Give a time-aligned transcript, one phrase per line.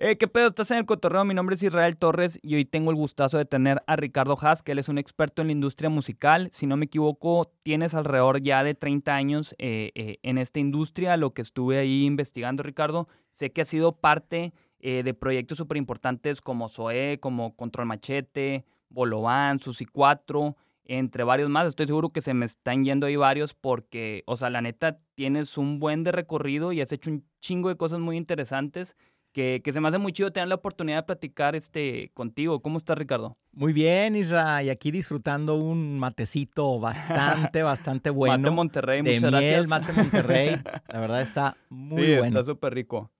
[0.00, 0.46] Eh, ¿Qué pedo?
[0.46, 1.24] Estás en el cotorreo.
[1.24, 4.62] Mi nombre es Israel Torres y hoy tengo el gustazo de tener a Ricardo Haas,
[4.62, 6.48] que él es un experto en la industria musical.
[6.52, 11.16] Si no me equivoco, tienes alrededor ya de 30 años eh, eh, en esta industria.
[11.16, 15.78] Lo que estuve ahí investigando, Ricardo, sé que has sido parte eh, de proyectos súper
[15.78, 21.66] importantes como SOE, como Control Machete, Bolovan, Susi 4, entre varios más.
[21.66, 25.58] Estoy seguro que se me están yendo ahí varios porque, o sea, la neta, tienes
[25.58, 28.94] un buen de recorrido y has hecho un chingo de cosas muy interesantes
[29.32, 32.60] que, que se me hace muy chido tener la oportunidad de platicar este, contigo.
[32.60, 33.36] ¿Cómo estás, Ricardo?
[33.52, 38.38] Muy bien, Isra, y aquí disfrutando un matecito bastante, bastante bueno.
[38.38, 39.68] Mate Monterrey, de muchas miel, gracias.
[39.68, 40.62] Mate Monterrey.
[40.88, 42.26] La verdad está muy sí, bueno.
[42.26, 43.10] está súper rico.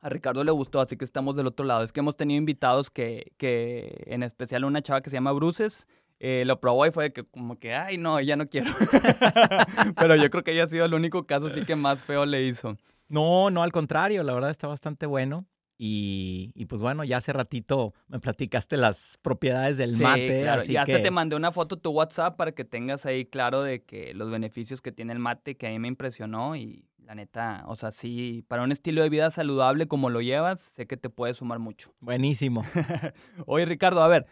[0.00, 1.84] A Ricardo le gustó, así que estamos del otro lado.
[1.84, 5.86] Es que hemos tenido invitados que, que en especial una chava que se llama Bruces,
[6.24, 8.70] eh, lo probó y fue de que como que, ay, no, ya no quiero.
[9.96, 12.44] Pero yo creo que ella ha sido el único caso así que más feo le
[12.44, 12.76] hizo.
[13.12, 15.46] No, no, al contrario, la verdad está bastante bueno.
[15.78, 20.40] Y, y pues bueno, ya hace ratito me platicaste las propiedades del Sí, mate.
[20.42, 20.60] claro.
[20.62, 23.62] así Y hasta que- te mandé una foto tu WhatsApp para que tengas ahí claro
[23.62, 27.16] de que los beneficios que tiene el mate, que a mí me impresionó y la
[27.16, 30.96] neta, o sea, sí, para un estilo de vida saludable como lo llevas, sé que
[30.96, 31.92] te puede sumar mucho.
[31.98, 32.64] Buenísimo.
[33.46, 34.26] Oye, Ricardo, a ver,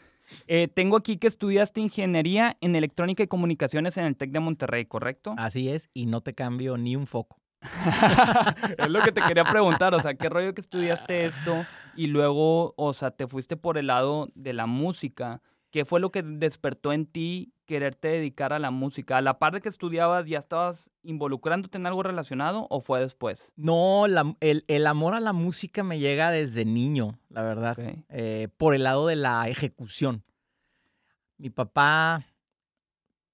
[0.47, 4.85] eh, tengo aquí que estudiaste ingeniería en electrónica y comunicaciones en el TEC de Monterrey,
[4.85, 5.35] ¿correcto?
[5.37, 7.40] Así es, y no te cambio ni un foco.
[8.79, 12.75] es lo que te quería preguntar, o sea, ¿qué rollo que estudiaste esto y luego,
[12.77, 15.43] o sea, te fuiste por el lado de la música?
[15.71, 19.19] ¿Qué fue lo que despertó en ti quererte dedicar a la música?
[19.19, 23.53] ¿A la par de que estudiabas ya estabas involucrándote en algo relacionado o fue después?
[23.55, 27.77] No, la- el, el amor a la música me llega desde niño, la verdad.
[28.09, 30.25] Eh, por el lado de la ejecución.
[31.39, 32.25] Mi papá,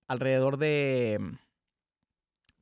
[0.06, 1.18] alrededor de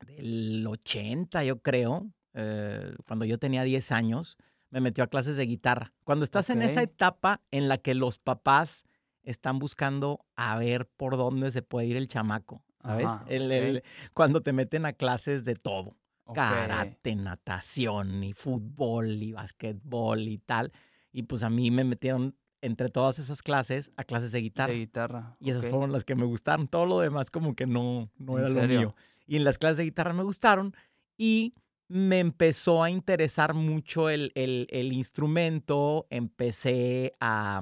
[0.05, 4.37] del 80, yo creo, eh, cuando yo tenía 10 años,
[4.69, 5.93] me metió a clases de guitarra.
[6.03, 8.83] Cuando estás en esa etapa en la que los papás
[9.23, 13.07] están buscando a ver por dónde se puede ir el chamaco, ¿sabes?
[13.07, 13.51] Ajá, El- ok.
[13.51, 13.83] el-
[14.13, 15.95] cuando te meten a clases de todo
[16.33, 20.71] karate, natación y fútbol y básquetbol y tal.
[21.11, 24.73] Y pues a mí me metieron entre todas esas clases a clases de guitarra.
[24.73, 25.37] De guitarra.
[25.39, 26.67] y esas fueron las que me gustaron.
[26.67, 28.95] Todo lo demás como que no, no ¿En era lo mío.
[29.27, 30.75] Y en las clases de guitarra me gustaron
[31.17, 31.53] y
[31.87, 36.07] me empezó a interesar mucho el, el- el instrumento.
[36.09, 37.57] Empecé a,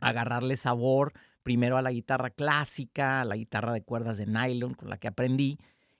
[0.00, 1.12] a agarrarle sabor
[1.42, 5.08] primero a la guitarra clásica, a la guitarra de cuerdas de nylon con la que
[5.08, 5.58] aprendí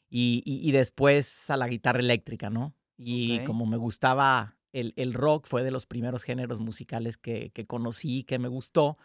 [0.09, 2.75] y, y- y después a la guitarra eléctrica, ¿no?
[2.99, 7.67] Y como me gustaba el, el rock, fue de los primeros géneros musicales que, que
[7.67, 8.99] conocí, que me gustó.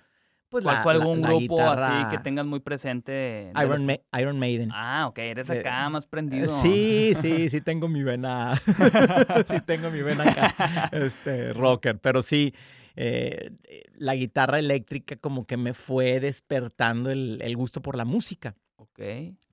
[0.51, 3.11] Pues ¿Cuál la- fue algún la grupo así que tengas muy presente?
[3.13, 4.69] de Iron, que- Ma- Iron Maiden.
[4.73, 6.47] Ah, ok, eres Eh, acá más Eh, prendido.
[6.61, 7.13] Sí,
[7.47, 8.61] sí, sí tengo mi vena,
[9.47, 12.53] sí tengo mi vena acá, este, rocker, pero sí,
[12.97, 13.51] eh,
[13.95, 18.99] la guitarra eléctrica como que me fue despertando el, el gusto por la música Ok.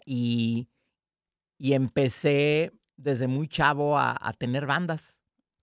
[0.05, 0.67] y,
[1.59, 5.18] y empecé desde muy chavo a, a tener bandas.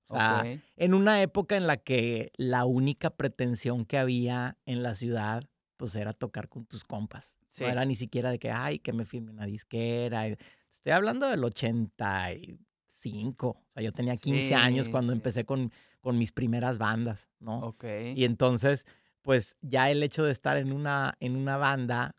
[0.08, 0.60] O sea, ok.
[0.76, 5.44] en una época en la que la única pretensión que había en la ciudad,
[5.78, 7.36] pues era tocar con tus compas.
[7.50, 7.64] Sí.
[7.64, 10.28] No era ni siquiera de que, ay, que me firme una disquera.
[10.28, 13.48] Estoy hablando del 85.
[13.48, 15.18] O sea, yo tenía 15 años Sí, cuando sí.
[15.18, 15.72] empecé con,
[16.02, 17.60] con mis primeras bandas, ¿no?
[17.60, 17.86] Ok.
[18.16, 18.86] Y entonces,
[19.22, 22.16] pues ya el hecho de estar en una, en una banda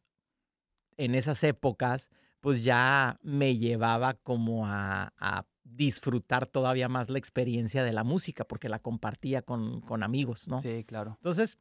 [0.97, 2.09] en esas épocas,
[2.41, 8.45] pues ya me llevaba como a, a disfrutar todavía más la experiencia de la música,
[8.47, 10.63] porque la compartía con, con amigos, ¿no?
[10.63, 11.15] Sí, claro.
[11.19, 11.59] Entonces,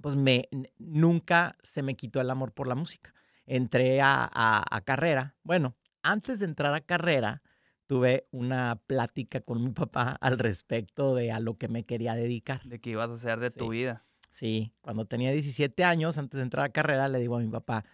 [0.00, 0.48] pues me,
[0.78, 3.12] nunca se me quitó el amor por la música.
[3.46, 5.36] Entré a, a- a carrera.
[5.42, 7.42] Bueno, antes de entrar a carrera,
[7.86, 12.62] tuve una plática con mi papá al respecto de a lo que me quería dedicar.
[12.64, 14.04] De qué ibas a hacer de tu vida.
[14.30, 17.84] Sí, cuando tenía 17 años, antes de entrar a carrera, le digo a mi papá,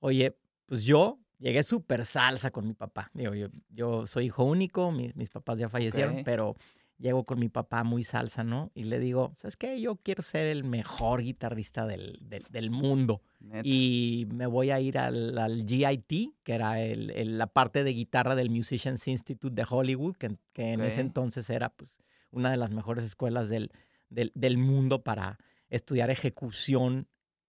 [0.00, 0.36] oye,
[0.66, 3.10] pues yo llegué súper salsa con mi papá.
[3.14, 6.22] Digo, yo, yo soy hijo único, mis, mis papás ya fallecieron, Ok.
[6.24, 6.56] pero
[6.98, 8.72] llego con mi papá muy salsa, ¿no?
[8.74, 9.80] Y le digo, ¿sabes qué?
[9.80, 13.22] Yo quiero ser el mejor guitarrista del, del- del mundo.
[13.38, 13.60] Neta.
[13.64, 17.92] Y me voy a ir al, al GIT, que era el- el- la parte de
[17.92, 21.98] guitarra del Musicians Institute de Hollywood, que, que en ese entonces era pues,
[22.32, 23.70] una de las mejores escuelas del,
[24.10, 25.38] del, del mundo para
[25.70, 27.06] estudiar ejecución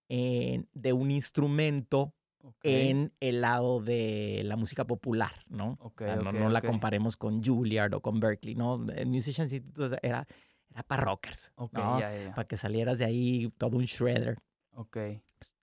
[0.10, 2.14] en- de un instrumento
[2.64, 5.78] En el lado de la música popular, ¿no?
[5.80, 8.86] Ok, O sea, no, la comparemos con Juilliard o con Berkeley, ¿no?
[8.92, 10.28] El Musicians Institute era,
[10.72, 11.52] era para rockers,
[11.82, 12.00] ¿no?
[12.36, 14.38] Para que salieras de ahí todo un shredder.
[14.74, 14.98] Ok.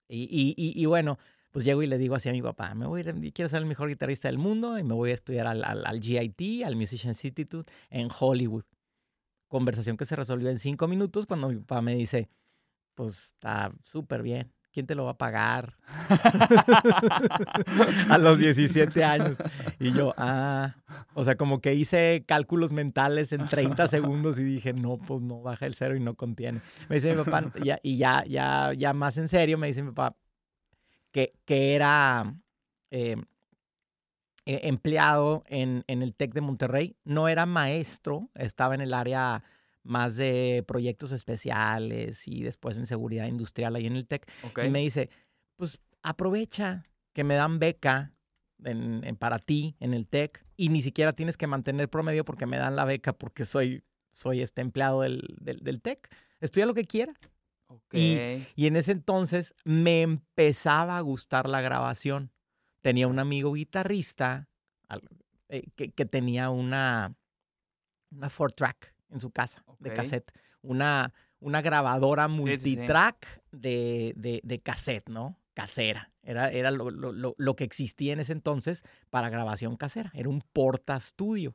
[0.09, 1.19] Y, y- y- y bueno,
[1.51, 3.61] pues llego y le digo así a mi papá, me voy a ir, quiero ser
[3.61, 6.77] el mejor guitarrista del mundo y me voy a estudiar al, al- al GIT, al
[6.77, 8.65] Musicians Institute en Hollywood.
[9.49, 12.29] conversación que se resolvió en cinco minutos cuando mi papá me dice,
[12.95, 14.53] pues está súper bien.
[14.77, 15.73] ¿Quién te lo va a pagar?
[18.11, 19.39] a los 17 años.
[19.81, 20.77] Y yo, ah,
[21.15, 25.41] o sea, como que hice cálculos mentales en 30 segundos y dije, no, pues no,
[25.41, 26.61] baja el cero y no contiene.
[26.91, 27.51] Me dice mi papá,
[27.83, 30.15] y ya, ya, ya más en serio, me dice mi papá
[31.11, 32.35] que, que era
[32.91, 33.17] eh,
[34.45, 36.99] e, empleado en, en el TEC de Monterrey.
[37.03, 39.43] No era maestro, estaba en el área
[39.87, 44.31] más de proyectos especiales y después en seguridad industrial ahí en el TEC.
[44.65, 45.11] Y me dice,
[45.57, 46.85] pues aprovecha
[47.15, 48.13] que me dan beca
[48.65, 52.57] en, para ti en el TEC y ni siquiera tienes que mantener promedio porque me
[52.57, 56.09] dan la beca porque soy, soy este empleado del, del, TEC.
[56.41, 57.17] Estudia lo que quieras.
[57.93, 58.19] Y,
[58.55, 62.31] y, en ese entonces me empezaba a gustar la grabación.
[62.81, 64.49] Tenía un amigo guitarrista
[65.49, 67.17] eh, que, que tenía una,
[68.11, 70.33] una four track en su casa de cassette.
[70.63, 75.39] Una, una grabadora multitrack De, de, de, cassette, ¿no?
[75.55, 76.11] Casera.
[76.23, 80.11] Era, era lo, lo, lo, que existía en ese entonces para grabación casera.
[80.15, 81.55] Era un porta estudio.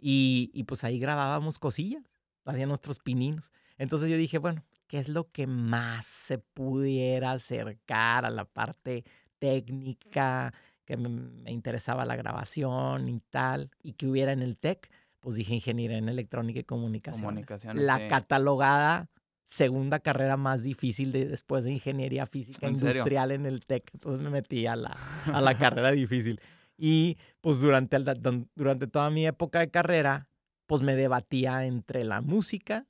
[0.00, 2.02] Y, y pues ahí grabábamos cosillas,
[2.44, 3.52] hacían nuestros pininos.
[3.78, 9.04] Entonces yo dije, bueno, ¿qué es lo que más se pudiera acercar a la parte
[9.38, 10.52] técnica,
[10.84, 14.90] que me, me interesaba la grabación y tal, y que hubiera en el TEC?
[15.22, 17.46] Pues dije ingeniería en electrónica y comunicaciones.
[17.74, 19.08] la catalogada
[19.44, 23.90] segunda carrera más difícil de, después de ingeniería física industrial en el TEC.
[23.94, 24.96] Entonces me metí a la,
[25.26, 26.40] a la carrera difícil.
[26.76, 30.26] Y pues durante, el, durante toda mi época de carrera,
[30.66, 32.86] pues me debatía entre la música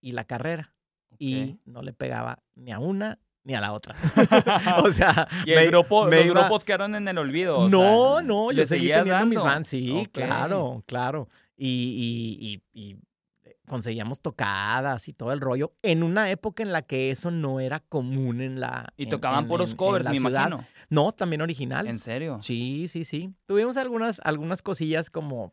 [0.00, 0.72] y la carrera.
[1.18, 3.94] Y no le pegaba ni a una ni a la otra.
[4.82, 7.68] o sea, y el grupo, los grupos quedaron en el olvido.
[7.68, 12.98] no, no, yo seguí teniendo mis fans, sí, claro, claro y, y,
[13.44, 17.60] eh, conseguíamos tocadas y todo el rollo en una época en la que eso no
[17.60, 18.92] era común en la.
[18.96, 20.66] Y tocaban por los covers, me imagino.
[20.90, 21.90] No, también originales.
[21.90, 22.38] ¿En serio?
[22.40, 23.32] Sí, sí, sí.
[23.46, 25.52] Tuvimos algunas, algunas cosillas como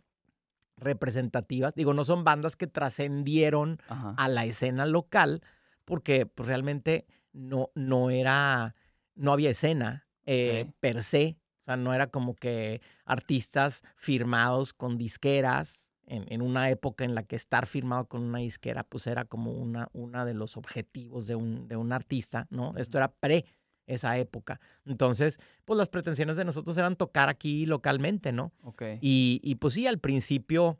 [0.78, 1.76] representativas.
[1.76, 5.42] Digo, no son bandas que trascendieron a la escena local,
[5.86, 8.76] porque pues, realmente no, no era,
[9.16, 11.38] no había escena eh, per se.
[11.62, 17.24] O sea, no era como que artistas firmados con disqueras en, una época en la
[17.24, 21.36] que estar firmado con una disquera pues era como una, una de los objetivos de
[21.36, 22.74] un, de un artista, ¿no?
[22.78, 23.46] Esto era pre
[23.88, 24.60] esa época.
[24.86, 28.52] Entonces, pues las pretensiones de nosotros eran tocar aquí localmente, ¿no?
[28.64, 28.84] Ok.
[29.02, 30.80] Y, y pues sí, al principio,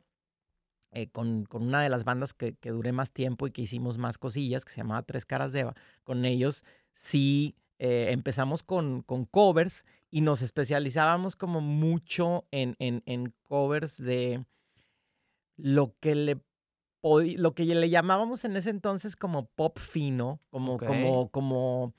[0.92, 3.98] eh, con, con, una de las bandas que, que, duré más tiempo y que hicimos
[3.98, 5.74] más cosillas, que se llamaba Tres Caras de Eva,
[6.04, 6.64] con ellos
[6.94, 13.96] sí eh, empezamos con, con, covers y nos especializábamos como mucho en, en, en covers
[13.96, 14.44] de
[15.56, 16.40] lo que le
[17.36, 21.94] lo que le llamábamos en ese entonces como pop fino, como, como, como,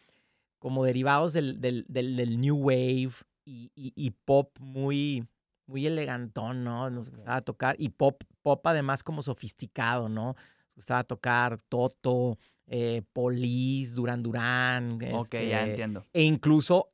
[0.60, 3.12] como derivados del, del, del, new wave
[3.44, 5.28] y, y, pop muy,
[5.66, 6.90] muy elegantón, ¿no?
[6.90, 10.36] Nos gustaba tocar, y pop, pop además como sofisticado, ¿no?
[10.68, 14.94] Nos gustaba tocar Toto, eh, Police, Duran Duran.
[14.94, 16.06] Ok, ya este, entiendo.
[16.14, 16.93] E incluso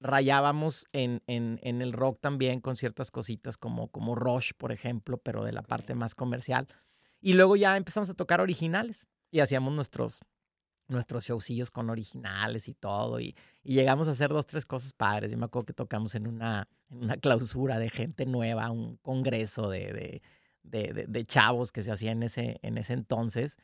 [0.00, 5.18] rayábamos en, en, en, el rock también con ciertas cositas como, como Rush, por ejemplo,
[5.18, 6.68] pero de la parte más comercial.
[7.20, 10.20] Y luego ya empezamos a tocar originales y hacíamos nuestros,
[10.88, 13.20] nuestros showcillos con originales y todo.
[13.20, 15.32] Y, y, llegamos a hacer dos, tres cosas padres.
[15.32, 19.70] Yo me acuerdo que tocamos en una, en una clausura de gente nueva, un congreso
[19.70, 20.20] de,
[20.62, 23.56] de, de, de chavos que se hacía en ese, en ese entonces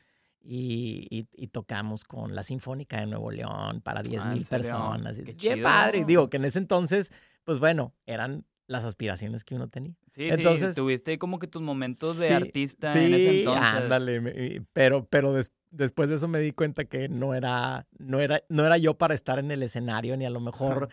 [0.43, 5.17] y, y, tocamos con la Sinfónica de Nuevo León para 10 ah, mil personas.
[5.37, 6.03] Qué, padre.
[6.03, 7.13] Digo que en ese entonces,
[7.45, 9.95] pues bueno, eran las aspiraciones que uno tenía.
[10.09, 13.65] Sí, entonces, sí, tuviste como que tus momentos de artista en ese entonces.
[13.65, 15.33] Ándale, pero, pero
[15.71, 19.13] después de eso me di cuenta que no era, no, era, no era yo para
[19.13, 20.89] estar en el escenario, ni a lo mejor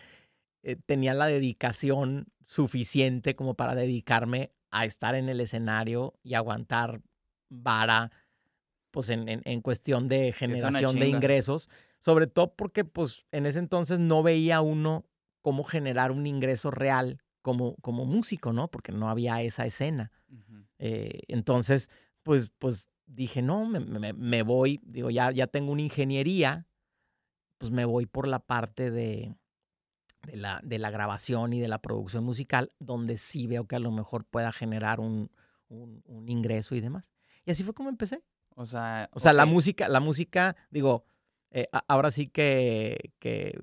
[0.63, 7.01] eh, tenía la dedicación suficiente como para dedicarme a estar en el escenario y aguantar
[7.49, 8.13] vara
[8.91, 11.69] pues en, en, cuestión de generación de ingresos,
[11.99, 15.05] sobre todo porque pues en ese entonces no veía uno
[15.43, 18.69] cómo generar un ingreso real como, como músico, ¿no?
[18.69, 20.13] Porque no había esa escena.
[20.79, 21.91] Eh, entonces,
[22.23, 26.67] pues, pues dije, no, me, me, voy, digo, ya, ya tengo una ingeniería,
[27.59, 29.35] pues me voy por la parte de,
[30.27, 33.81] de, la, de la grabación y de la producción musical, donde sí veo que a
[33.81, 35.31] lo mejor pueda generar un,
[35.69, 37.13] un, un ingreso y demás.
[37.45, 38.23] Y así fue como empecé.
[38.55, 41.05] O sea, o sea la música, la música, digo,
[41.53, 43.59] eh, ahora sí que, que,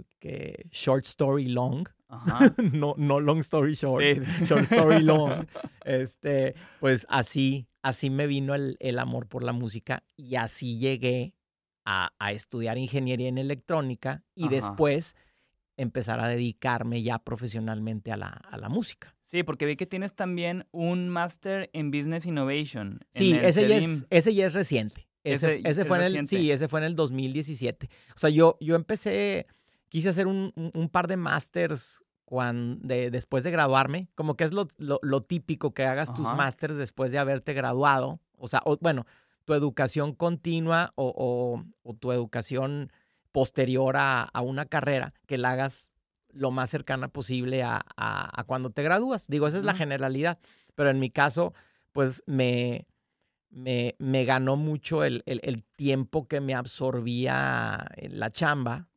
[0.71, 1.87] short story long,
[2.73, 4.03] no, no long story short,
[4.43, 5.45] short story long,
[5.85, 11.33] este, pues así, así me vino el, amor por la música y así llegué
[11.85, 15.15] a, estudiar ingeniería en electrónica y después
[15.77, 19.16] empezar a dedicarme ya profesionalmente a la, a la música.
[19.27, 23.01] Sí, porque vi que tienes también un máster en Business Innovation.
[23.13, 25.05] Sí, ese, ya es, ese ya es reciente.
[25.25, 27.89] Ese, ese, fue en el, sí, ese fue en el 2017.
[28.15, 29.45] O sea, yo, yo empecé,
[29.89, 34.53] quise hacer un, un par de másters cuando, de, después de graduarme, como que es
[34.53, 38.21] lo, lo, típico que hagas tus másters después de haberte graduado.
[38.37, 39.05] O sea, bueno,
[39.43, 42.93] tu educación continua o, o, tu educación
[43.33, 45.91] posterior a, a, una carrera, que la hagas
[46.37, 49.27] lo más cercana posible a, a, cuando te gradúas.
[49.27, 50.39] Digo, esa es la generalidad,
[50.75, 51.53] pero en mi caso,
[51.91, 52.87] pues me,
[53.49, 58.87] me, me ganó mucho el, el, tiempo que me absorbía la chamba.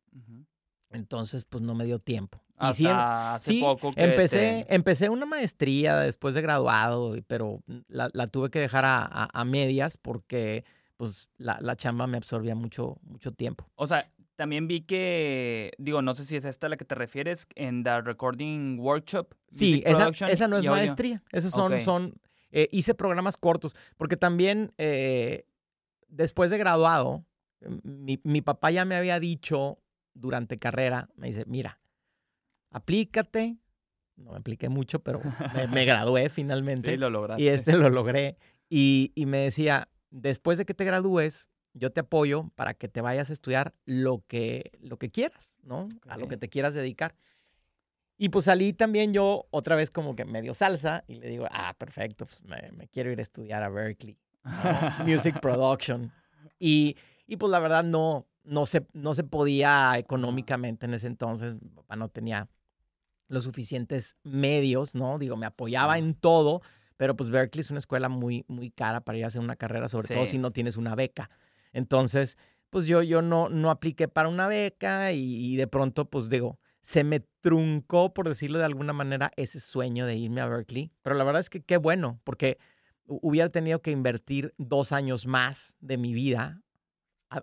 [0.91, 2.41] Entonces, pues no me dio tiempo.
[2.57, 8.51] Hasta hace poco que empecé, empecé una maestría después de graduado, pero la, la tuve
[8.51, 10.63] que dejar a, a, medias porque
[10.97, 13.67] pues la, la, chamba me absorbía mucho, mucho tiempo.
[13.73, 14.07] O sea,
[14.41, 17.83] también vi que, digo, no sé si es esta a la que te refieres, en
[17.83, 19.35] The Recording Workshop.
[19.53, 21.21] Sí, esa, esa, no es maestría.
[21.31, 22.15] Esas son, son
[22.51, 25.45] eh, hice programas cortos, porque también eh,
[26.07, 27.23] después de graduado,
[27.83, 29.77] mi, mi, papá ya me había dicho
[30.15, 31.79] durante carrera, me dice, mira,
[32.71, 33.57] aplícate.
[34.15, 35.21] No me apliqué mucho, pero
[35.69, 36.89] me, gradué finalmente.
[36.89, 37.43] Sí, lo lograste.
[37.43, 38.39] Y este lo logré.
[38.71, 43.01] Y, y me decía, después de que te gradúes, yo te apoyo para que te
[43.01, 45.89] vayas a estudiar lo que, lo que quieras, ¿no?
[46.07, 47.15] A lo que te quieras dedicar.
[48.17, 51.73] Y pues salí también yo otra vez como que medio salsa y le digo, ah,
[51.77, 54.15] perfecto, pues me, quiero ir a estudiar a Berkeley,
[55.05, 56.11] Music Production.
[56.59, 61.55] Y, y, pues la verdad no, no, se, no se podía económicamente en ese entonces,
[61.55, 62.47] mi papá no tenía
[63.27, 65.17] los suficientes medios, ¿no?
[65.17, 66.61] Digo, me apoyaba en todo,
[66.97, 69.87] pero pues Berkeley es una escuela muy, muy cara para ir a hacer una carrera,
[69.87, 71.31] sobre todo si no tienes una beca.
[71.73, 72.37] Entonces,
[72.71, 77.03] pues yo, yo no, no apliqué para una beca y, de pronto, pues digo, se
[77.03, 80.91] me truncó, por decirlo de alguna manera, ese sueño de irme a Berkeley.
[81.01, 82.57] Pero la verdad es que qué bueno, porque
[83.05, 86.61] hubiera tenido que invertir dos años más de mi vida,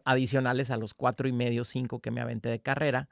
[0.04, 3.08] adicionales a los cuatro y medio, cinco que me aventé de carrera,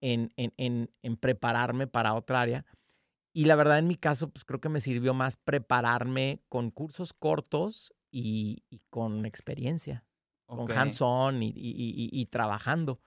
[0.00, 2.66] en, en, en, prepararme para otra área.
[3.32, 7.12] Y la verdad, en mi caso, pues creo que me sirvió más prepararme con cursos
[7.12, 10.04] cortos y con experiencia
[10.56, 13.00] con hands-on y, y, trabajando.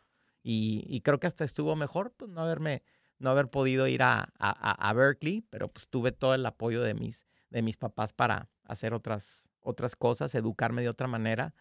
[0.44, 2.84] Y, creo que hasta estuvo mejor, pues no haberme,
[3.20, 7.26] no haber podido ir a, a, Berkeley, pero pues tuve todo el apoyo de mis,
[7.50, 11.54] de mis papás para hacer otras, otras cosas, educarme de otra manera.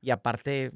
[0.00, 0.72] Y aparte,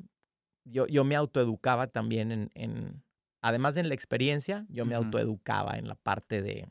[0.65, 3.03] yo, yo me autoeducaba también en, en,
[3.41, 6.69] además de la experiencia, yo me autoeducaba en la parte de,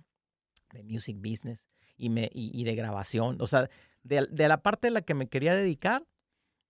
[0.71, 1.65] de music business
[1.97, 3.38] y, me, y, de grabación.
[3.39, 3.69] O sea,
[4.03, 6.05] de, de, la parte de la que me quería dedicar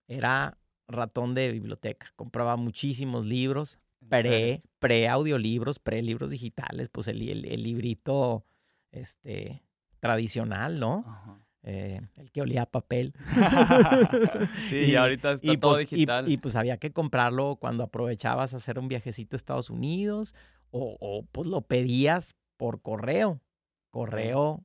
[0.06, 2.12] era ratón de biblioteca.
[2.16, 8.44] Compraba muchísimos libros, pre, pre audiolibros, pre libros digitales, pues el, el, librito
[8.90, 9.62] este,
[10.00, 11.40] tradicional, ¿no?
[11.62, 13.14] Eh, el que olía a papel.
[14.68, 16.28] sí, y, ahorita está todo pues, digital.
[16.28, 20.34] Y, pues había que comprarlo cuando aprovechabas a hacer un viajecito a Estados Unidos
[20.70, 23.40] o, o pues lo pedías por correo.
[23.88, 24.64] Correo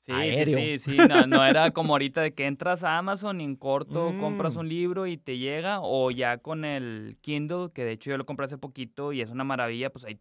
[0.00, 0.12] Sí,
[0.46, 0.96] sí, sí,
[1.28, 4.58] No, era como ahorita de que entras a Amazon y en corto compras mm.
[4.58, 8.26] un libro y te llega, o ya con el Kindle, que de hecho yo lo
[8.26, 10.16] compré hace poquito y es una maravilla, pues ahí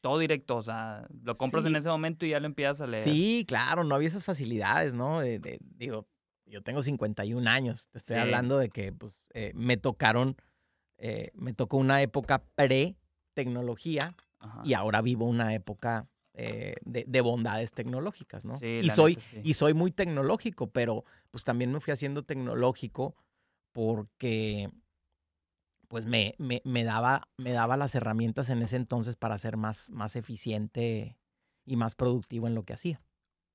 [0.00, 3.02] todo directo, o sea, lo compras en ese momento y ya lo empiezas a leer.
[3.02, 5.22] Sí, claro, no había esas facilidades, ¿no?
[5.22, 6.06] digo,
[6.44, 10.36] yo tengo 51 años, te estoy hablando de que pues eh, me tocaron,
[10.98, 14.14] eh, me tocó una época pre-tecnología
[14.62, 18.58] y ahora vivo una época eh, de, bondades tecnológicas, ¿no?
[18.58, 23.14] Sí, y, soy, y soy muy tecnológico, pero pues también me fui haciendo tecnológico
[23.72, 24.70] porque
[25.88, 30.16] pues me, me, daba, me daba las herramientas en ese entonces para ser más, más
[30.16, 31.16] eficiente
[31.64, 33.00] y más productivo en lo que hacía.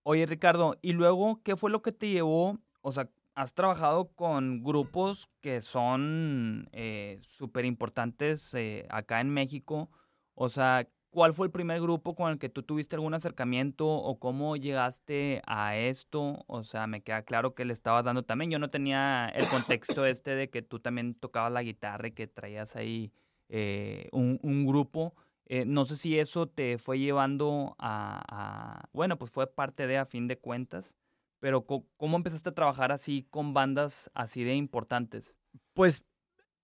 [0.04, 2.60] Oye, Ricardo, ¿y luego qué fue lo que te llevó?
[2.82, 9.90] O sea, has trabajado con grupos que son eh, súper importantes eh, acá en México.
[10.34, 14.20] O sea, ¿Cuál fue el primer grupo con el que tú tuviste algún acercamiento o
[14.20, 16.44] cómo llegaste a esto?
[16.46, 18.52] O sea, me queda claro que le estabas dando también.
[18.52, 22.28] Yo no tenía el contexto este de que tú también tocabas la guitarra y que
[22.28, 23.12] traías ahí
[23.50, 25.16] eh, un, grupo.
[25.48, 30.06] Eh, no sé si eso te fue llevando a, bueno, pues fue parte de a
[30.06, 30.94] fin de cuentas,
[31.40, 35.36] pero ¿cómo empezaste a trabajar así con bandas así de importantes?
[35.74, 36.04] Pues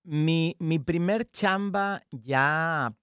[0.03, 2.93] mi, mi primer chamba ya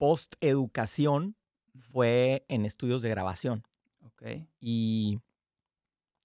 [0.00, 1.36] post educación
[1.78, 3.64] fue en estudios de grabación.
[4.06, 4.22] Ok.
[4.60, 5.20] Y,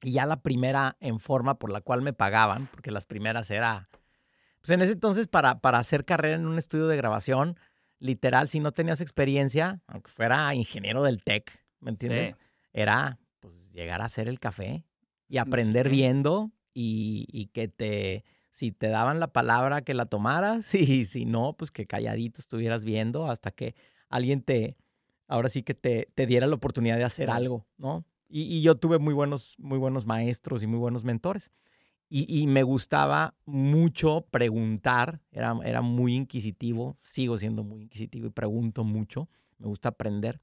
[0.02, 3.90] y ya la primera en forma por la cual me pagaban, porque las primeras era,
[4.62, 7.60] pues en ese entonces para, para hacer carrera en un estudio de grabación,
[8.00, 11.52] literal, si no tenías experiencia, aunque fuera ingeniero del TEC,
[11.82, 12.32] ¿me entiendes?
[12.32, 12.38] Sí.
[12.72, 14.86] Era pues llegar a hacer el café
[15.28, 15.92] y aprender Sí.
[15.92, 18.24] viendo y, y que te,
[18.56, 22.86] si te daban la palabra que la tomaras y si no, pues que calladito estuvieras
[22.86, 23.76] viendo hasta que
[24.08, 24.78] alguien te,
[25.28, 28.06] ahora sí que te, te diera la oportunidad de hacer algo, ¿no?
[28.30, 31.52] Y, y yo tuve muy buenos, muy buenos maestros y muy buenos mentores.
[32.08, 38.30] Y, y me gustaba mucho preguntar, era, era muy inquisitivo, sigo siendo muy inquisitivo y
[38.30, 40.40] pregunto mucho, me gusta aprender,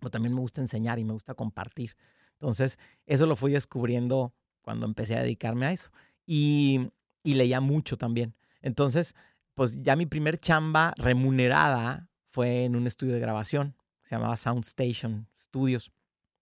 [0.00, 1.94] pero también me gusta enseñar y me gusta compartir.
[2.32, 5.90] Entonces, eso lo fui descubriendo cuando empecé a dedicarme a eso.
[6.26, 6.90] Y,
[7.22, 8.34] y leía mucho también.
[8.60, 9.14] Entonces,
[9.54, 14.64] pues ya mi primer chamba remunerada fue en un estudio de grabación, se llamaba Sound
[14.64, 15.92] Station Studios.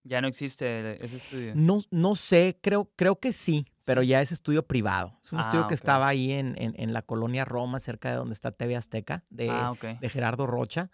[0.03, 1.53] Ya no existe ese estudio.
[1.55, 5.19] No, no sé, creo, creo que sí, pero ya es estudio privado.
[5.23, 8.15] Es un Ah, estudio que estaba ahí en, en- en la colonia Roma, cerca de
[8.15, 9.69] donde está TV Azteca, de, ah,
[9.99, 10.89] de Gerardo Rocha.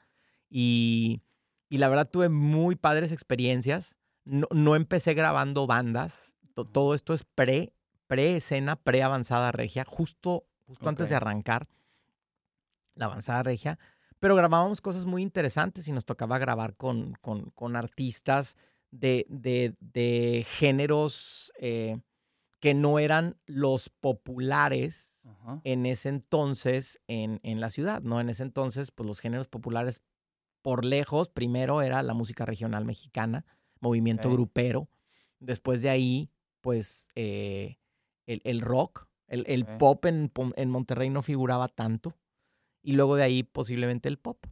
[0.50, 1.22] Y,
[1.70, 3.96] y la verdad tuve muy padres experiencias.
[4.26, 6.34] No, no empecé grabando bandas.
[6.54, 7.74] to- Todo esto es pre,
[8.08, 11.68] pre-escena, pre-avanzada regia, justo, justo antes de arrancar
[12.96, 13.78] la avanzada regia.
[14.20, 18.58] Pero grabábamos cosas muy interesantes y nos tocaba grabar con, con, con artistas
[18.90, 22.00] de, de, de géneros eh,
[22.60, 25.14] que no eran los populares
[25.64, 28.20] en ese entonces en, en la ciudad, ¿no?
[28.20, 30.02] En ese entonces, pues los géneros populares
[30.62, 33.46] por lejos, primero era la música regional mexicana,
[33.80, 34.90] movimiento grupero.
[35.40, 37.78] Después de ahí, pues eh,
[38.28, 42.16] el, el rock, el, el pop en, en Monterrey no figuraba tanto.
[42.84, 44.46] Y luego de ahí posiblemente el pop.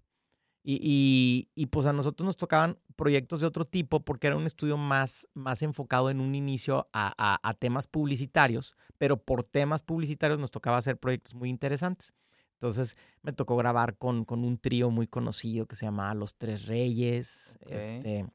[0.63, 4.47] Y, y- y, pues a nosotros nos tocaban proyectos de otro tipo porque era un
[4.47, 9.83] estudio más, más enfocado en un inicio a, a- a temas publicitarios, pero por temas
[9.83, 12.13] publicitarios nos tocaba hacer proyectos muy interesantes.
[12.53, 16.65] Entonces me tocó grabar con, con un trío muy conocido que se llamaba Los Tres
[16.65, 17.59] Reyes.
[17.77, 18.25] Este,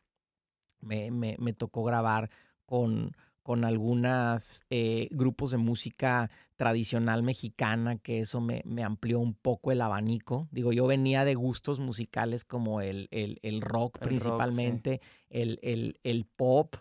[0.81, 2.31] me, me- me tocó grabar
[2.65, 4.63] con, con algunos
[5.11, 10.49] grupos de música tradicional mexicana, que eso me, me amplió un poco el abanico.
[10.51, 14.09] Digo, yo venía de gustos musicales como el, el- el rock El rock, sí.
[14.09, 15.01] principalmente,
[15.31, 16.77] el, el- el pop,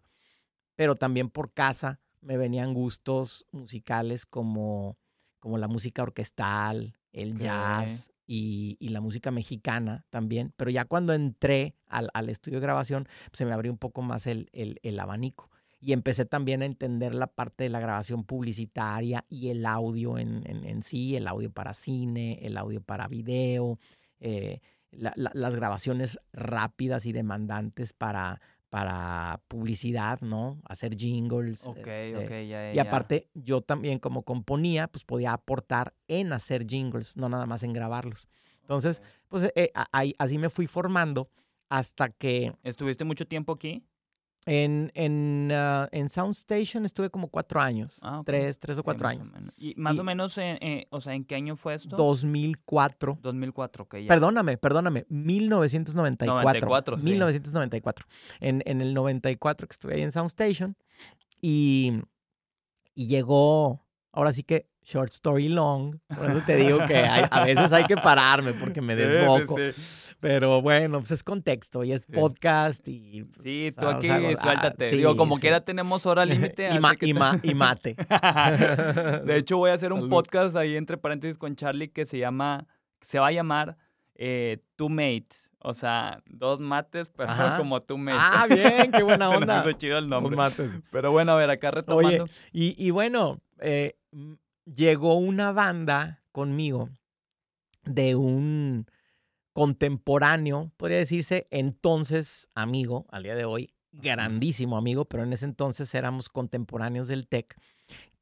[0.76, 4.98] pero también por casa me venían gustos musicales como,
[5.40, 10.54] como la música orquestal, el jazz y, y la música mexicana también.
[10.58, 14.02] Pero ya cuando entré al, al estudio de grabación, pues, se me abrió un poco
[14.02, 15.50] más el, el- el abanico.
[15.82, 20.44] Y empecé también a entender la parte de la grabación publicitaria y el audio en,
[20.46, 23.80] en- en sí, el audio para cine, el audio para video,
[24.20, 24.60] eh,
[24.92, 30.60] la- la- las grabaciones rápidas y demandantes para, para publicidad, ¿no?
[30.66, 31.66] Hacer jingles.
[31.66, 32.74] Ok, este, ok, ya, ya.
[32.74, 37.64] y aparte, yo también como componía, pues podía aportar en hacer jingles, no nada más
[37.64, 38.28] en grabarlos.
[38.62, 41.30] Entonces, pues eh, ahí- así me fui formando
[41.70, 43.84] hasta que ¿Estuviste mucho tiempo aquí?
[44.52, 48.00] En, en, ah, en Soundstation estuve como cuatro años.
[48.02, 48.24] Ah.
[48.26, 49.32] Tres, tres o cuatro más años.
[49.32, 49.54] menos.
[49.58, 51.96] ¿Y más Y- o menos, eh, eh, o sea, en qué año fue esto?
[51.96, 53.20] 2004.
[53.22, 54.08] 2004, ok, ya.
[54.08, 56.42] Perdóname, perdóname, 1994.
[56.44, 57.04] 94, sí.
[57.06, 58.06] 1994.
[58.40, 60.76] En, en el 94 que estuve ahí en Soundstation
[61.42, 62.02] y,
[62.96, 67.46] y llegó, ahora sí que short story long, por eso te digo que hay- a
[67.46, 69.58] veces hay que pararme porque me Sí, sí, desboco.
[69.58, 70.09] sí.
[70.20, 73.24] Pero bueno, pues es contexto y es podcast y...
[73.24, 74.90] pues, Sí, tú aquí ah, suéltate.
[74.90, 75.42] sí, Digo, como sí.
[75.42, 76.70] quiera tenemos hora límite.
[76.76, 77.96] y, ma- así que y te- ma- y mate.
[79.26, 82.68] de hecho, voy a hacer un podcast ahí entre paréntesis con Charlie que se llama,
[83.02, 83.78] se va a llamar
[84.16, 85.50] eh, Two Mates.
[85.62, 87.58] O sea, dos mates, pero Ajá.
[87.58, 88.22] como two mates.
[88.24, 89.60] Ah, bien, qué buena Se nos onda.
[89.60, 90.34] hizo chido el nombre.
[90.34, 90.72] Los mates.
[90.90, 92.30] Pero bueno, a ver, acá retomando.
[92.54, 93.98] Y, y bueno, eh,
[94.66, 96.90] llegó una banda conmigo
[97.84, 98.86] de un
[99.60, 105.94] contemporáneo, podría decirse, entonces amigo, al día de hoy, grandísimo amigo, pero en ese entonces
[105.96, 107.60] éramos contemporáneos del TEC,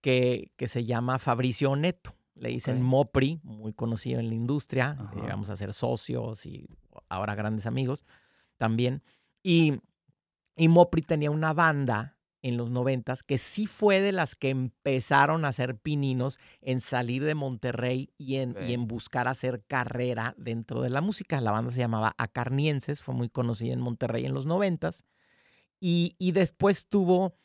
[0.01, 2.15] que, que se llama Fabricio Neto.
[2.33, 2.81] Le dicen.
[2.81, 4.97] Mopri, muy conocido en la industria.
[4.99, 5.13] Ajá.
[5.13, 6.67] Llegamos a ser socios y
[7.07, 8.03] ahora grandes amigos
[8.57, 9.03] también.
[9.43, 9.75] Y,
[10.55, 15.45] y Mopri tenía una banda en los noventas que sí fue de las que empezaron
[15.45, 20.81] a hacer pininos en salir de Monterrey y en, y en buscar hacer carrera dentro
[20.81, 21.41] de la música.
[21.41, 25.05] La banda se llamaba Acarnienses, fue muy conocida en Monterrey en los noventas.
[25.79, 27.37] Y, y después tuvo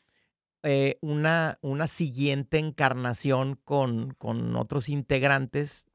[0.62, 5.87] eh, una, una siguiente encarnación con, con otros integrantes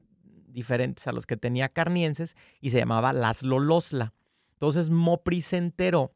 [0.48, 4.12] diferentes a los que tenía Carnienses y se llamaba Laszlo Losla.
[4.52, 6.14] Entonces Mopri se enteró.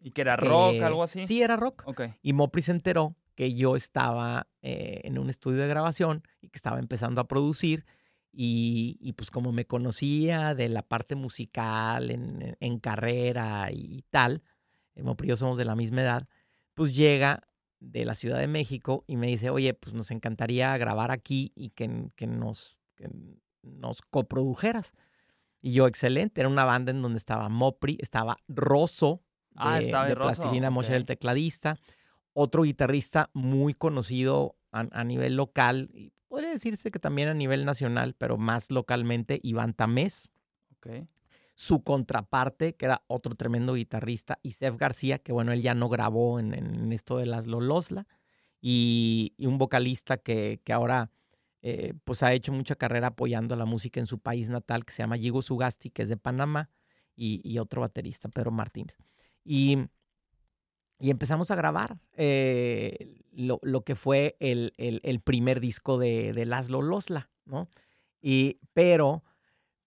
[0.00, 1.26] ¿Y que era rock, que- algo así?
[1.26, 1.82] Sí, era rock.
[2.22, 6.56] Y Mopri se enteró que yo estaba eh, en un estudio de grabación y que
[6.58, 7.84] estaba empezando a producir.
[8.32, 14.42] Y, y pues como me conocía de la parte musical en, en carrera y tal,
[14.94, 16.28] eh, Mopri y yo somos de la misma edad,
[16.74, 17.42] pues llega
[17.80, 21.70] de la Ciudad de México y me dice, oye, pues nos encantaría grabar aquí y
[21.70, 23.10] que, que nos, que
[23.62, 24.92] nos coprodujeras.
[25.60, 29.22] Y yo, excelente, era una banda en donde estaba Mopri, estaba Rosso,
[29.56, 31.78] Ah, de, estaba de Plastilina Mosh, era el tecladista.
[32.32, 37.64] Otro guitarrista muy conocido a, a nivel local, y podría decirse que también a nivel
[37.64, 40.30] nacional, pero más localmente, Iván Tamés.
[40.76, 41.06] Ok.
[41.56, 46.38] Su contraparte, que era otro tremendo guitarrista, Isef García, que bueno, él ya no grabó
[46.40, 48.06] en, en esto de las Lolosla.
[48.62, 51.10] Y, y un vocalista que, que ahora
[51.62, 55.02] eh, pues ha hecho mucha carrera apoyando la música en su país natal, que se
[55.02, 56.70] llama Yigo Sugasti, que es de Panamá,
[57.16, 58.96] y, y otro baterista, Pedro Martínez.
[59.52, 59.88] Y,
[60.98, 66.46] y empezamos a grabar eh, lo, lo que fue el, el- primer disco de, de
[66.46, 67.68] Laszlo Losla, ¿no?
[68.22, 69.24] Y, pero,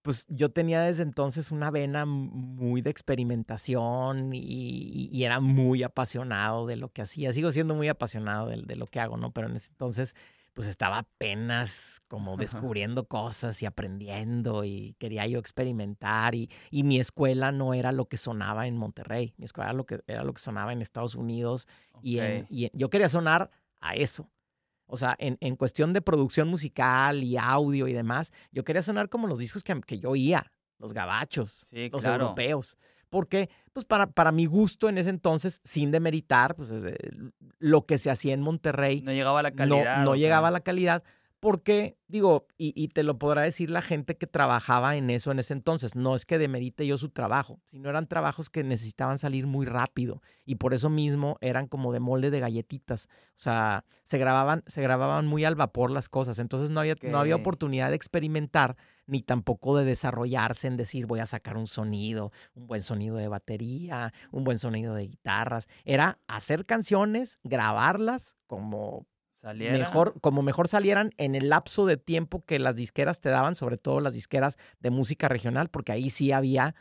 [0.02, 6.66] pues yo tenía desde entonces una vena muy de experimentación y, y era muy apasionado
[6.66, 7.32] de lo que hacía.
[7.32, 9.32] Sigo siendo muy apasionado de, de lo que hago, ¿no?
[9.32, 10.14] Pero en ese entonces,
[10.54, 16.98] pues estaba apenas como descubriendo cosas y aprendiendo y quería yo experimentar y, y mi
[16.98, 20.32] escuela no era lo que sonaba en Monterrey, mi escuela era lo que, era lo
[20.32, 21.66] que sonaba en Estados Unidos
[22.02, 22.46] y, en- ok.
[22.50, 24.30] y en- yo quería sonar a eso.
[24.86, 29.08] O sea, en, en cuestión de producción musical y audio y demás, yo quería sonar
[29.08, 32.24] como los discos que, que yo oía, los gabachos, Sí, los claro.
[32.24, 32.76] europeos.
[33.14, 36.96] Porque, pues para, para mi gusto en ese entonces, sin demeritar, pues eh,
[37.60, 40.02] lo que se hacía en Monterrey No llegaba a la calidad.
[40.02, 41.04] no, llegaba a la calidad.
[41.38, 45.38] Porque, digo, y, y te lo podrá decir la gente que trabajaba en eso en
[45.38, 49.46] ese entonces, no es que demerite yo su trabajo, sino eran trabajos que necesitaban salir
[49.46, 53.08] muy rápido y por eso mismo eran como de molde de galletitas.
[53.36, 57.20] O sea, se grababan, se grababan muy al vapor las cosas, entonces no había, no
[57.20, 62.32] había oportunidad de experimentar ni tampoco de desarrollarse en decir voy a sacar un sonido,
[62.54, 65.68] un buen sonido de batería, un buen sonido de guitarras.
[65.84, 69.76] Era hacer canciones, grabarlas como Saliera.
[69.76, 73.76] mejor, como mejor salieran en el lapso de tiempo que las disqueras te daban, sobre
[73.76, 76.74] todo las disqueras de música regional, porque ahí sí había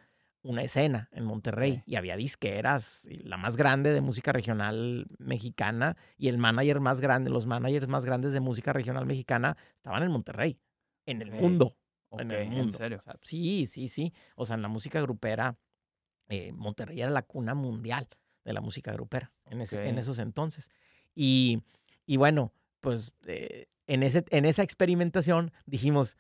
[0.43, 5.95] una escena en Monterrey y había disqueras, y la más grande de música regional mexicana
[6.17, 10.11] y el manager más grande, los managers más grandes de música regional mexicana estaban en
[10.11, 10.59] Monterrey,
[11.05, 11.77] en el mundo.
[12.13, 12.77] Ok, en el mundo.
[12.77, 12.97] serio.
[12.97, 14.13] O sea, sí, sí, sí.
[14.35, 15.57] O sea, en la música grupera,
[16.29, 18.07] eh, Monterrey era la cuna mundial
[18.45, 20.01] de la música grupera en, ese- en Ok.
[20.01, 20.69] esos entonces.
[21.15, 21.61] Y,
[22.05, 26.17] y bueno, pues eh, en, ese, en esa experimentación dijimos,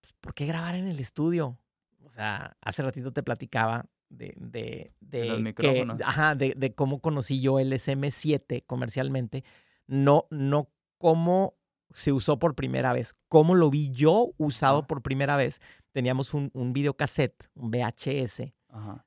[0.00, 1.58] pues, ¿por qué grabar en el estudio?
[2.04, 7.00] O sea, hace ratito te platicaba de, de, de, los que- ajá, de, de cómo
[7.00, 9.42] conocí yo el SM7 comercialmente.
[9.88, 11.54] No, no cómo
[11.92, 14.86] se usó por primera vez, cómo lo vi yo usado Ajá.
[14.86, 15.60] por primera vez.
[15.92, 18.52] Teníamos un, un videocassette, un VHS,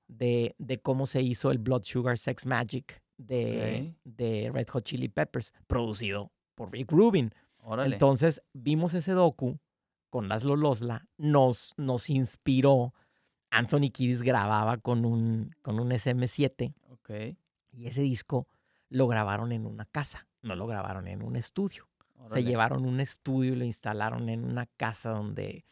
[0.07, 5.09] de, de cómo se hizo el Blood Sugar Sex Magic de, de Red Hot Chili
[5.09, 7.33] Peppers, producido por Rick Rubin.
[7.61, 7.95] Órale.
[7.95, 9.59] Entonces vimos ese docu
[10.09, 12.93] con Laszlo Losla, nos, nos inspiró.
[13.51, 17.09] Anthony Kiddis grababa con un, con un SM7 ok.
[17.71, 18.47] y ese disco
[18.89, 21.88] lo grabaron en una casa, no lo grabaron en un estudio.
[22.27, 25.65] Se llevaron un estudio y lo instalaron en una casa donde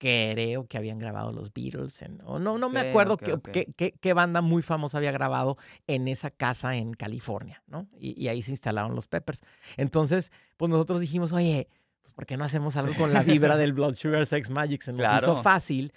[0.00, 2.02] creo que habían grabado los Beatles.
[2.02, 5.56] en- o no, no me acuerdo qué, qué- qué- qué banda muy famosa había grabado
[5.88, 7.88] en esa casa en California, ¿no?
[7.98, 9.40] Y, y ahí se instalaron los Peppers.
[9.76, 11.68] Entonces, pues nosotros dijimos, oye,
[12.02, 14.82] pues ¿por qué no hacemos algo con la vibra del Blood Sugar Sex Magic?
[14.82, 15.92] Se nos hizo fácil.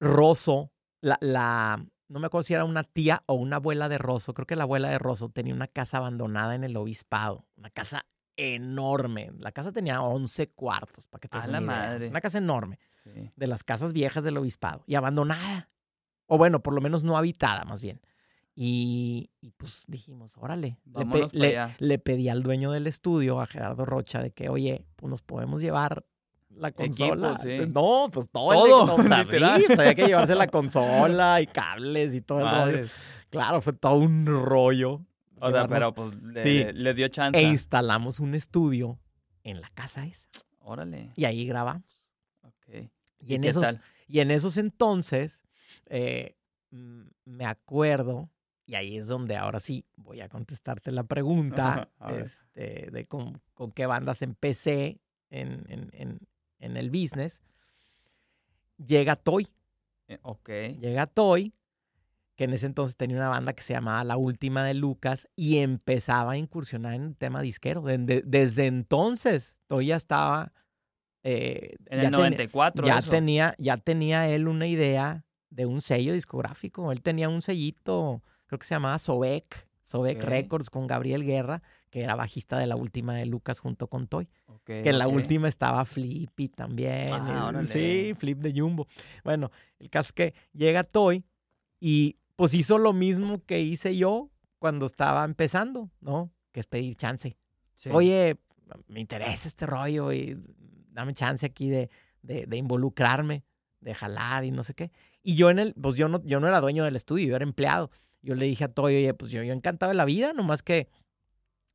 [0.00, 4.34] Rosso, la, la, no me acuerdo si era una tía o una abuela de Rosso,
[4.34, 8.06] creo que la abuela de Rosso tenía una casa abandonada en el obispado, una casa
[8.36, 9.30] enorme.
[9.38, 12.08] La casa tenía 11 cuartos, para que te ¡A la madre!
[12.08, 13.30] Una casa enorme, Sí.
[13.36, 15.68] de las casas viejas del obispado, y abandonada.
[16.26, 18.00] O bueno, por lo menos no habitada, más bien.
[18.56, 23.46] Y, y pues dijimos, órale, le, pe- le- le pedí al dueño del estudio, a
[23.46, 26.04] Gerardo Rocha, de que, oye, pues nos podemos llevar
[26.50, 27.32] la consola.
[27.32, 27.70] Equipo, sí.
[27.72, 28.52] No, pues todo.
[28.52, 29.60] Todo, el- o sea, literal.
[29.60, 32.56] sí, pues había que llevarse la consola y cables y todo el rollo.
[32.58, 32.92] Madres.
[33.28, 35.00] Claro, fue todo un rollo.
[35.46, 36.64] O sea, pero pues le, Sí.
[36.72, 37.38] les dio chance.
[37.38, 38.98] E instalamos un estudio
[39.42, 40.28] en la casa esa.
[40.60, 41.10] Órale.
[41.16, 42.08] Y ahí grabamos.
[42.42, 42.90] Ok.
[43.20, 43.80] Y, en esos, tal?
[44.08, 45.44] y en esos entonces,
[45.86, 46.36] eh,
[46.70, 48.30] mm, me acuerdo,
[48.66, 53.72] y ahí es donde ahora sí voy a contestarte la pregunta este, de con, con
[53.72, 56.20] qué bandas empecé en, en, en-
[56.60, 57.42] en el business,
[58.78, 59.48] llega Toy.
[60.08, 60.48] Eh, ok.
[60.80, 61.52] Llega Toy,
[62.36, 65.58] que en ese entonces tenía una banda que se llamaba La Última de Lucas y
[65.58, 67.82] empezaba a incursionar en el tema disquero.
[67.82, 70.52] De- de- desde entonces, Toy ya estaba...
[71.22, 73.10] eh, En ya el ten- 94 ya eso.
[73.10, 76.90] tenía, ya tenía él una idea de un sello discográfico.
[76.92, 80.22] Él tenía un sellito, creo que se llamaba Sobek, Sobek.
[80.24, 84.28] Records con Gabriel Guerra, que era bajista de la última de Lucas junto con Toy.
[84.64, 87.06] Que en la última estaba Flippy también.
[87.12, 88.88] Ah, el- sí, Flip de Jumbo.
[89.22, 91.22] Bueno, el caso es que llega Toy
[91.78, 96.32] y pues hizo lo mismo que hice yo cuando estaba empezando, ¿no?
[96.52, 97.36] Que es pedir chance.
[97.76, 97.90] Sí.
[97.92, 98.38] Oye,
[98.88, 100.38] me interesa este rollo y
[100.90, 101.90] dame chance aquí de,
[102.22, 103.44] de- de involucrarme,
[103.80, 104.90] de jalar y no sé qué.
[105.22, 107.44] Y yo en el, pues yo no, yo no era dueño del estudio, yo era
[107.44, 107.90] empleado.
[108.22, 110.88] Yo le dije a Toy, oye, pues yo, yo encantado de la vida, nomás que,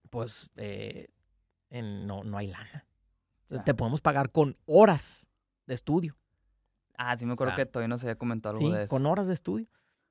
[0.09, 1.07] pues, eh,
[1.69, 2.85] en- no, no hay lana.
[3.65, 5.27] Te podemos pagar con horas
[5.65, 6.15] de estudio.
[6.97, 8.89] Ah, sí me acuerdo O sea, que todavía nos había comentado algo Sí, de eso.
[8.89, 9.67] con horas de estudio.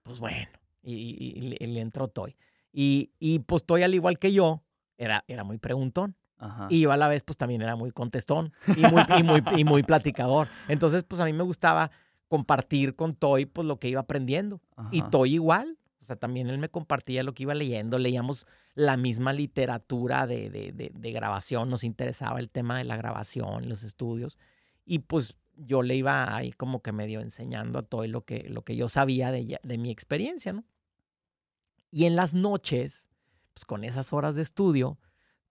[0.09, 0.49] Pues bueno,
[0.83, 2.35] y, y- y le- entró Toy.
[2.73, 4.63] Y, y pues Toy, al igual que yo,
[4.97, 6.17] era, era muy preguntón.
[6.39, 6.67] Ajá.
[6.71, 9.65] Y yo a la vez, pues también era muy contestón y muy, y muy, y
[9.65, 10.49] muy platicador.
[10.69, 11.91] Entonces, pues a mí me gustaba
[12.29, 14.61] compartir con Toy, pues lo que iba aprendiendo.
[14.91, 15.03] Y.
[15.03, 15.79] Toy igual.
[16.01, 17.99] O sea, también él me compartía lo que iba leyendo.
[17.99, 21.69] Leíamos la misma literatura de, de, de- de grabación.
[21.69, 24.39] Nos interesaba el tema de la grabación, los estudios.
[24.87, 28.63] Y pues yo le iba ahí como que medio enseñando a Toy lo que, lo
[28.63, 30.65] que yo sabía de, de mi experiencia, ¿no?
[31.91, 33.09] Y en las noches,
[33.55, 34.99] pues con esas horas de estudio,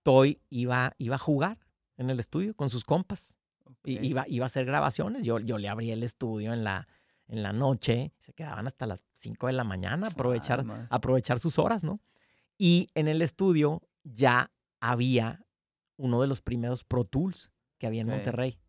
[0.04, 1.60] Toy iba, iba a jugar
[1.98, 3.36] en el estudio con sus compas.
[3.84, 4.04] Y Ok.
[4.04, 5.26] iba, iba a hacer grabaciones.
[5.26, 6.88] Yo, yo le abría el estudio en la,
[7.28, 8.13] en la noche.
[8.17, 10.88] Se quedaban hasta las 5 de la mañana, aprovechar, Ay, madre.
[10.89, 12.00] aprovechar sus horas, ¿no?
[12.58, 15.46] Y en el estudio ya había
[15.98, 18.08] uno de los primeros Pro Tools que había en.
[18.08, 18.60] Monterrey.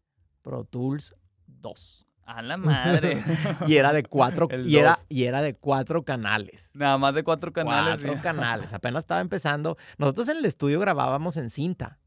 [0.42, 1.14] Pro Tools
[1.48, 2.04] 2.
[2.24, 3.22] A la madre.
[3.66, 5.06] Y era de cuatro, y era, dos.
[5.08, 6.70] y era de cuatro canales.
[6.74, 8.00] Nada más de cuatro canales.
[8.04, 8.72] Cuatro canales.
[8.74, 9.78] Apenas estaba empezando.
[9.96, 11.98] Nosotros en el estudio grabábamos en cinta.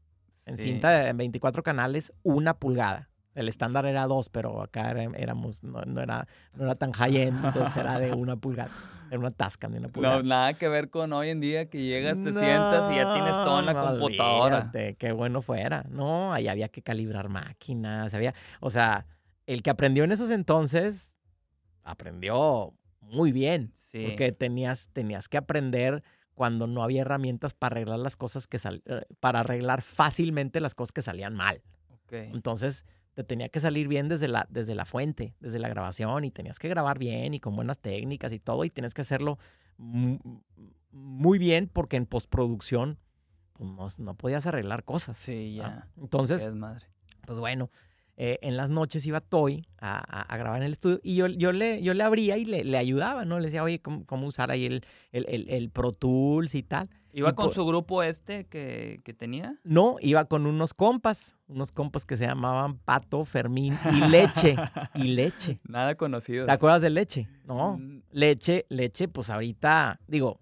[0.46, 0.64] En Sí.
[0.64, 3.08] cinta, en 24 canales, una pulgada.
[3.34, 7.44] El estándar era dos, pero acá era- éramos, no, no era, no era tan high-end,
[7.44, 8.70] entonces era de una pulgada.
[9.10, 10.16] Era una tasca de una pulgada.
[10.18, 13.34] No, nada que ver con hoy en día que llegas, te sientas y ya tienes
[13.36, 14.56] todo en la No, computadora.
[14.58, 15.84] olvídate, qué bueno fuera.
[15.88, 19.06] No, ahí había que calibrar máquinas, había, o sea,
[19.46, 21.18] el que aprendió en esos entonces
[21.84, 24.04] aprendió muy bien, Sí.
[24.08, 26.02] porque tenías, tenías que aprender
[26.34, 30.74] cuando no había herramientas para arreglar las cosas que sal- eh, para arreglar fácilmente las
[30.74, 31.62] cosas que salían mal.
[31.90, 32.12] Ok.
[32.12, 36.30] Entonces, te tenía que salir bien desde la, desde la fuente, desde la grabación, y
[36.30, 39.38] tenías que grabar bien y con buenas técnicas y todo, y tienes que hacerlo
[39.76, 40.18] mu-
[40.90, 42.98] muy bien porque en postproducción
[43.52, 45.16] pues, no, no podías arreglar cosas.
[45.18, 45.88] Sí, ya.
[45.98, 46.86] Entonces, Es madre.
[47.26, 47.70] pues bueno,
[48.16, 51.26] eh, en las noches iba Toy a, a- a grabar en el estudio y yo,
[51.28, 53.38] yo, le, yo le abría y le, le ayudaba, ¿no?
[53.38, 56.90] Le decía, oye, ¿cómo, cómo usar ahí el, el, el- el Pro Tools y tal?
[57.14, 59.58] ¿Iba Y con por- su grupo este que, que tenía?
[59.64, 64.56] No, iba con unos compas, unos compas que se llamaban Pato, Fermín y Leche.
[64.94, 65.58] y Leche.
[65.68, 66.46] Nada conocido.
[66.46, 67.28] ¿Te acuerdas de Leche?
[67.44, 67.76] No.
[67.78, 70.40] Mm, Leche, Leche, pues ahorita, digo,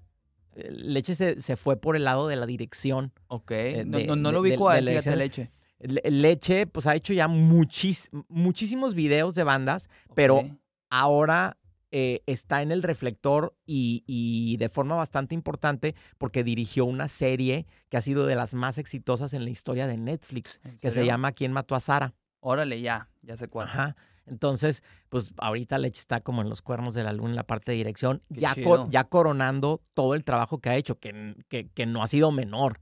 [0.55, 3.13] eh, Leche se, se fue por el lado de la dirección.
[3.29, 3.51] Ok.
[3.53, 5.51] Eh, no, de- no, lo ubico a él, fíjate, leche.
[5.81, 10.43] Le- Leche, pues ha hecho ya muchis- muchísimos videos de bandas, pero
[10.91, 11.57] ahora
[11.93, 17.67] eh, está en el reflector y, y de forma bastante importante porque dirigió una serie
[17.89, 21.05] que ha sido de las más exitosas en la historia de Netflix, ¿En que se
[21.05, 22.15] llama ¿Quién mató a Sara?
[22.41, 23.09] Órale, ya.
[23.23, 23.67] Ya sé cuál.
[23.69, 23.97] Ajá.
[24.27, 27.73] Entonces, pues ahorita Leche está como en los cuernos de la luna en la parte
[27.73, 28.85] de dirección, ya, chido.
[28.85, 32.31] co- ya coronando todo el trabajo que ha hecho, que, que, que no ha sido
[32.31, 32.79] menor,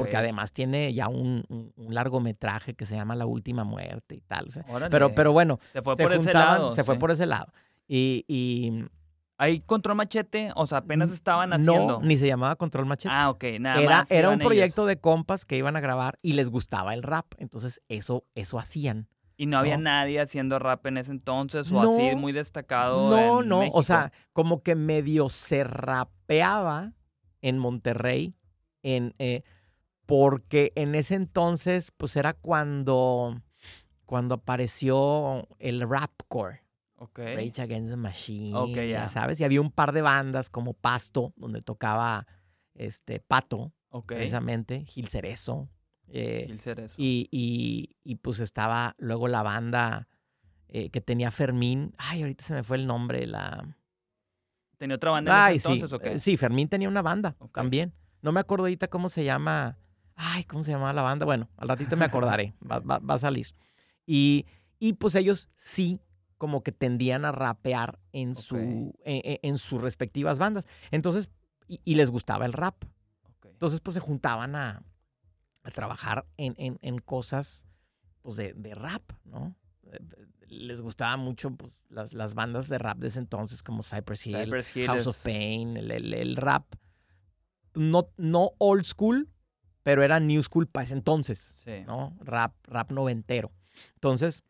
[0.00, 4.20] porque además tiene ya un, un- un largometraje que se llama La Última Muerte y
[4.20, 4.46] tal.
[4.48, 4.90] o sea, Órale.
[4.90, 6.72] pero, pero bueno, se fue se por ese lado.
[6.72, 7.52] se fue por ese lado.
[7.88, 8.84] Y, y
[9.38, 12.00] Ahí Control Machete, o sea, apenas estaban no, haciendo.
[12.02, 13.08] ni se llamaba Control Machete.
[13.14, 14.10] Ah, ok, nada era más.
[14.10, 14.88] era un proyecto ellos.
[14.88, 17.32] de compas que iban a grabar y les gustaba el rap.
[17.38, 19.08] Entonces, eso, eso hacían.
[19.38, 19.84] Y no había no.
[19.84, 23.08] nadie haciendo rap en ese entonces o No, así muy destacado.
[23.08, 23.78] No, en no, México.
[23.78, 26.92] o sea, como que medio se rapeaba
[27.40, 28.34] en Monterrey,
[28.82, 29.42] en, eh,
[30.10, 33.40] porque en ese entonces, pues era cuando,
[34.06, 36.62] cuando apareció el rapcore,
[36.96, 37.18] Ok.
[37.20, 38.82] Rage Against the Machine, Ok, ya.
[38.84, 42.26] ya sabes, y había un par de bandas como Pasto, donde tocaba
[42.74, 44.12] este Pato, Ok.
[44.12, 45.68] precisamente, Gil Cerezo,
[46.08, 46.94] eh, Gil Cerezo.
[46.98, 50.08] y, y- y, pues estaba luego la banda
[50.68, 51.94] eh, que tenía Fermín.
[51.98, 53.26] Ay, ahorita se me fue el nombre.
[53.26, 53.76] La...
[54.76, 55.72] ¿Tenía otra banda en Ay, ese sí.
[55.72, 56.12] entonces o qué?
[56.12, 57.92] eh, Sí, Fermín tenía una banda también.
[58.22, 59.78] No me acuerdo ahorita cómo se llama.
[60.22, 61.24] Ay, ¿cómo se llamaba la banda?
[61.24, 62.54] Bueno, al ratito me acordaré.
[62.70, 63.54] va, va- va a salir.
[64.06, 64.44] Y,
[64.78, 66.00] Y pues ellos sí
[66.38, 68.36] como que tendían a rapear en, Ok.
[68.38, 70.66] su, en, en- en sus respectivas bandas.
[70.90, 71.28] Entonces,
[71.68, 72.82] y, y les gustaba el rap.
[73.38, 73.46] Ok.
[73.46, 74.82] Entonces, pues se juntaban a,
[75.62, 77.64] a trabajar en, en- en cosas
[78.22, 79.54] pues, de, de rap, ¿no?
[79.92, 79.98] Eh,
[80.48, 84.36] Les gustaba mucho pues, las, las bandas de rap de ese entonces, como Cypress Hill,
[84.44, 86.64] Cypress Hill House es- of Pain, el, el- el rap.
[87.74, 89.28] No, no old school,
[89.82, 91.82] pero era new school para ese entonces, Sí.
[91.86, 92.16] ¿no?
[92.20, 93.52] Rap, rap noventero.
[93.94, 94.42] Entonces,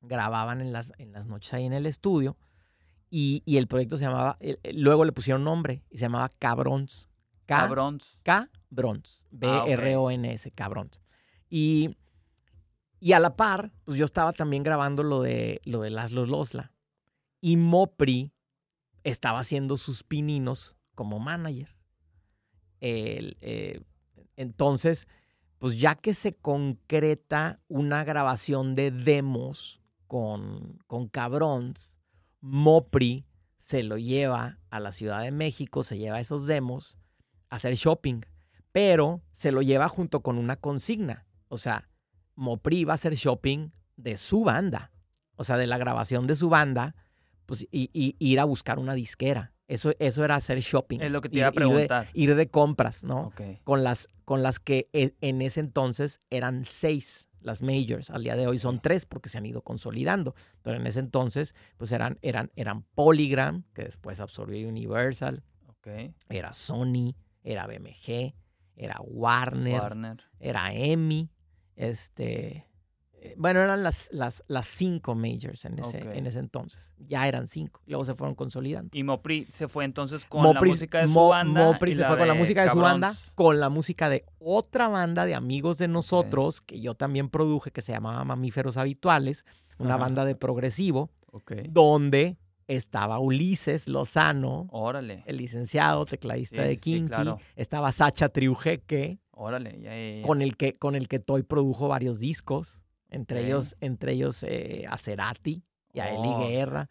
[0.00, 2.36] grababan en las, en las noches ahí en el estudio
[3.10, 4.38] y, y el proyecto se llamaba,
[4.72, 7.08] luego le pusieron nombre y se llamaba Cabrons.
[7.46, 8.18] K- Cabrons.
[8.22, 9.24] Cabrons.
[9.42, 9.64] Ah.
[9.66, 11.02] B-R-O-N-S, Cabrons.
[11.48, 11.96] Y,
[13.00, 16.72] y a la par, pues yo estaba también grabando lo de, lo de Laszlo Losla.
[17.40, 18.32] Y Mopri
[19.02, 21.74] estaba haciendo sus pininos como manager.
[22.80, 23.82] El, eh,
[24.40, 25.06] entonces,
[25.58, 31.92] pues ya que se concreta una grabación de demos con, con Cabrons,
[32.40, 33.26] Mopri
[33.58, 36.98] se lo lleva a la Ciudad de México, se lleva esos demos
[37.50, 38.22] a hacer shopping,
[38.72, 41.26] pero se lo lleva junto con una consigna.
[41.48, 41.88] O sea,
[42.34, 44.90] Mopri va a hacer shopping de su banda,
[45.36, 46.94] o sea, de la grabación de su banda,
[47.46, 49.52] pues y, y- ir a buscar una disquera.
[49.68, 51.00] Eso, eso era hacer shopping.
[51.00, 52.08] Es lo que te Ir- iba a ir de- preguntar.
[52.14, 53.26] Ir de, compras, ¿no?
[53.28, 53.40] Ok.
[53.62, 58.10] Con, las, con las que en ese entonces eran seis las majors.
[58.10, 60.36] Al día de hoy son tres porque se han ido consolidando.
[60.62, 65.88] Pero en ese entonces, pues eran, eran, eran Polygram, que después absorbió Universal, Ok.
[66.28, 68.36] era Sony, era BMG,
[68.76, 70.22] era Warner, Warner.
[70.38, 71.28] era EMI,
[71.74, 72.68] este,
[73.36, 76.92] bueno, eran las, las, las cinco majors en ese, en ese entonces.
[76.98, 78.90] Ya eran cinco, luego se fueron consolidando.
[78.96, 81.64] Y Mopri se fue entonces con Mopri- la música de su Mo- banda.
[81.64, 85.26] Mopri se fue con la música de su banda, con la música de otra banda
[85.26, 89.44] de amigos de nosotros, que yo también produje, que se llamaba Mamíferos Habituales,
[89.78, 90.04] una Ajá.
[90.04, 91.52] banda de progresivo, Ok.
[91.68, 92.36] donde
[92.68, 95.24] estaba Ulises Lozano, Órale.
[95.26, 97.38] el licenciado tecladista Sí, de sí, Kinky, claro.
[97.56, 99.80] estaba Sacha Triujeque, Órale.
[99.80, 100.26] Ya, ya, ya.
[100.26, 102.80] con el que con el que Toy produjo varios discos,
[103.10, 106.48] entre ellos entre ellos eh, a Cerati y a Eli Oh.
[106.48, 106.86] Guerra.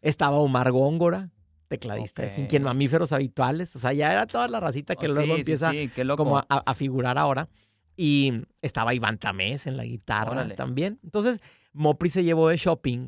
[0.00, 1.30] Estaba Omar Góngora,
[1.68, 2.66] tecladista de Kinky, en Ok.
[2.66, 5.90] Mamíferos Habituales, o sea, ya era toda la racita que Oh, luego sí, empieza sí,
[6.16, 7.48] como a, a figurar ahora.
[7.96, 10.54] Y estaba Iván Tamés en la guitarra Órale.
[10.56, 10.98] también.
[11.04, 11.40] Entonces,
[11.72, 13.06] Mopri se llevó de shopping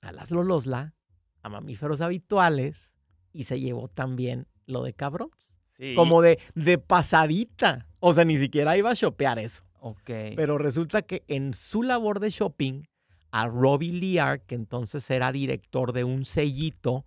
[0.00, 0.94] a las Lolosla,
[1.42, 2.94] a Mamíferos Habituales,
[3.32, 5.58] y se llevó también lo de Cabrons.
[5.76, 5.94] Sí.
[5.96, 7.88] Como de, de pasadita.
[8.00, 9.64] O sea, ni siquiera iba a shopear eso.
[9.80, 10.10] Ok.
[10.36, 12.82] Pero resulta que en su labor de shopping,
[13.30, 17.04] a Robbie Lear, que entonces era director de un sellito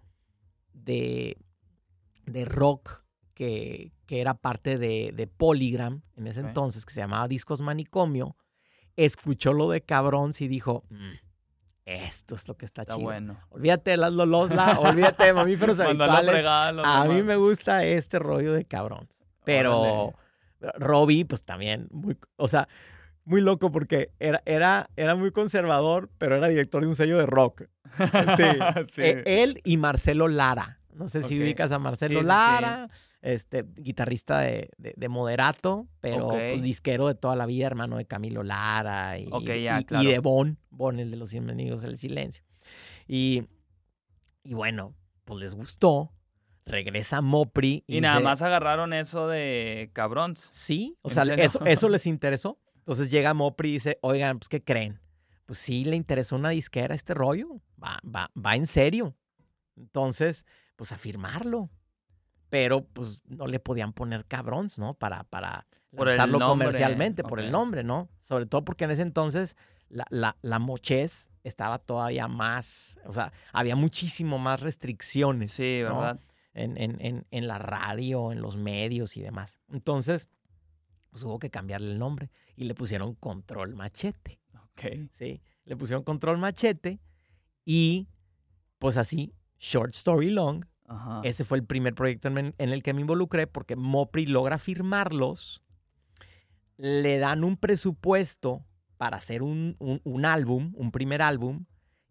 [0.73, 1.37] de,
[2.25, 3.03] de rock
[3.33, 8.35] que, que era parte de, de Polygram en ese entonces, que se llamaba Discos Manicomio,
[8.95, 11.11] escuchó lo de Cabrons y dijo, "Mm,
[11.85, 13.05] esto es lo que está, Está chido.
[13.05, 13.39] bueno.
[13.49, 16.29] Olvídate de las Lolosla, olvídate de mamíferos habituales.
[16.29, 19.23] fregada a A mí me gusta este rollo de Cabrons.
[19.43, 20.13] Pero Órale.
[20.77, 22.67] Robbie, pues también, muy, o sea,
[23.25, 27.25] muy loco porque era, era, era muy conservador, pero era director de un sello de
[27.25, 27.63] rock.
[28.37, 28.43] Sí.
[28.89, 29.01] Sí.
[29.03, 30.79] Eh, él y Marcelo Lara.
[30.93, 32.27] No sé si ubicas a Marcelo Sí, sí, sí.
[32.27, 32.89] Lara,
[33.21, 38.05] este, guitarrista de, de- de Moderato, pero pues, disquero de toda la vida, hermano de
[38.05, 40.09] Camilo Lara y, ya, y- y claro.
[40.09, 42.43] de Bon, Bon, el de los Bienvenidos del Silencio.
[43.07, 43.43] Y,
[44.43, 44.93] y bueno,
[45.25, 46.11] pues les gustó.
[46.69, 47.83] Regresa Mopri.
[47.87, 50.49] Y nada dice, más agarraron eso de cabrons.
[50.51, 52.59] Sí, o ¿En sea, eso, eso les interesó.
[52.77, 54.99] Entonces llega Mopri y dice, oigan, pues, ¿qué creen?
[55.45, 57.61] Pues sí, le interesó una disquera este rollo.
[57.83, 59.15] Va, va, va en serio.
[59.75, 61.69] Entonces, pues a firmarlo.
[62.49, 64.93] Pero, pues, no le podían poner cabrons, ¿no?
[64.93, 68.09] Para, para Por lanzarlo comercialmente, por el nombre, ¿no?
[68.21, 69.55] Sobre todo porque en ese entonces
[69.87, 75.51] la, la, la mochez estaba todavía más, o sea, había muchísimo más restricciones.
[75.51, 76.17] Sí, ¿no?
[76.59, 79.59] En, en, en, en la radio, en los medios y demás.
[79.71, 80.29] Entonces,
[81.09, 85.09] pues hubo que cambiarle el nombre y le pusieron Control Machete, Ok.
[85.11, 85.41] ¿sí?
[85.65, 86.99] Le pusieron Control Machete
[87.65, 88.07] y
[88.77, 91.21] pues así, Short Story Long, Ajá.
[91.23, 95.61] ese fue el primer proyecto en, en el que me involucré porque Mopri logra firmarlos,
[96.77, 98.65] le dan un presupuesto
[98.97, 101.65] para hacer un, un- un álbum, un primer álbum,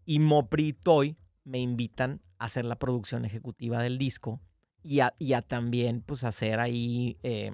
[0.04, 4.40] y Mopri y Toy me invitan hacer la producción ejecutiva del disco
[4.82, 7.52] y a, y a también pues hacer ahí eh,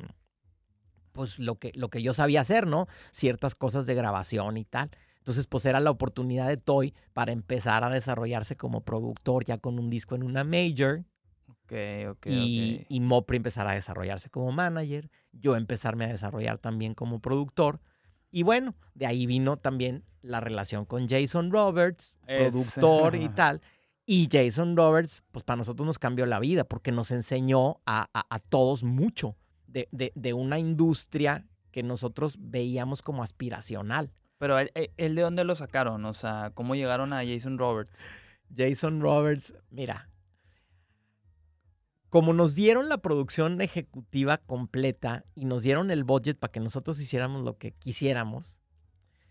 [1.13, 2.87] pues lo que, lo que yo sabía hacer, ¿no?
[3.11, 4.91] Ciertas cosas de grabación y tal.
[5.19, 9.79] Entonces, pues era la oportunidad de Toy para empezar a desarrollarse como productor ya con
[9.79, 11.05] un disco en una major
[11.49, 11.73] Ok,
[12.11, 12.87] ok, y, ok.
[12.91, 17.81] y Mopri empezar a desarrollarse como manager, yo empezarme a desarrollar también como productor
[18.31, 23.63] Y bueno, de ahí vino también la relación con Jason Roberts, productor y tal.
[24.07, 28.09] Y Jason Roberts, pues para nosotros nos cambió la vida porque nos enseñó a,
[28.51, 29.37] todos mucho
[29.67, 34.13] de, de, una industria que nosotros veíamos como aspiracional.
[34.39, 36.05] Pero él, de dónde lo sacaron?
[36.05, 37.99] O sea, ¿cómo llegaron a Jason Roberts?
[38.55, 40.11] Jason Roberts, mira,
[42.11, 47.01] como nos dieron la producción ejecutiva completa y nos dieron el budget para que nosotros
[47.01, 48.59] hiciéramos lo que quisiéramos,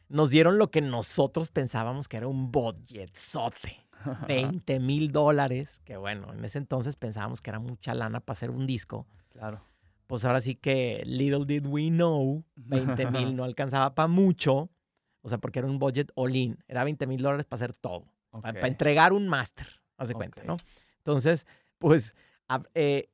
[0.09, 3.82] nos dieron lo que nosotros pensábamos que era un budget sote.
[4.27, 8.51] 20 mil dólares, que bueno, en ese entonces pensábamos que era mucha lana para hacer
[8.51, 9.07] un disco.
[9.29, 9.61] Claro.
[10.07, 14.69] Pues ahora sí que little did we know, 20 mil no alcanzaba para mucho,
[15.21, 18.05] o sea, porque era un budget all-in, era 20 mil dólares para hacer todo,
[18.41, 20.57] para, entregar un máster, haz de cuenta, ¿no?
[20.97, 21.47] Entonces,
[21.77, 22.15] pues
[22.73, 23.09] eh,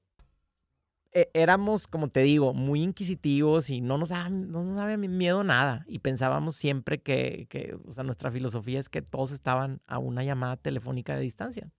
[1.11, 5.43] eh, éramos, como te digo, muy inquisitivos y no nos daba, no nos daba miedo
[5.43, 5.83] nada.
[5.87, 10.23] Y pensábamos siempre que, que, o sea, nuestra filosofía es que todos estaban a una
[10.23, 11.71] llamada telefónica de distancia.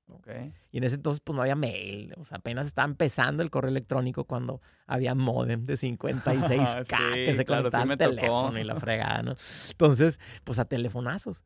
[0.73, 2.13] Y en ese entonces, pues no había mail.
[2.17, 7.45] O sea, apenas estaba empezando el correo electrónico cuando había modem de 56K que se
[7.45, 9.37] claro, conectaba teléfono y la fregada, ¿no?
[9.71, 11.45] Entonces, pues a telefonazos.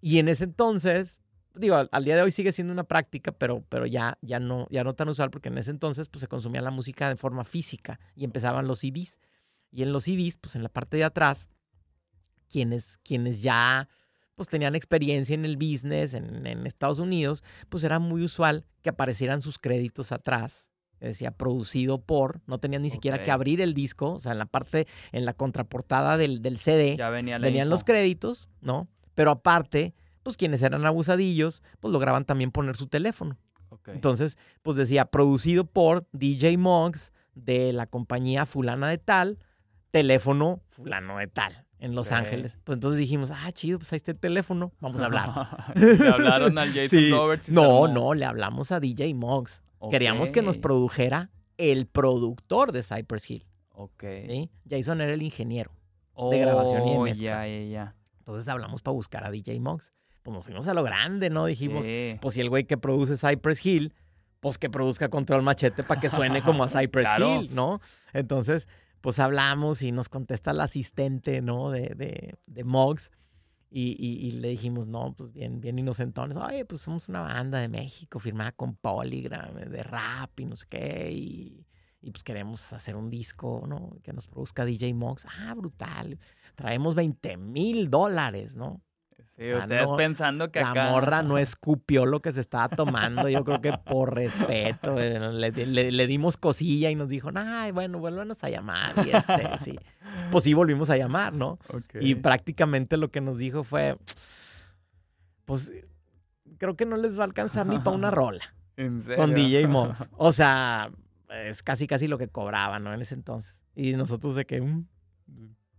[0.00, 1.18] Y en ese entonces,
[1.54, 4.84] digo, al, día de hoy sigue siendo una práctica, pero, pero ya, ya, no, ya
[4.84, 8.00] no tan usual porque en ese entonces pues, se consumía la música de forma física
[8.14, 9.18] y empezaban los CDs.
[9.70, 11.48] Y en los CDs, pues en la parte de atrás,
[12.48, 13.88] quienes, quienes ya
[14.34, 19.40] pues tenían experiencia en el business en, Estados Unidos, pues era muy usual que aparecieran
[19.40, 20.70] sus créditos atrás.
[20.98, 24.46] decía producido por, no tenían ni siquiera que abrir el disco, o sea, en la
[24.46, 28.88] parte, en la contraportada del, del CD, ya venía venían los créditos, ¿no?
[29.14, 29.94] Pero aparte,
[30.24, 33.38] pues quienes eran abusadillos, pues lograban también poner su teléfono.
[33.86, 39.38] Entonces, pues decía, producido por DJ Moggs de la compañía fulana de tal,
[39.90, 42.56] teléfono fulano de tal en Los Ángeles.
[42.64, 45.28] Pues entonces dijimos, ah, chido, pues ahí está el teléfono, vamos a hablar.
[45.74, 47.50] ¿Le hablaron al Jason Roberts?
[47.50, 49.62] No, no, le hablamos a DJ Moggs.
[49.90, 53.46] Queríamos que nos produjera el productor de Cypress Hill.
[53.74, 54.04] Ok.
[54.22, 54.50] ¿sí?
[54.68, 55.72] Jason era el ingeniero
[56.30, 57.96] de grabación y oh, Ya, ya, ya.
[58.18, 59.92] Entonces hablamos para buscar a DJ Moggs
[60.24, 61.44] pues nos fuimos a lo grande, ¿no?
[61.44, 61.86] Dijimos,
[62.20, 63.92] pues si el güey que produce Cypress Hill,
[64.40, 67.80] pues que produzca Control Machete para que suene como a Cypress Hill, ¿no?
[68.14, 68.66] Entonces,
[69.02, 71.70] pues hablamos y nos contesta el asistente, ¿no?
[71.70, 73.12] De, de, de Moggs.
[73.76, 76.36] Y, le dijimos, no, pues bien, bien inocentones.
[76.36, 80.66] Oye, pues somos una banda de México firmada con Polygram, de rap y no sé
[80.70, 81.10] qué.
[81.12, 81.66] Y,
[82.00, 83.98] y pues queremos hacer un disco, ¿no?
[84.02, 85.26] Que nos produzca DJ Moggs.
[85.26, 86.18] Ah, brutal.
[86.54, 88.80] Traemos 20 mil dólares, ¿no?
[89.36, 93.28] Sí, ustedes pensando que la morra no escupió lo que se estaba tomando.
[93.28, 98.48] Yo creo que por respeto le, dimos cosilla y nos dijo, ay, bueno, vuélvanos a
[98.48, 98.92] llamar.
[99.04, 99.78] Y este, sí.
[100.30, 101.58] Pues sí, volvimos a llamar, ¿no?
[102.00, 103.96] Y prácticamente lo que nos dijo fue,
[105.44, 105.72] pues
[106.58, 108.54] creo que no les va a alcanzar ni para una rola.
[108.76, 109.16] ¿En serio?
[109.16, 110.08] Con DJ Moss.
[110.16, 110.90] O sea,
[111.28, 112.94] es casi casi lo que cobraba, ¿no?
[112.94, 113.60] En ese entonces.
[113.74, 114.60] Y nosotros de que...
[114.60, 114.86] Mm,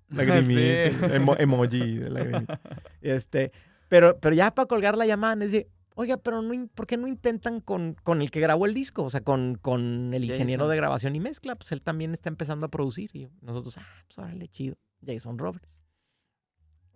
[0.10, 2.62] Lagrimita, emoji de lagrimita.
[3.02, 3.52] Este,
[3.88, 7.62] pero, pero ya para colgar la llamada, decir, oiga, pero no, ¿por qué no intentan
[7.62, 9.04] con, con el que grabó el disco?
[9.04, 11.56] O sea, con, con el ingeniero de grabación y mezcla.
[11.56, 13.10] Pues él también está empezando a producir.
[13.14, 14.76] Y nosotros, ah, pues órale, chido.
[15.06, 15.80] Jason Roberts.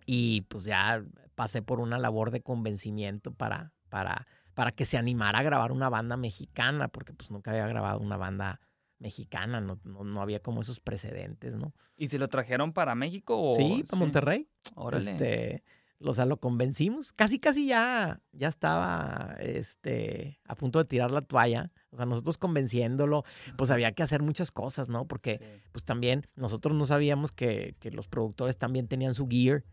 [0.06, 1.02] Y pues ya
[1.34, 5.88] pasé por una labor de convencimiento para, para, para que se animara a grabar una
[5.88, 8.60] banda mexicana, porque pues nunca había grabado una banda
[9.00, 11.74] mexicana, no, no, había como esos precedentes, ¿no?
[11.96, 13.40] ¿Y si lo trajeron para México?
[13.40, 13.54] O...
[13.54, 14.48] Sí, para Monterrey.
[14.76, 15.10] Órale.
[15.10, 15.64] Este,
[16.02, 17.12] o sea, lo convencimos.
[17.12, 21.72] Casi, casi ya, ya estaba este, a punto de tirar la toalla.
[21.90, 23.24] O sea, nosotros convenciéndolo,
[23.56, 25.08] pues había que hacer muchas cosas, ¿no?
[25.08, 29.64] Porque, pues también nosotros no sabíamos que, que los productores también tenían su gear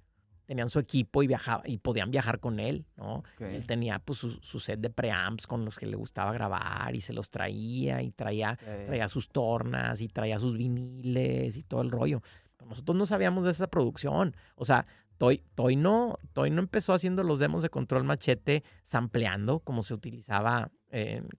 [0.47, 3.23] tenían su equipo y viajaba y podían viajar con él, ¿no?
[3.39, 7.13] Él tenía pues su, set de preamps con los que le gustaba grabar y se
[7.13, 12.21] los traía y traía, traía sus tornas y traía sus viniles y todo el rollo.
[12.65, 14.35] nosotros no sabíamos de esa producción.
[14.55, 14.87] O sea,
[15.17, 19.93] Toy, Toy, no, Toy no empezó haciendo los demos de control machete sampleando como se
[19.93, 20.71] utilizaba,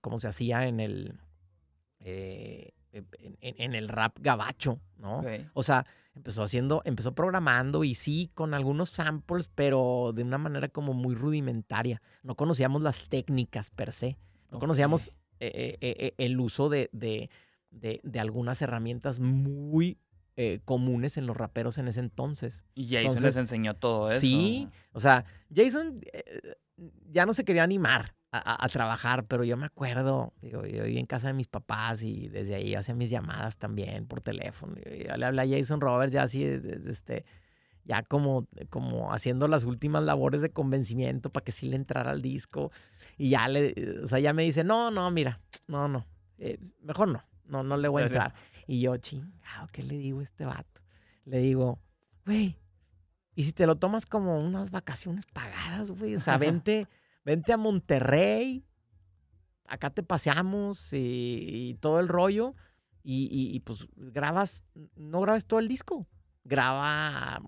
[0.03, 1.19] como se hacía en el,
[2.01, 5.23] eh, en, el rap gabacho, ¿no?
[5.55, 10.69] O sea, empezó haciendo, empezó programando y sí con algunos samples, pero de una manera
[10.69, 12.03] como muy rudimentaria.
[12.23, 14.17] No conocíamos las técnicas per se,
[14.51, 15.09] no conocíamos
[15.41, 17.31] eh, eh, eh, el uso de, de,
[17.71, 19.99] de, algunas herramientas muy
[20.65, 22.65] comunes en los raperos en ese entonces.
[22.77, 24.21] Y Jason les enseñó todo eso.
[24.21, 26.01] Sí, o sea, Jason
[27.11, 31.07] ya no se quería animar a, trabajar, pero yo me acuerdo, digo, yo vivía en
[31.07, 34.75] casa de mis papás y desde ahí hacía mis llamadas también por teléfono.
[34.77, 37.25] Yo, le hablé a Jason Roberts ya así, este,
[37.85, 42.21] ya como, como haciendo las últimas labores de convencimiento para que sí le entrara al
[42.21, 42.71] disco.
[43.17, 46.07] Y ya le, o sea, ya me dice, no, no, mira, no, no,
[46.37, 48.35] eh, mejor no, no, no le voy a entrar.
[48.67, 50.83] Y yo, chingado, ¿qué le digo a este vato?
[51.25, 51.79] Le digo,
[52.27, 52.59] güey,
[53.35, 56.15] ¿y si te lo tomas como unas vacaciones pagadas, güey?
[56.15, 56.87] O sea, vente,
[57.29, 58.65] vente a Monterrey,
[59.67, 62.55] acá te paseamos y, todo el rollo.
[63.05, 64.65] Y, y, pues grabas,
[64.97, 66.07] no grabes todo el disco,
[66.45, 67.41] graba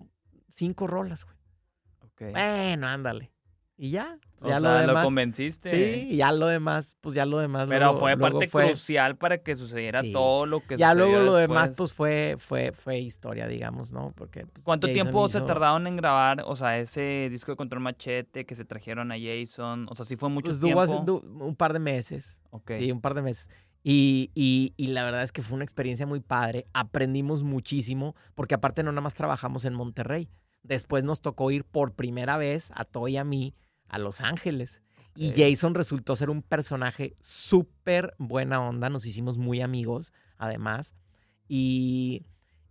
[0.53, 2.31] cinco rolas, güey.
[2.31, 3.31] Bueno, ándale.
[3.77, 4.19] Y ya.
[4.43, 5.69] O ya sea, lo, convenciste.
[5.69, 7.67] Sí, ya lo demás, pues ya lo demás.
[7.69, 11.93] Pero fue parte crucial para que sucediera todo lo que Ya luego lo demás, pues
[11.93, 14.13] fue, fue, fue historia, digamos, ¿no?
[14.15, 14.47] Porque.
[14.47, 18.55] Pues, ¿Cuánto tiempo se tardaron en grabar, o sea, ese disco de Control Machete que
[18.55, 19.85] se trajeron a Jason?
[19.89, 21.21] O sea, sí fue mucho pues, tiempo.
[21.21, 22.39] un par de meses.
[22.49, 22.71] Ok.
[22.79, 23.47] Sí, un par de meses.
[23.83, 26.65] Y, y, y, la verdad es que fue una experiencia muy padre.
[26.73, 30.29] Aprendimos muchísimo, porque aparte no nada más trabajamos en Monterrey.
[30.63, 33.55] Después nos tocó ir por primera vez a Toy y a mí
[33.91, 34.81] a Los Ángeles.
[35.15, 38.89] Y Jason resultó ser un personaje súper buena onda.
[38.89, 40.95] Nos hicimos muy amigos, además.
[41.49, 42.25] Y,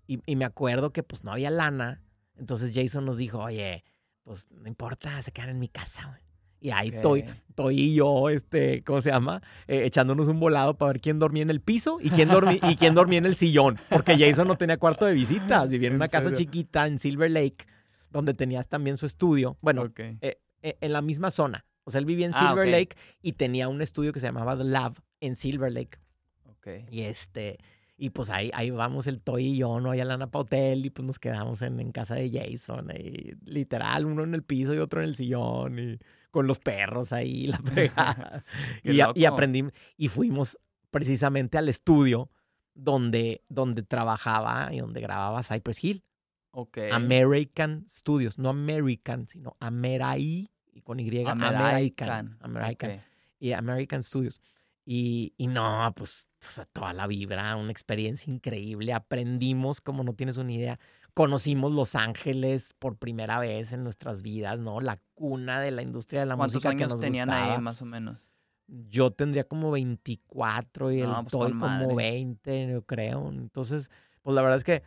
[0.07, 2.03] y, me acuerdo que pues no había lana.
[2.39, 3.85] Entonces Jason nos dijo, oye,
[4.25, 6.23] pues no importa, se quedan en mi casa, güey.
[6.63, 9.43] Y ahí estoy, estoy y yo, este, ¿cómo se llama?
[9.67, 12.77] Eh, echándonos un volado para ver quién dormía en el piso y quién, dormía, y
[12.77, 13.79] quién dormía en el sillón.
[13.89, 17.67] Porque Jason no tenía cuarto de visitas, vivía en una casa chiquita en Silver Lake,
[18.11, 19.57] donde tenías también su estudio.
[19.63, 21.67] Bueno, eh, en la misma zona.
[21.85, 24.57] O sea, él vivía en ah, Silver Lake y tenía un estudio que se llamaba
[24.57, 25.99] The Lab en Silver Lake.
[26.45, 26.69] Ok.
[26.91, 27.59] Y este,
[27.97, 29.91] y pues ahí, ahí vamos el Toy y yo, ¿no?
[29.91, 32.91] Allá en Napa Hotel y pues nos quedamos en, en casa de Jason.
[32.97, 35.99] Y literal, uno en el piso y otro en el sillón y
[36.31, 38.45] con los perros ahí, la pegada.
[38.85, 40.59] y, y aprendimos, y fuimos
[40.91, 42.31] precisamente al estudio
[42.75, 46.05] donde, donde trabajaba y donde grababa Cypress Hill.
[46.53, 46.91] Okay.
[46.91, 52.37] American Studios, no American, sino Amerai, y con Y, American.
[52.41, 53.03] American.
[53.39, 54.41] Y American Studios.
[54.85, 56.29] Y, y no, pues
[56.73, 58.93] toda la vibra, una experiencia increíble.
[58.93, 60.81] Aprendimos, como no tienes una idea,
[61.15, 64.81] conocimos Los Ángeles por primera vez en nuestras vidas, ¿no?
[64.81, 68.27] La cuna de la industria de la música que nos tenían ahí, más o menos?
[68.67, 73.29] Yo tendría como 24 y el pues como 20, yo creo.
[73.29, 73.91] Entonces,
[74.23, 74.83] pues la verdad es que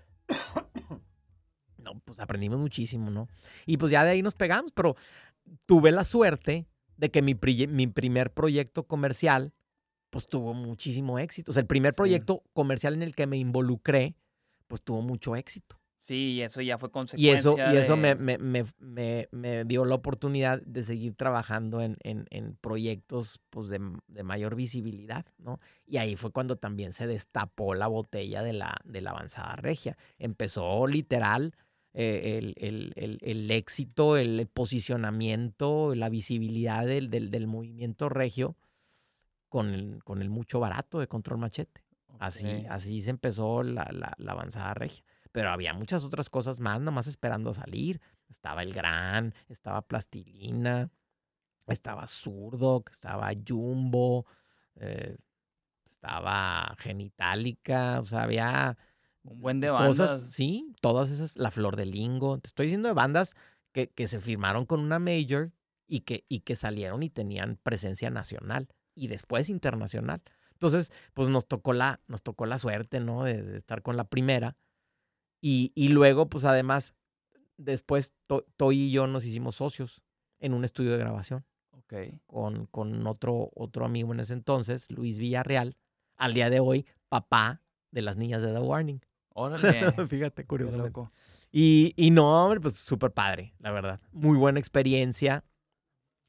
[1.83, 3.27] no, pues aprendimos muchísimo, ¿no?
[3.65, 4.95] Y pues ya de ahí nos pegamos, pero
[5.65, 6.67] tuve la suerte
[6.97, 7.35] de que mi,
[7.67, 9.53] mi primer proyecto comercial,
[10.09, 11.51] pues tuvo muchísimo éxito.
[11.51, 14.15] O sea, el primer proyecto comercial en el que me involucré,
[14.67, 15.79] pues tuvo mucho éxito.
[16.03, 17.31] Sí, y eso ya fue consecuencia.
[17.31, 18.65] Y eso, y eso me, me, me,
[19.31, 24.55] me, dio la oportunidad de seguir trabajando en, en, en proyectos pues, de, de, mayor
[24.55, 25.61] visibilidad, ¿no?
[25.85, 29.97] Y ahí fue cuando también se destapó la botella de la, de la avanzada regia.
[30.19, 31.55] Empezó literal
[31.95, 38.55] eh, el, éxito, el posicionamiento, la visibilidad del, del, movimiento regio
[39.47, 41.83] con el, con el mucho barato de Control Machete.
[42.19, 45.03] Así, así se empezó la, la, avanzada regia.
[45.31, 48.01] Pero había muchas otras cosas más, nomás esperando salir.
[48.29, 50.89] Estaba el Gran, estaba Plastilina,
[51.67, 54.25] estaba Zurdo, estaba Jumbo,
[54.75, 55.17] eh,
[55.91, 58.77] estaba Genitalica, o sea, había
[59.23, 60.29] un buen de bandas.
[60.31, 62.37] sí, todas esas, La Flor de Lingo.
[62.39, 63.35] Te estoy diciendo de bandas
[63.71, 65.51] que, que se firmaron con una major
[65.87, 70.21] y que, y que salieron y tenían presencia nacional y después internacional.
[70.51, 73.23] Entonces, pues nos tocó la, nos tocó la suerte, ¿no?
[73.23, 74.55] De, estar con la primera.
[75.41, 76.93] Y, y, luego, pues además,
[77.57, 78.13] después
[78.55, 80.01] Toy y yo nos hicimos socios
[80.39, 81.45] en un estudio de grabación.
[81.71, 81.93] Ok.
[82.25, 85.75] Con, con otro, otro amigo en ese entonces, Luis Villarreal.
[86.15, 87.61] Al día de hoy, papá
[87.91, 89.01] de las niñas de The Warning.
[89.33, 89.91] Órale.
[90.07, 90.77] Fíjate, curioso.
[90.77, 91.11] Loco.
[91.51, 93.99] Y, y no, hombre, pues súper padre, la verdad.
[94.11, 95.43] Muy buena experiencia.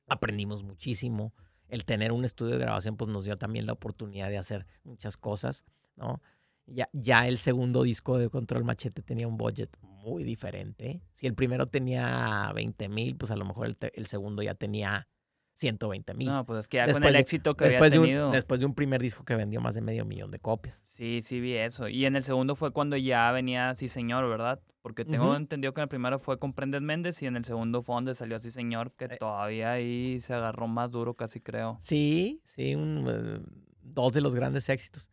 [0.06, 1.32] Aprendimos muchísimo.
[1.68, 5.16] El tener un estudio de grabación, pues nos dio también la oportunidad de hacer muchas
[5.16, 5.64] cosas,
[5.96, 6.20] ¿no?
[6.66, 11.02] Ya, ya el segundo disco de Control Machete tenía un budget muy diferente.
[11.14, 15.08] Si el primero tenía 20 mil, pues a lo mejor el, el segundo ya tenía
[15.54, 16.28] 120 mil.
[16.28, 18.30] No, pues es que ya con el éxito que había tenido.
[18.30, 20.82] después de un primer disco que vendió más de medio millón de copias.
[20.88, 21.88] Sí, sí vi eso.
[21.88, 24.60] Y en el segundo fue cuando ya venía Sí Señor, ¿verdad?
[24.82, 27.82] Porque tengo entendido que en el primero fue con Prendes Méndez y en el segundo
[27.82, 29.16] fue donde salió Sí Señor, que eh.
[29.18, 31.78] todavía ahí se agarró más duro, casi creo.
[31.80, 33.40] Sí, sí, un, eh,
[33.80, 35.10] dos de los grandes éxitos.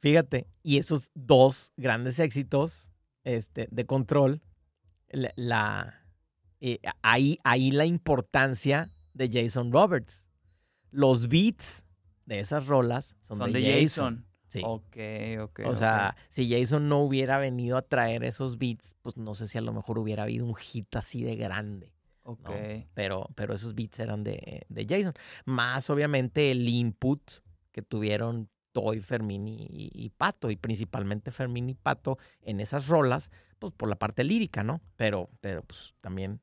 [0.00, 2.90] Fíjate, y esos dos grandes éxitos
[3.24, 4.40] este, de control,
[5.10, 6.02] la,
[6.60, 10.26] eh, ahí, ahí la importancia de Jason Roberts.
[10.90, 11.84] Los beats
[12.26, 14.26] de esas rolas son, de, Jason.
[14.48, 14.60] Sí.
[14.64, 14.96] Ok,
[15.40, 15.60] ok.
[15.64, 19.56] o sea, si Jason no hubiera venido a traer esos beats, pues no sé si
[19.56, 21.94] a lo mejor hubiera habido un hit así de grande.
[22.24, 22.50] Ok.
[22.94, 25.14] Pero, pero esos beats eran de, de Jason.
[25.44, 27.22] Más obviamente el input
[27.72, 33.30] que tuvieron Toy, Fermín y, y, Pato, y principalmente Fermín y Pato en esas rolas,
[33.58, 34.80] pues por la parte lírica, ¿no?
[34.96, 36.40] Pero, pero pues también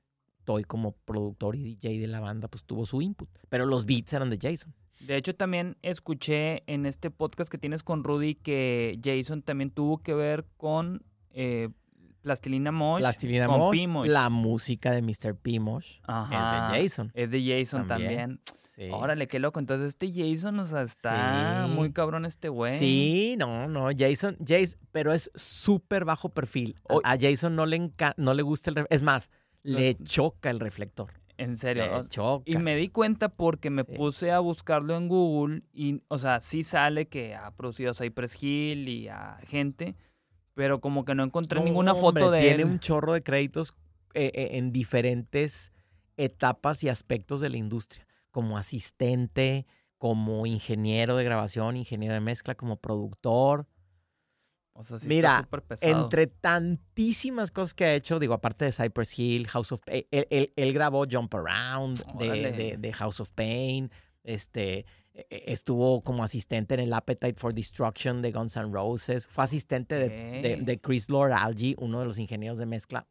[0.50, 3.30] Toy como productor y DJ de la banda, pues tuvo su input.
[3.50, 4.74] Pero los beats eran de Jason.
[5.00, 10.00] De hecho, también escuché en este podcast que tienes con Rudy que Jason también tuvo
[10.00, 11.70] que ver con eh,
[12.22, 13.02] Plastilina Mosh.
[13.02, 14.10] Plastilina con Mosh, P-Mosh.
[14.10, 15.36] la música de Mr.
[15.36, 16.66] P-Mosh Ajá.
[16.66, 17.12] es de Jason.
[17.14, 18.18] Es de Jason También.
[18.18, 18.40] también.
[18.76, 18.88] Sí.
[18.92, 19.60] Órale, qué loco.
[19.60, 21.74] Entonces este Jason, o sea, está Sí.
[21.76, 22.78] muy cabrón este güey.
[22.80, 26.76] Sí, no, no, Jason, Jason, pero es súper bajo perfil.
[27.04, 29.30] A- Jason no le enca- no le gusta el es más,
[29.64, 31.12] Los- le choca el reflector.
[31.38, 32.02] En serio.
[32.02, 32.44] Le choca.
[32.46, 33.94] Y me di cuenta porque me Sí.
[33.96, 38.42] puse a buscarlo en Google y, o sea, sí sale que ha producido a Cypress
[38.44, 39.96] Hill y a gente,
[40.54, 42.66] pero como que no encontré No, ninguna hombre, foto de tiene él.
[42.66, 43.74] un chorro de créditos
[44.16, 45.72] eh, eh, en diferentes
[46.18, 49.66] etapas y aspectos de la industria, como asistente,
[49.98, 53.68] como ingeniero de grabación, ingeniero de mezcla, como productor.
[54.80, 56.04] O sea, sí Mira, está súper pesado.
[56.04, 60.26] Entre tantísimas cosas que ha hecho, digo, aparte de Cypress Hill, House of Pain, él,
[60.30, 63.92] él- él grabó Jump Around de, de- de House of Pain,
[64.24, 69.28] este, e- e- estuvo como asistente en el Appetite for Destruction de Guns N' Roses,
[69.28, 70.08] fue asistente de,
[70.64, 73.06] de- Chris Lord Alge, uno de los ingenieros de mezcla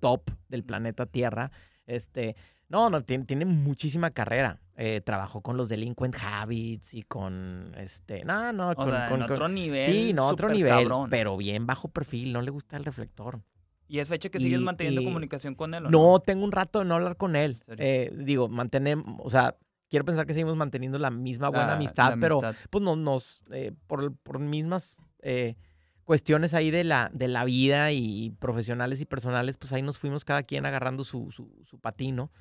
[0.00, 1.50] top del planeta Tierra.
[1.86, 2.34] Este,
[2.74, 4.60] no, no, tiene, tiene muchísima carrera.
[4.76, 9.20] Eh, trabajó con los Delinquent Habits y con, este, no, no, O con, sea, con-
[9.20, 9.84] en con- otro nivel.
[9.84, 11.08] Sí, no, otro nivel, cabrón.
[11.10, 13.40] pero bien bajo perfil, no le gusta el reflector.
[13.86, 16.50] Y es fecha que sigues y- manteniendo y- comunicación con él, ¿o No, tengo un
[16.50, 17.62] rato de no hablar con él.
[17.78, 19.54] Eh, digo, mantenemos, o sea,
[19.88, 22.56] quiero pensar que seguimos manteniendo la misma buena La- amistad, la pero amistad.
[22.70, 25.54] pues no, nos, eh, por, por mismas eh,
[26.02, 30.24] cuestiones ahí de la, de la vida y profesionales y personales, pues ahí nos fuimos
[30.24, 32.32] cada quien agarrando su, su, su patino.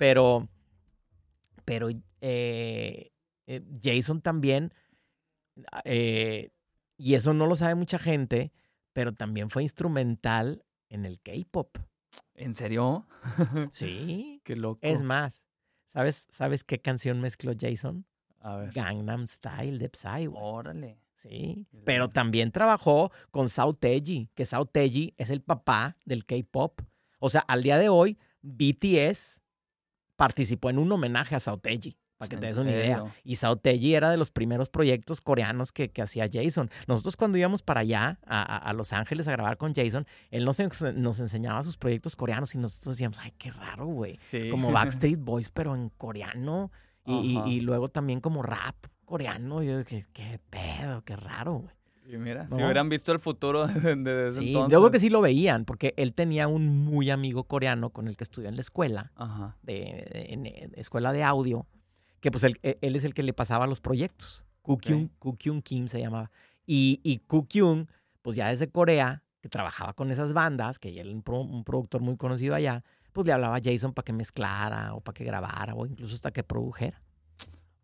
[0.00, 0.48] Pero,
[1.66, 1.90] pero
[2.22, 3.12] eh,
[3.46, 4.72] eh, Jason también,
[5.84, 6.52] eh,
[6.96, 8.50] y eso no lo sabe mucha gente,
[8.94, 11.76] pero también fue instrumental en el K-pop.
[12.32, 13.06] ¿En serio?
[13.72, 14.40] Sí.
[14.42, 14.78] Qué loco.
[14.80, 15.44] Es más,
[15.84, 18.06] ¿sabes, ¿sabes qué canción mezcló Jason?
[18.38, 18.72] A ver.
[18.72, 20.30] Gangnam Style de Psy.
[20.32, 20.98] Órale.
[21.12, 21.66] Sí.
[21.84, 26.80] Pero también trabajó con Sao Teji, que Sao Teji es el papá del K-pop.
[27.18, 29.39] O sea, al día de hoy, BTS
[30.20, 33.04] participó en un homenaje a Sao Teji, para que ¿En te des una idea.
[33.24, 36.70] Y Sao Teji era de los primeros proyectos coreanos que, que hacía Jason.
[36.86, 40.58] Nosotros cuando íbamos para allá, a, a- Los Ángeles, a grabar con Jason, él nos,
[40.94, 44.48] nos enseñaba sus proyectos coreanos y nosotros decíamos, ay, qué raro, güey Sí.
[44.50, 46.70] como Backstreet Boys, pero en coreano.
[47.06, 47.14] Y,
[47.46, 49.62] y- y luego también como rap coreano.
[49.62, 51.74] Yo dije, qué pedo, qué raro, güey.
[52.12, 54.72] Y mira, si hubieran visto el futuro de, de ese Sí, entonces.
[54.72, 58.16] yo creo que sí lo veían, porque él tenía un muy amigo coreano con el
[58.16, 59.56] que estudió en la escuela, Ajá.
[59.62, 61.66] de, en, en escuela de audio,
[62.20, 64.44] que pues él, él es el que le pasaba los proyectos.
[64.62, 66.30] Kukyung, Kukyung Kim se llamaba.
[66.66, 67.86] Y, y Kukyung,
[68.22, 71.64] pues ya desde Corea, que trabajaba con esas bandas, que él era un, pro- un
[71.64, 75.24] productor muy conocido allá, pues le hablaba a Jason para que mezclara o para que
[75.24, 77.00] grabara o incluso hasta que produjera.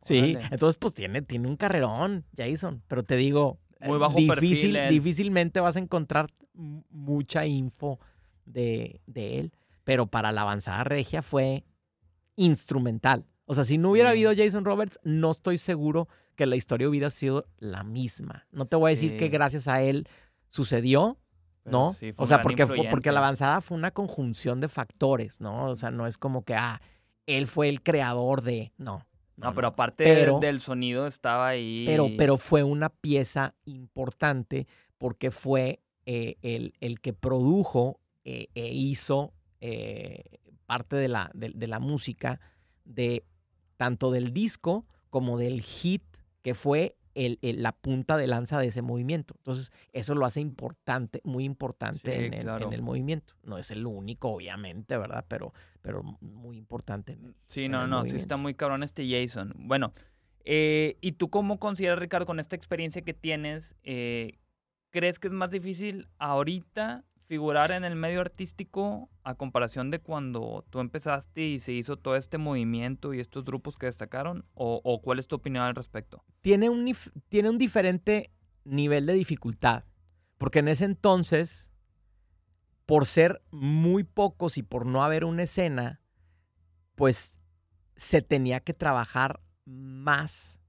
[0.03, 0.41] Sí, Órale.
[0.53, 5.61] entonces pues tiene, tiene un carrerón, Jason, pero te digo, Muy bajo difícil, perfil difícilmente
[5.61, 8.01] vas a encontrar mucha info
[8.45, 9.53] de, de él,
[9.85, 11.65] pero para la avanzada regia fue
[12.37, 13.25] instrumental.
[13.45, 14.13] O sea, si no hubiera Sí.
[14.13, 18.47] habido Jason Roberts, no estoy seguro que la historia hubiera sido la misma.
[18.51, 20.09] No te voy a decir que gracias a él
[20.49, 21.19] sucedió,
[21.65, 21.93] ¿no?
[21.95, 25.67] sí, fue o sea, porque, fue, porque la avanzada fue una conjunción de factores, ¿no?
[25.71, 26.81] O sea, no es como que, ah,
[27.27, 28.73] él fue el creador de...
[28.77, 29.05] No.
[29.37, 31.85] No, pero aparte Pero- del sonido estaba ahí.
[31.87, 34.67] Pero, pero fue una pieza importante
[34.99, 40.23] porque fue eh, el, el que produjo eh, e hizo eh,
[40.67, 42.41] parte de la, de, de la música
[42.85, 43.25] de
[43.77, 46.03] tanto del disco como del hit
[46.43, 49.35] que fue el- el- la punta de lanza de ese movimiento.
[49.39, 52.67] Entonces, eso lo hace importante, muy importante Sí, en, el, claro.
[52.69, 53.35] en el movimiento.
[53.43, 55.25] No es el único, obviamente, ¿verdad?
[55.27, 55.53] Pero,
[55.83, 57.15] pero muy importante.
[57.15, 59.53] en Sí, en no, no, sí está muy cabrón este Jason.
[59.59, 59.93] Bueno,
[60.45, 64.39] eh, ¿y tú cómo consideras, Ricardo, con esta experiencia que tienes, eh,
[64.91, 70.65] crees que es más difícil ahorita figurar en el medio artístico a comparación de cuando
[70.71, 74.45] tú empezaste y se hizo todo este movimiento y estos grupos que destacaron?
[74.55, 76.25] ¿O, o cuál es tu opinión al respecto?
[76.47, 76.95] tiene un,
[77.29, 78.31] tiene un diferente
[78.63, 79.83] nivel de dificultad.
[80.39, 81.73] Porque en ese entonces,
[82.85, 86.01] por ser muy pocos y por no haber una escena,
[86.95, 87.35] pues
[87.97, 90.61] se tenía que trabajar más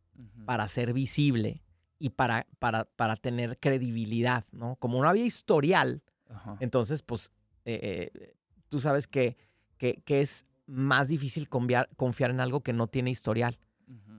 [0.47, 1.63] para ser visible
[1.99, 4.77] y para, para, para tener credibilidad, ¿no?
[4.77, 6.57] Como no había historial, Ajá.
[6.59, 7.31] entonces, pues,
[7.65, 8.33] eh, eh,
[8.69, 9.37] tú sabes que,
[9.77, 13.57] que, que es más difícil confiar, confiar en algo que no tiene historial,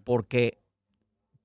[0.04, 0.62] porque,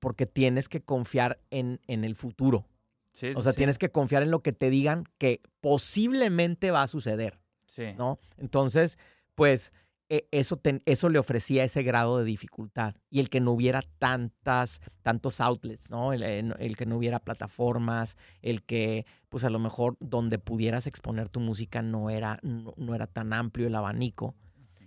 [0.00, 2.66] porque tienes que confiar en, en el futuro.
[3.12, 3.58] Sí, O sea, sí.
[3.58, 7.92] tienes que confiar en lo que te digan que posiblemente va a suceder, Sí.
[7.98, 8.18] ¿no?
[8.38, 8.98] Entonces,
[9.34, 9.72] pues
[10.08, 14.80] eso, te- eso le ofrecía ese grado de dificultad y el que no hubiera tantas,
[15.02, 16.12] tantos outlets, ¿no?
[16.12, 21.40] El, que no hubiera plataformas, el que, pues a lo mejor donde pudieras exponer tu
[21.40, 24.34] música no era, no, no era tan amplio el abanico.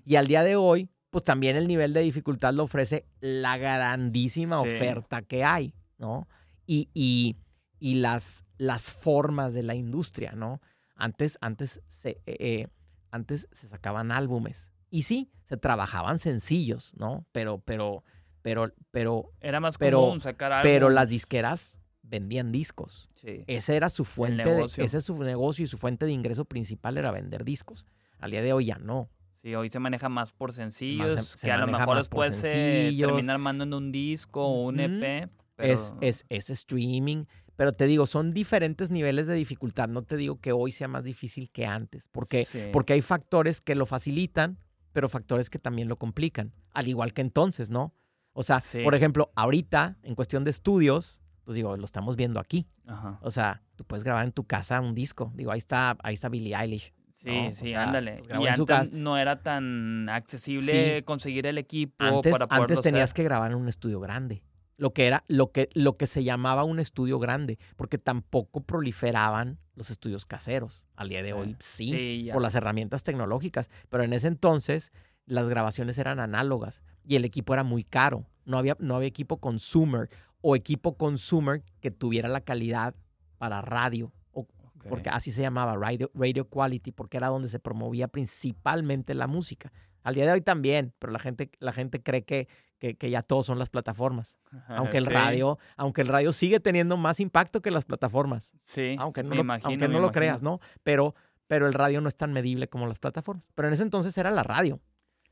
[0.06, 4.62] Y al día de hoy, pues también el nivel de dificultad lo ofrece la grandísima
[4.62, 4.68] Sí.
[4.68, 6.28] oferta que hay, ¿no?
[6.66, 7.38] Y, y,
[7.80, 10.62] y las, las formas de la industria, ¿no?
[10.96, 12.68] Antes, antes, se, eh, eh,
[13.12, 14.72] antes se sacaban álbumes.
[14.90, 17.26] Y sí, se trabajaban sencillos, ¿no?
[17.32, 18.04] Pero, pero,
[18.42, 20.64] pero, pero, Era más pero- común sacar algo.
[20.64, 23.10] pero las disqueras vendían discos.
[23.16, 23.44] Sí.
[23.48, 26.98] Ese era su fuente, de, ese es su negocio y su fuente de ingreso principal
[26.98, 27.86] era vender discos.
[28.20, 29.10] Al día de hoy ya no.
[29.42, 32.36] Sí, hoy se maneja más por sencillos, Más se- se que a lo mejor después
[32.36, 33.10] se sencillos.
[33.10, 34.80] termina armando en un disco o un.
[34.80, 35.30] EP.
[35.56, 35.74] Pero...
[35.74, 37.26] Es, es, es streaming.
[37.56, 39.88] Pero te digo, son diferentes niveles de dificultad.
[39.90, 42.08] No te digo que hoy sea más difícil que antes.
[42.12, 42.62] Porque, Sí.
[42.72, 44.60] porque hay factores que lo facilitan,
[44.98, 46.54] pero factores que también lo complican.
[46.74, 47.94] Al igual que entonces, ¿no?
[48.34, 48.80] O sea, Sí.
[48.84, 52.68] por ejemplo, ahorita, en cuestión de estudios, pues digo, lo estamos viendo aquí.
[52.88, 53.20] Ajá.
[53.22, 55.32] O sea, tú puedes grabar en tu casa un disco.
[55.36, 56.96] Digo, ahí está, ahí está Billie Eilish.
[57.16, 57.50] Sí, ¿no?
[57.50, 58.24] O sí, sea, ándale.
[58.28, 61.04] pues, y antes no era tan accesible Sí.
[61.04, 63.18] conseguir el equipo Antes, para poderlo antes tenías hacer.
[63.18, 64.42] que grabar en un estudio grande.
[64.78, 69.58] Lo que era, lo que, lo que se llamaba un estudio grande, porque tampoco proliferaban
[69.76, 70.86] los estudios caseros.
[70.96, 73.70] Al día de hoy sí, por las herramientas tecnológicas.
[73.90, 74.92] Pero en ese entonces
[75.26, 78.26] las grabaciones eran análogas y el equipo era muy caro.
[78.46, 80.10] No había, no había equipo consumer
[80.42, 82.96] o equipo consumer que tuviera la calidad
[83.38, 84.12] para radio.
[84.32, 84.48] o-.
[84.90, 89.72] Porque así se llamaba, radio, radio quality, porque era donde se promovía principalmente la música.
[90.04, 92.48] Al día de hoy también, pero la gente, la gente cree que,
[92.80, 94.38] que, que ya todos son las plataformas.
[94.68, 98.54] Aunque el Sí, radio, aunque el radio sigue teniendo más impacto que las plataformas.
[98.64, 100.60] Sí, Aunque no, lo, imagino, aunque no lo creas, ¿no?
[100.84, 101.16] Pero,
[101.48, 103.52] pero el radio no es tan medible como las plataformas.
[103.56, 104.80] Pero en ese entonces era la radio.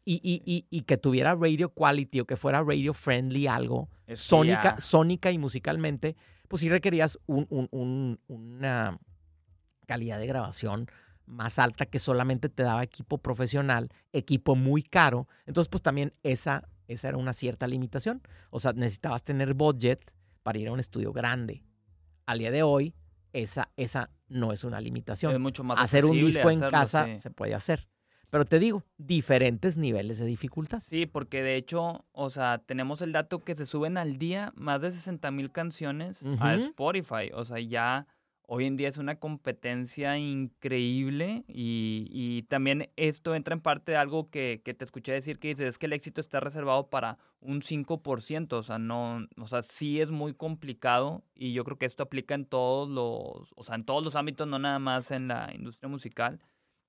[0.08, 4.20] Y, y, y, y que tuviera radio quality o que fuera radio friendly algo, Es
[4.20, 6.16] sónica, sónica y musicalmente,
[6.48, 9.00] pues sí requerías un- un- un- una
[9.88, 10.88] calidad de grabación
[11.26, 15.28] más alta que solamente te daba equipo profesional, equipo muy caro.
[15.48, 18.21] Entonces, pues también esa, esa era una cierta limitación.
[18.49, 20.11] O sea, necesitabas tener budget
[20.43, 21.63] para ir a un estudio grande.
[22.25, 22.93] Al día de hoy,
[23.33, 25.33] esa, esa no es una limitación.
[25.33, 27.19] es mucho más Hacer un disco en casa sí.
[27.19, 27.88] se puede hacer.
[28.29, 30.81] Pero te digo, diferentes niveles de dificultad.
[30.86, 34.81] Sí, porque de hecho, o sea, tenemos el dato que se suben al día más
[34.81, 36.55] de 60 mil canciones a.
[36.55, 37.31] Spotify.
[37.33, 38.07] O sea, ya
[38.48, 43.98] hoy en día es una competencia increíble y, y también esto entra en parte de
[43.98, 47.18] algo que, que te escuché decir que dices, es que el éxito está reservado para
[47.39, 48.54] un 5%.
[48.54, 52.36] O sea, no, o sea, sí es muy complicado y yo creo que esto aplica
[52.36, 55.89] en todos los, o sea, en todos los ámbitos, no nada más en la industria
[55.89, 56.39] musical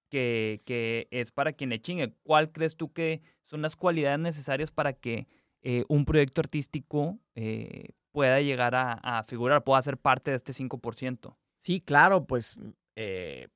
[0.09, 2.15] que, que es para quien le chingue.
[2.23, 5.27] ¿Cuál crees tú que son las cualidades necesarias para que
[5.63, 10.53] eh, un proyecto artístico eh, pueda llegar a, a figurar, pueda ser parte de este
[10.53, 11.37] 5%?
[11.61, 12.57] Sí, claro, pues
[12.97, 13.49] eh,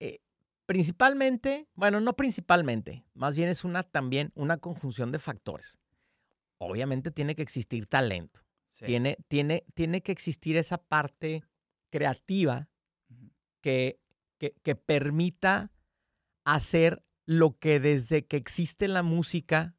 [0.00, 0.20] eh,
[0.66, 5.78] principalmente, bueno, no principalmente, más bien es una también una conjunción de factores.
[6.58, 8.40] Obviamente tiene que existir talento,
[8.72, 8.86] Sí.
[8.86, 11.44] tiene, tiene, tiene que existir esa parte
[11.90, 12.68] creativa
[13.62, 14.00] que,
[14.38, 15.72] que permita
[16.44, 19.76] hacer lo que desde que existe la música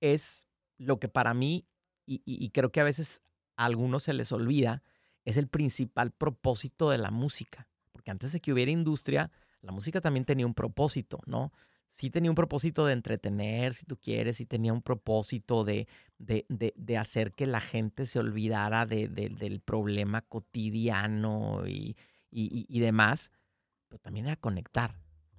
[0.00, 0.46] es
[0.78, 1.66] lo que para mí,
[2.06, 3.22] y, y- y creo que a veces
[3.56, 4.82] a algunos se les olvida,
[5.24, 7.68] es el principal propósito de la música.
[7.92, 11.52] Porque antes de que hubiera industria, la música también tenía un propósito, ¿no?
[11.90, 16.46] Sí tenía un propósito de entretener, si tú quieres, sí tenía un propósito de, de,
[16.48, 21.96] de- de hacer que la gente se olvidara de- de- del problema cotidiano y,
[22.30, 23.32] y- y- y demás,
[23.88, 24.94] pero también era conectar.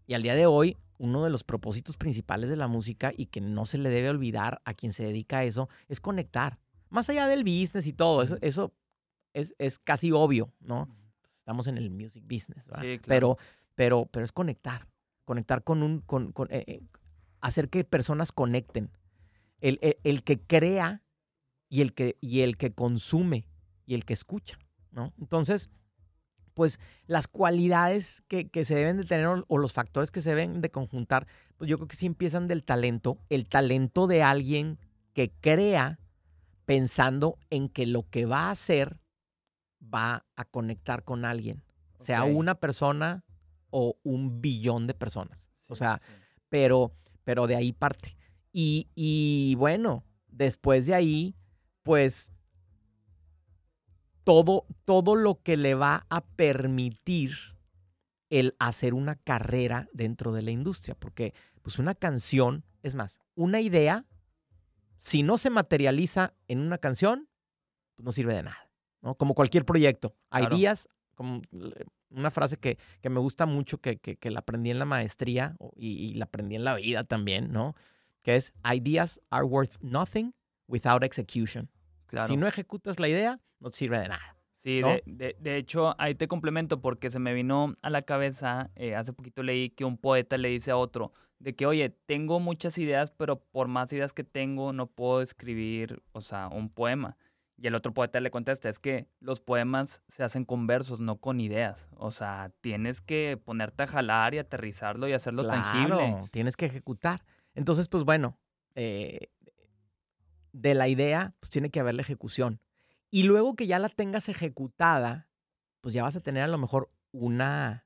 [0.07, 3.39] Y al día de hoy, uno de los propósitos principales de la música y que
[3.41, 6.59] no se le debe olvidar a quien se dedica a eso es conectar.
[6.89, 8.73] Más allá del business y todo, eso, eso
[9.34, 10.88] es, es casi obvio, ¿no?
[11.39, 12.82] Estamos en el music business, ¿verdad?
[12.84, 13.03] Sí, claro.
[13.07, 13.38] Pero,
[13.75, 14.88] pero, pero es conectar.
[15.25, 16.01] Conectar con un.
[16.01, 16.82] Con, con, eh, eh,
[17.41, 18.91] hacer que personas conecten.
[19.59, 21.03] El, el- el que crea
[21.69, 23.45] y el que, y el que consume
[23.86, 24.59] y el que escucha,
[24.91, 25.13] ¿no?
[25.19, 25.69] Entonces,
[26.53, 30.29] pues las cualidades que, que se deben de tener o, o los factores que se
[30.32, 31.27] deben de conjuntar,
[31.57, 33.17] pues yo creo que sí empiezan del talento.
[33.29, 34.77] El talento de alguien
[35.13, 35.99] que crea
[36.65, 38.99] pensando en que lo que va a hacer
[39.82, 41.63] va a conectar con alguien,
[42.01, 43.23] sea una persona
[43.69, 45.49] o un billón de personas.
[45.67, 46.01] o sea,
[46.49, 48.17] pero, pero de ahí parte.
[48.51, 51.36] Y, y bueno, después de ahí,
[51.84, 52.32] pues
[54.23, 57.32] todo, todo lo que le va a permitir
[58.29, 63.59] el hacer una carrera dentro de la industria, porque pues una canción, es más, una
[63.59, 64.05] idea,
[64.99, 67.27] si no se materializa en una canción,
[67.95, 68.70] pues no sirve de nada,
[69.01, 69.15] ¿no?
[69.15, 70.15] Como cualquier proyecto.
[70.29, 71.41] Hay días, como
[72.09, 76.55] una frase que, me gusta mucho, que, la aprendí en la maestría y, la aprendí
[76.55, 77.75] en la vida también, ¿no?
[78.21, 80.33] Que es, ideas are worth nothing
[80.67, 81.69] without execution.
[82.27, 84.35] Si no ejecutas la idea, no te sirve de nada.
[84.55, 88.93] Sí, de, de, hecho, ahí te complemento porque se me vino a la cabeza, eh,
[88.93, 92.77] hace poquito leí que un poeta le dice a otro, de que, oye, tengo muchas
[92.77, 97.17] ideas, pero por más ideas que tengo, no puedo escribir, o sea, un poema.
[97.62, 101.18] Y el otro poeta le contesta, es que los poemas se hacen con versos, no
[101.18, 101.88] con ideas.
[101.95, 106.24] O sea, tienes que ponerte a jalar y aterrizarlo y hacerlo claro, tangible.
[106.32, 107.24] Tienes que ejecutar.
[107.53, 108.39] Entonces, pues bueno,
[108.74, 109.30] eh,
[110.53, 112.59] de la idea, pues tiene que haber la ejecución.
[113.12, 115.28] Y luego que ya la tengas ejecutada,
[115.82, 117.86] pues ya vas a tener a lo mejor una,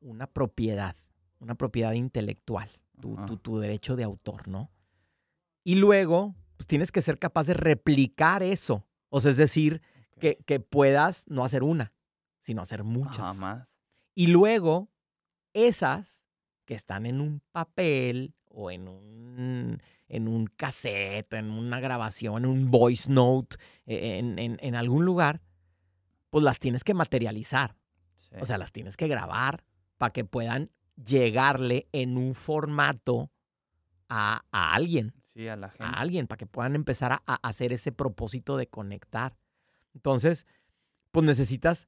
[0.00, 0.96] una propiedad,
[1.38, 2.68] una propiedad intelectual,
[3.00, 4.70] tu, tu, derecho de autor, ¿no?
[5.62, 8.84] Y luego, pues tienes que ser capaz de replicar eso.
[9.08, 9.80] O sea, es decir,
[10.20, 11.94] que, que, puedas no hacer una,
[12.40, 13.34] sino hacer muchas.
[13.38, 13.74] más.
[14.14, 14.90] Y luego,
[15.54, 16.26] esas
[16.66, 22.50] que están en un papel o en un en un cassette, en una grabación, en
[22.50, 23.56] un voice note,
[23.86, 25.40] e, en, algún lugar,
[26.30, 27.76] pues las tienes que materializar.
[28.40, 29.64] O sea, las tienes que grabar
[29.96, 33.30] para que puedan llegarle en un formato
[34.08, 35.14] a, alguien.
[35.38, 35.84] Sí, a la gente.
[35.84, 39.36] A alguien, para que puedan empezar a, hacer ese propósito de conectar.
[39.94, 40.48] Entonces,
[41.12, 41.86] pues necesitas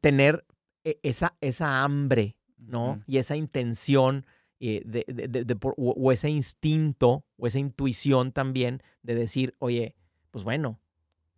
[0.00, 0.46] tener
[0.82, 3.02] e, esa, esa hambre, ¿no?
[3.06, 4.24] Y esa intención
[4.60, 9.94] eh, de, o, ese instinto o esa intuición también de decir, oye,
[10.30, 10.80] pues bueno,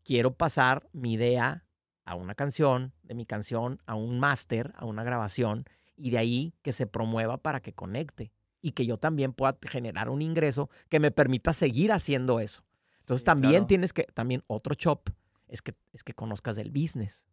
[0.04, 1.64] quiero pasar mi idea
[2.04, 5.64] a una canción, de mi canción a un máster, a una grabación,
[5.96, 8.30] y de ahí que se promueva para que conecte
[8.62, 12.64] y que yo también pueda generar un ingreso que me permita seguir haciendo eso.
[13.00, 15.10] Entonces también tienes que, también otro chop
[15.48, 17.26] es que, es que conozcas del business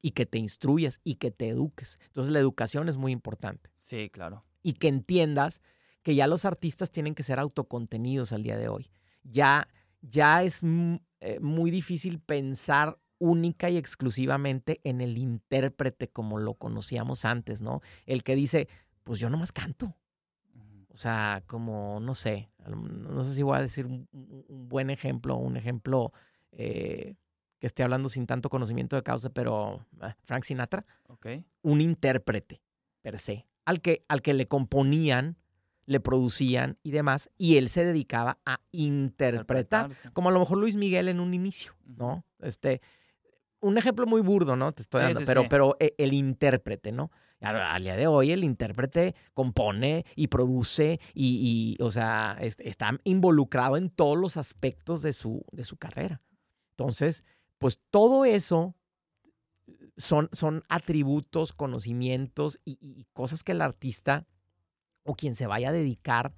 [0.00, 1.98] y que te instruyas y que te eduques.
[2.06, 3.70] Entonces la educación es muy importante.
[3.80, 5.62] Sí, claro y que entiendas
[6.02, 8.90] que ya los artistas tienen que ser autocontenidos al día de hoy.
[9.22, 9.68] Ya,
[10.00, 17.24] ya es eh, muy difícil pensar única y exclusivamente en el intérprete como lo conocíamos
[17.24, 17.82] antes, ¿no?
[18.04, 18.68] El que dice,
[19.04, 19.94] pues yo nomás canto.
[20.94, 24.08] O sea, como, no sé, no sé si voy a decir un,
[24.48, 26.12] buen ejemplo, un ejemplo
[26.52, 27.14] eh,
[27.58, 31.46] que esté hablando sin tanto conocimiento de causa, pero ah, Frank Sinatra, okay.
[31.62, 32.60] un intérprete
[33.00, 35.36] per se al que, al que le componían,
[35.86, 40.76] le producían y demás, y él se dedicaba a interpretar, como a lo mejor Luis
[40.76, 42.24] Miguel en un inicio, ¿no?
[42.40, 42.80] Este,
[43.60, 44.72] un ejemplo muy burdo, ¿no?
[44.72, 47.10] Te estoy dando, pero, pero eh, el intérprete, ¿no?
[47.42, 53.90] Al día de hoy el intérprete compone y produce y, o sea, está involucrado en
[53.90, 56.22] todos los aspectos de su, de su carrera.
[56.70, 57.24] Entonces,
[57.58, 58.76] pues todo eso
[59.96, 64.26] son, son atributos, conocimientos y, cosas que el artista
[65.04, 66.34] o quien se vaya a dedicar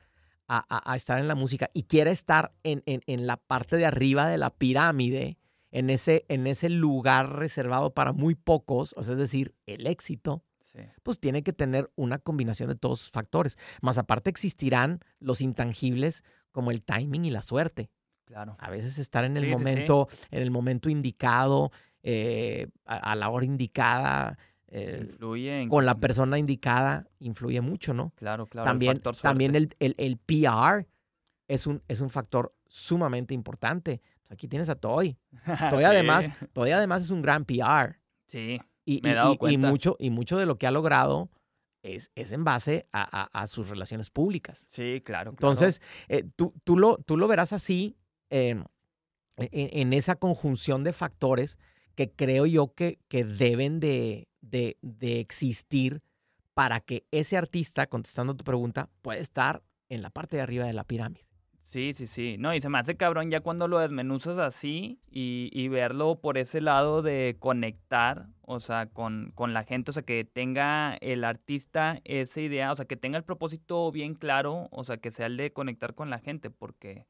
[0.46, 4.50] a, estar en la música y quiera estar en, la parte de arriba de la
[4.50, 5.38] pirámide,
[5.70, 10.44] en ese, en ese lugar reservado para muy pocos, es decir, el éxito,
[11.02, 13.58] pues tiene que tener una combinación de todos esos factores.
[13.80, 17.90] Más aparte existirán los intangibles como el timing y la suerte.
[18.24, 18.56] Claro.
[18.58, 21.72] A veces estar en el momento, en el momento indicado,
[22.02, 28.12] eh, a, la hora indicada, eh, influye con la persona indicada, influye mucho, ¿no?
[28.16, 28.66] Claro, claro.
[28.66, 30.86] También, el, también el, el, PR
[31.48, 34.00] es un, es un factor sumamente importante.
[34.22, 35.16] Pues aquí tienes a Toy.
[35.70, 38.00] Toy, además, Toy además es un gran PR.
[38.26, 39.68] Sí, y, me he dado cuenta.
[39.68, 41.30] Y mucho, y mucho de lo que ha logrado
[41.82, 44.66] es, es en base a, a, sus relaciones públicas.
[44.70, 45.30] Sí, claro.
[45.30, 47.96] Entonces, eh, tú, tú, lo, tú lo verás así
[48.30, 48.64] en,
[49.36, 51.58] en, esa conjunción de factores
[51.94, 56.02] que creo yo que, que deben de, de, de, existir
[56.54, 60.72] para que ese artista, contestando tu pregunta, pueda estar en la parte de arriba de
[60.72, 61.26] la pirámide.
[61.74, 62.36] Sí, sí, sí.
[62.38, 66.38] No, y se me hace cabrón ya cuando lo desmenuzas así y, y verlo por
[66.38, 71.24] ese lado de conectar, o sea, con, con, la gente, o sea, que tenga el
[71.24, 75.26] artista esa idea, o sea, que tenga el propósito bien claro, o sea, que sea
[75.26, 77.08] el de conectar con la gente, porque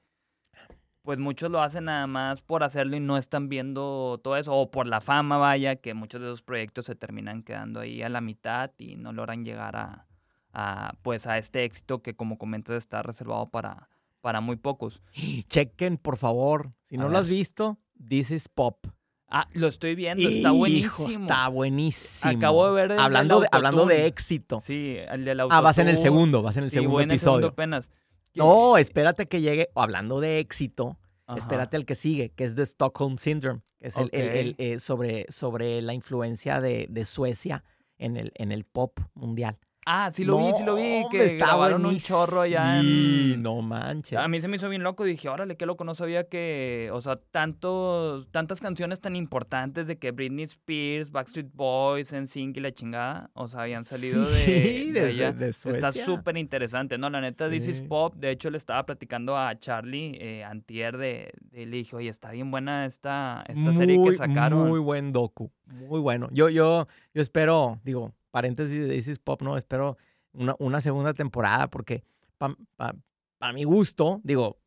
[1.02, 4.70] pues muchos lo hacen nada más por hacerlo y no están viendo todo eso, o
[4.70, 8.22] por la fama, vaya, que muchos de esos proyectos se terminan quedando ahí a la
[8.22, 10.06] mitad y no logran llegar a,
[10.54, 13.90] a pues a este éxito que como comentas está reservado para,
[14.24, 15.02] para muy pocos.
[15.48, 17.76] Chequen, por favor, si no lo has visto,
[18.08, 18.86] This is Pop.
[19.28, 21.08] Ah, lo estoy viendo, está buenísimo.
[21.26, 22.38] está buenísimo.
[22.38, 24.62] Acabo de ver el hablando, de, hablando de éxito.
[24.64, 27.48] Sí, el del Ah, vas en el segundo, vas en el segundo episodio.
[27.48, 27.90] apenas.
[28.32, 30.96] No, espérate que llegue, hablando de éxito,
[31.36, 35.82] espérate al que sigue, que es The Stockholm Syndrome, que es el, eh, sobre, sobre
[35.82, 37.62] la influencia de, de Suecia
[37.98, 39.58] en el, en el pop mundial.
[39.86, 44.18] Ah, sí lo vi, sí lo vi, que grabaron un chorro allá sí, no manches.
[44.18, 47.00] A mí se me hizo bien loco, dije, órale, qué loco, no sabía que, o
[47.00, 52.72] sea, tantos, tantas canciones tan importantes de que Britney Spears, Backstreet Boys, NSYNC y la
[52.72, 55.34] chingada, o sea, habían salido de, de, allá.
[55.48, 57.10] Está súper interesante, ¿no?
[57.10, 61.32] La neta, This is Pop, de hecho le estaba platicando a Charlie eh, antier de,
[61.52, 64.68] le dije, oye, está bien buena esta, esta serie que sacaron.
[64.68, 66.28] Muy buen docu, muy bueno.
[66.32, 69.56] Yo, yo, yo espero, digo, paréntesis de This Pop, ¿no?
[69.56, 69.96] Espero
[70.32, 72.02] una, segunda temporada porque
[72.36, 74.58] para mi gusto, digo,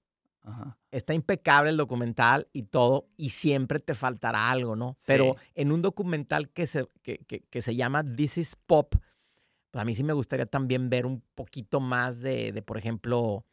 [0.90, 4.96] está impecable el documental y todo y siempre te faltará algo, ¿no?
[5.06, 8.96] Pero en un documental que se, que, que, se llama This is Pop,
[9.72, 13.46] pues a mí sí me gustaría también ver un poquito más de, de por ejemplo,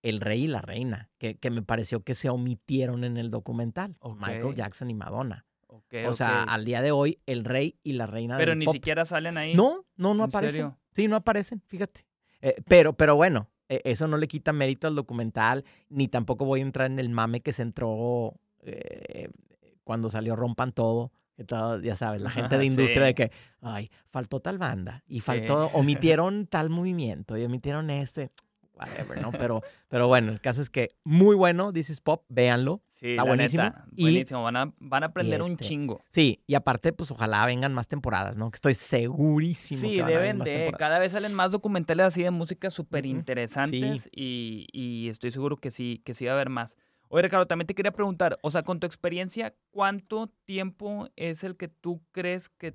[0.00, 3.98] el rey y la reina, que, que, me pareció que se omitieron en el documental,
[4.18, 5.45] Michael Jackson y Madonna
[6.06, 9.38] o sea, al día de hoy, el rey y la reina Pero ni siquiera salen
[9.38, 9.54] ahí.
[9.54, 10.74] No, no, no aparecen.
[10.94, 12.06] Sí, no aparecen, fíjate.
[12.40, 16.60] Eh, pero, pero bueno, e, eso no le quita mérito al documental, ni tampoco voy
[16.60, 19.28] a entrar en el mame que se entró eh,
[19.84, 21.12] cuando salió Rompan Todo.
[21.36, 25.20] Que todo, ya sabes, la gente de industria de que, ay, faltó tal banda y
[25.20, 28.30] faltó, omitieron tal movimiento y omitieron este
[28.76, 29.32] whatever, ¿no?
[29.32, 32.82] Pero, pero bueno, el caso es que muy bueno, This is Pop, véanlo.
[32.92, 33.74] Sí, está buenísimo.
[33.92, 36.02] buenísimo, van a, van a aprender un este, chingo.
[36.12, 38.50] Sí, y aparte, pues ojalá vengan más temporadas, ¿no?
[38.50, 39.82] Que estoy segurísimo.
[39.82, 40.72] Sí, que van deben de.
[40.78, 45.70] Cada vez salen más documentales así de música súper interesantes y, y, estoy seguro que
[45.70, 46.78] sí, que sí va a haber más.
[47.08, 51.56] Oye, Ricardo, también te quería preguntar, o sea, con tu experiencia, ¿cuánto tiempo es el
[51.56, 52.74] que tú crees que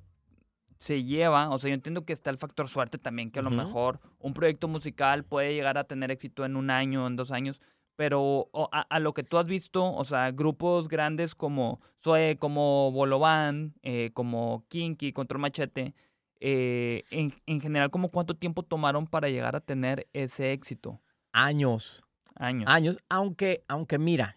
[0.81, 3.51] se lleva, o sea, yo entiendo que está el factor suerte también, que a lo
[3.51, 7.61] mejor un proyecto musical puede llegar a tener éxito en un año, en dos años,
[7.95, 13.75] pero a, lo que tú has visto, o sea, grupos grandes como Zoe, como Bolovan,
[13.83, 15.93] eh, como Kinky, Control Machete,
[16.39, 20.99] eh, en, en, general, ¿cómo cuánto tiempo tomaron para llegar a tener ese éxito?
[21.31, 22.03] Años.
[22.33, 22.67] Años.
[22.67, 24.35] Años, aunque, aunque mira,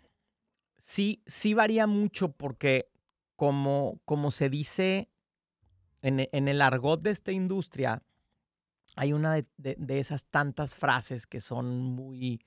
[0.77, 2.91] sí, sí varía mucho porque
[3.35, 5.09] como, como se dice
[6.05, 8.03] en, el argot de esta industria
[8.97, 9.47] hay una de,
[9.89, 12.45] esas tantas frases que son muy,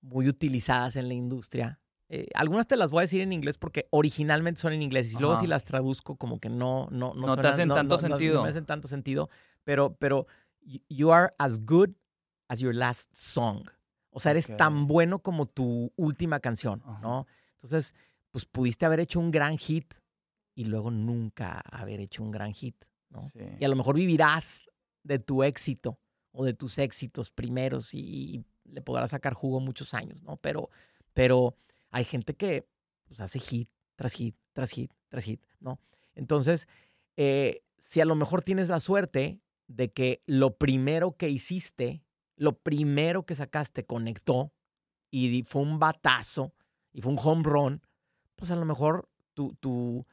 [0.00, 1.80] muy utilizadas en la industria.
[2.08, 5.18] Eh, algunas te las voy a decir en inglés porque originalmente son en inglés y
[5.18, 8.36] luego si las traduzco como que no no no, te hacen tanto sentido.
[8.36, 9.28] No, me hacen tanto sentido,
[9.64, 10.26] pero pero
[10.88, 11.90] you are as good
[12.48, 13.68] as your last song.
[14.10, 17.26] O sea, eres tan bueno como tu última canción, ¿no?
[17.52, 17.94] Entonces,
[18.30, 19.94] pues pudiste haber hecho un gran hit
[20.58, 22.74] y luego nunca haber hecho un gran hit,
[23.10, 23.30] ¿no?
[23.60, 24.64] Y a lo mejor vivirás
[25.04, 26.00] de tu éxito
[26.32, 30.36] o de tus éxitos primeros y, le podrás sacar jugo muchos años, ¿no?
[30.38, 30.68] Pero,
[31.14, 31.54] pero
[31.90, 32.66] hay gente que
[33.06, 35.78] pues, hace hit tras hit, tras hit, tras hit, ¿no?
[36.16, 36.66] Entonces,
[37.16, 42.02] eh, si a lo mejor tienes la suerte de que lo primero que hiciste,
[42.34, 44.52] lo primero que sacaste conectó
[45.08, 46.52] y fue un batazo
[46.92, 47.82] y fue un home run,
[48.34, 50.04] pues a lo mejor tu, tu,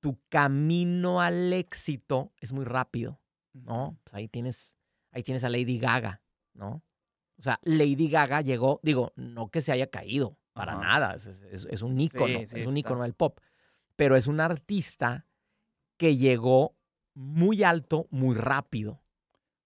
[0.00, 3.20] tu camino al éxito es muy rápido,
[3.52, 3.98] ¿no?
[4.04, 4.76] Pues ahí tienes,
[5.12, 6.22] ahí tienes a Lady Gaga,
[6.54, 6.82] ¿no?
[7.36, 12.00] O sea, Lady Gaga llegó, digo, no que se haya caído, para nada, es, un
[12.00, 13.38] ícono, es un ícono del pop,
[13.94, 15.26] pero es un artista
[15.96, 16.76] que llegó
[17.14, 19.00] muy alto, muy rápido.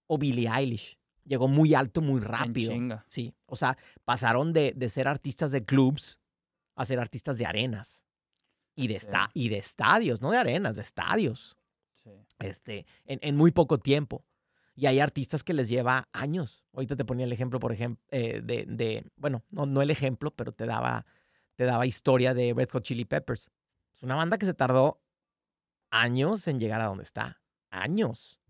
[0.07, 2.74] O Billie Eilish, llegó muy alto, muy rápido.
[3.07, 6.20] Sí, o sea, pasaron de, de ser artistas de clubs
[6.74, 8.05] a ser artistas de arenas
[8.75, 9.01] y de,
[9.35, 11.57] y de estadios, no de arenas, de estadios.
[12.39, 14.25] Este, en, muy poco tiempo.
[14.75, 16.64] Y hay artistas que les lleva años.
[16.73, 20.31] Ahorita te ponía el ejemplo, por ejemplo, eh, de, de, bueno, no, no el ejemplo,
[20.31, 21.07] pero te daba,
[21.57, 23.51] te daba historia de Red Hot Chili Peppers.
[23.95, 25.01] Es una banda que se tardó
[25.91, 27.41] años en llegar a donde está.
[27.70, 28.41] Años.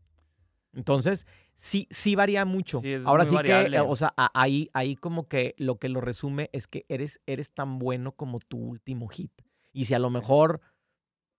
[0.73, 2.81] Entonces, sí, sí varía mucho.
[3.05, 6.87] Ahora sí que, o sea, ahí, ahí como que lo que lo resume es que
[6.89, 9.33] eres, eres tan bueno como tu último hit.
[9.73, 10.61] Y si a lo mejor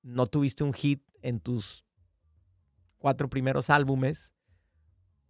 [0.02, 1.86] no tuviste un hit en tus
[2.98, 4.34] cuatro primeros álbumes,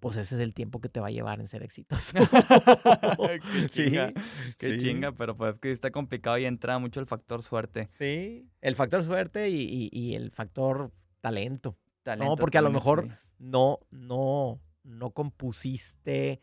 [0.04, 2.14] pues ese es el tiempo que te va a llevar en ser exitoso.
[3.54, 4.14] qué chinga,
[4.58, 7.88] qué chinga, pero pues es que está complicado y entra mucho el factor suerte.
[7.90, 10.92] Sí, el factor suerte y, el factor
[11.22, 11.78] talento.
[12.02, 16.42] talento no, porque a lo mejor no, no, no compusiste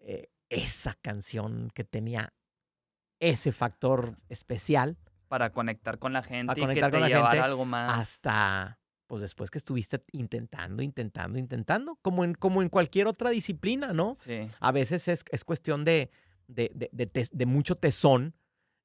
[0.00, 2.32] eh, esa canción que tenía
[3.18, 4.96] ese factor especial.
[5.32, 7.98] Para conectar con la gente y que te llevara algo más.
[7.98, 13.94] Hasta, pues después que estuviste intentando, intentando, intentando, como en, como en cualquier otra disciplina,
[13.94, 14.18] ¿no?
[14.26, 14.46] Sí.
[14.60, 16.10] A veces es, cuestión de,
[16.48, 18.34] de, mucho tesón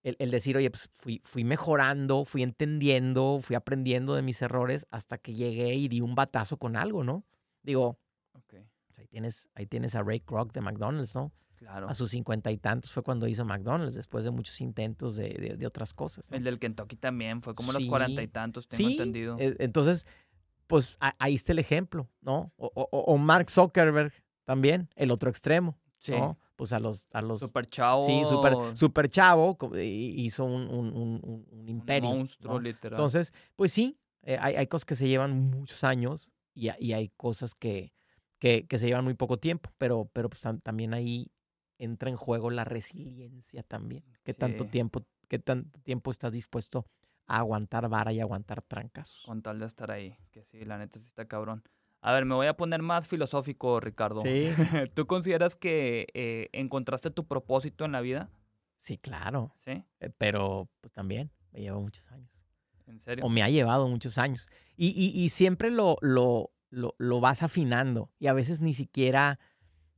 [0.03, 5.17] el, decir, oye, pues fui, fui mejorando, fui entendiendo, fui aprendiendo de mis errores hasta
[5.17, 7.25] que llegué y di un batazo con algo, ¿no?
[7.61, 7.99] Digo,
[8.31, 8.69] okay.
[8.95, 11.33] ahí, tienes, ahí tienes a Ray Kroc de McDonald's, ¿no?
[11.66, 15.93] A sus cincuenta y tantos fue cuando hizo McDonald's, después de muchos intentos de, otras
[15.93, 16.32] cosas.
[16.32, 19.38] El del Kentucky también fue como los cuarenta y tantos, tengo entendido.
[19.39, 20.05] E, entonces,
[20.68, 22.51] pues ahí está el ejemplo, ¿no?
[22.58, 26.12] O, Mark Zuckerberg también, el otro extremo, sí.
[26.12, 26.38] ¿no?
[26.55, 27.08] Pues a los...
[27.12, 28.05] A los super chavo.
[28.05, 32.10] Sí, super, super chavo, hizo un, un, imperio.
[32.10, 32.97] Un monstruo, literal.
[32.97, 37.10] Entonces, pues sí, eh, hay, hay, cosas que se llevan muchos años y, y hay
[37.10, 37.93] cosas que,
[38.39, 41.32] que, que, se llevan muy poco tiempo, pero, pero pues, también ahí
[41.78, 44.03] entra en juego la resiliencia también.
[44.23, 46.86] ¿Qué tanto tiempo, qué tanto tiempo estás dispuesto
[47.28, 49.21] a aguantar vara y aguantar trancas?
[49.25, 51.63] Con tal de estar ahí, que sí, la neta sí está cabrón.
[52.01, 54.21] A ver, me voy a poner más filosófico, Ricardo.
[54.21, 54.49] Sí.
[54.93, 58.30] ¿Tú consideras que eh, encontraste tu propósito en la vida?
[58.78, 59.53] Sí, claro.
[59.57, 59.84] Sí.
[59.99, 62.47] Eh, pero pues también me llevó muchos años.
[62.86, 63.25] ¿En serio?
[63.25, 64.47] O me ha llevado muchos años.
[64.78, 68.11] Y, y, siempre lo, lo, lo, lo, vas afinando.
[68.19, 69.39] Y a veces ni siquiera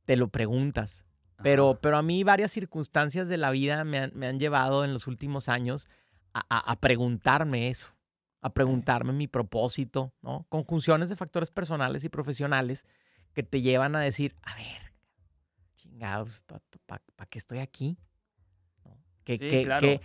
[0.06, 1.04] te lo preguntas.
[1.42, 4.92] Pero, pero a mí varias circunstancias de la vida me han, me han llevado en
[4.92, 5.88] los últimos años
[6.32, 7.88] a, a, preguntarme eso,
[8.40, 10.46] a preguntarme mi propósito, ¿no?
[10.48, 12.84] Conjunciones de factores personales y profesionales
[13.32, 14.92] que te llevan a decir, a ver,
[15.76, 16.42] chingados,
[16.86, 17.98] ¿para pa, qué estoy aquí?
[19.24, 20.00] ¿Qué, qué,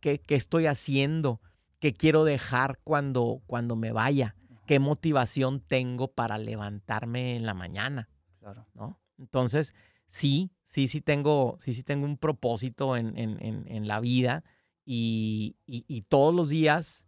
[0.00, 1.40] qué, qué, estoy haciendo?
[1.78, 4.34] ¿Qué quiero dejar cuando, cuando me vaya?
[4.66, 8.08] ¿Qué motivación tengo para levantarme en la mañana?
[8.40, 8.66] Claro.
[8.74, 8.98] ¿no?
[9.18, 9.74] Entonces,
[10.06, 14.44] sí, sí, sí tengo, sí, sí tengo un propósito en, en, en, la vida
[14.84, 17.06] y, y, todos los días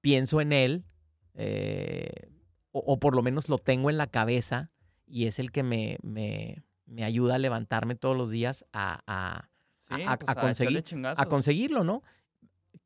[0.00, 0.84] pienso en él,
[1.34, 2.30] eh,
[2.72, 4.70] o, por lo menos lo tengo en la cabeza
[5.06, 9.48] y es el que me, me, me ayuda a levantarme todos los días a, a,
[9.90, 12.02] a, pues, conseguir, a conseguirlo, ¿no?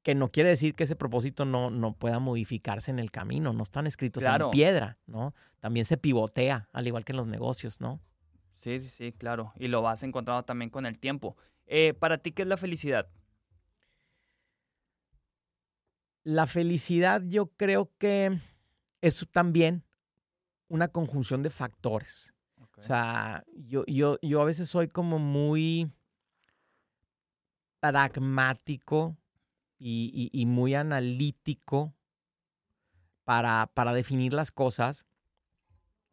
[0.02, 3.62] Que no quiere decir que ese propósito no, no pueda modificarse en el camino, no
[3.62, 5.34] están escritos en piedra, ¿no?
[5.60, 8.00] También se pivotea, al igual que en los negocios, ¿no?
[8.62, 9.52] Sí, sí, sí, claro.
[9.56, 11.36] Y lo vas encontrando también con el tiempo.
[11.66, 13.08] Eh, ¿Para ti qué es la felicidad?
[16.22, 18.38] La felicidad yo creo que
[19.00, 19.82] es también
[20.68, 22.34] una conjunción de factores.
[22.76, 25.90] O sea, yo, yo, yo a veces soy como muy
[27.80, 29.16] pragmático
[29.76, 31.92] y, muy analítico
[33.24, 35.04] para, para definir las cosas.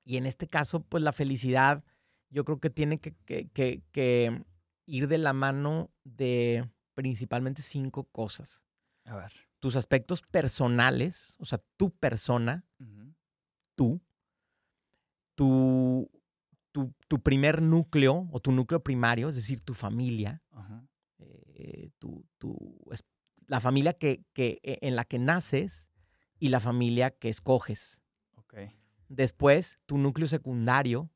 [0.04, 1.84] Y en este caso, pues la felicidad
[2.30, 4.44] yo creo que tiene que,
[4.86, 8.66] ir de la mano de principalmente cinco cosas.
[9.06, 9.32] A ver.
[9.60, 12.66] Tus aspectos personales, o sea, tu persona,
[13.76, 14.02] tú,
[15.36, 16.10] tu,
[17.08, 20.42] tu, primer núcleo o tu núcleo primario, es decir, tu familia,
[21.18, 22.26] eh, tu,
[23.48, 25.88] la familia que, que, e, en la que naces
[26.40, 28.02] y la familia que escoges.
[28.36, 28.72] Okay.
[29.10, 31.12] Después, tu núcleo secundario,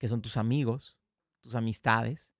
[0.00, 0.96] que son tus amigos,
[1.42, 2.32] tus amistades,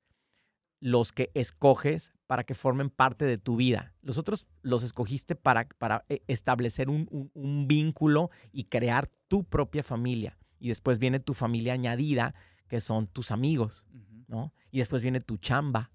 [0.80, 3.94] los que escoges para que formen parte de tu vida.
[4.00, 10.38] Los otros los escogiste para, para eh, establecer un, vínculo y crear tu propia familia.
[10.58, 12.34] Y después viene tu familia añadida,
[12.66, 13.86] que son tus amigos,
[14.26, 14.54] ¿no?
[14.70, 15.90] Y después viene tu chamba,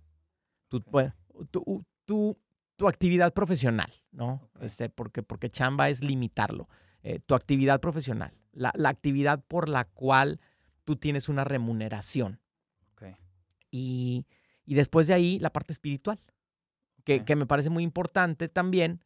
[0.67, 0.81] tu,
[2.05, 2.37] tu,
[2.87, 4.51] actividad profesional, ¿no?
[4.61, 6.69] Este, porque, porque chamba es limitarlo.
[7.01, 10.39] Eh, tu actividad profesional, la, la actividad por la cual
[10.85, 12.39] tú tienes una remuneración.
[13.71, 14.25] Y,
[14.65, 16.17] después de ahí, la parte espiritual,
[17.03, 19.03] que, me parece muy importante también,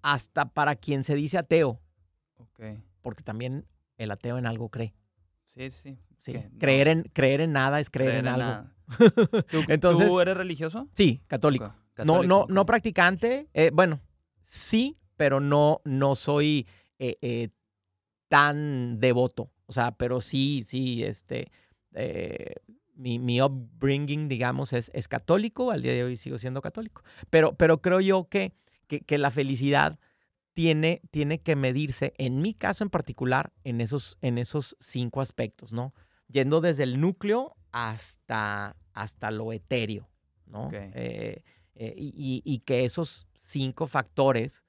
[0.00, 1.80] hasta para quien se dice ateo.
[3.02, 3.66] Porque también
[3.96, 4.94] el ateo en algo cree.
[5.48, 5.98] Sí, sí.
[6.20, 6.34] sí.
[6.60, 8.70] Creer, en, creer en nada es creer, en, algo.
[9.50, 10.88] ¿Tú, Entonces, ¿Tú eres religioso?
[10.92, 11.74] Sí, católico.
[12.04, 13.48] no, no, no practicante.
[13.54, 14.00] Eh, bueno,
[14.40, 17.48] sí, pero no, no soy eh, eh,
[18.28, 19.50] tan devoto.
[19.74, 21.50] O sea, pero sí, sí, este,
[21.94, 22.54] eh,
[22.94, 25.72] mi, mi, upbringing, digamos, es, es, católico.
[25.72, 27.02] Al día de hoy sigo siendo católico.
[27.28, 28.52] Pero, pero creo yo que,
[28.86, 29.98] que, la felicidad
[30.52, 35.72] tiene, tiene que medirse, en mi caso en particular, en esos, en esos cinco aspectos,
[35.72, 35.92] ¿no?
[36.28, 40.08] yendo desde el núcleo hasta, hasta lo etéreo,
[40.46, 40.70] ¿no?
[40.72, 41.42] Eh,
[41.74, 44.64] eh, y- y que esos cinco factores,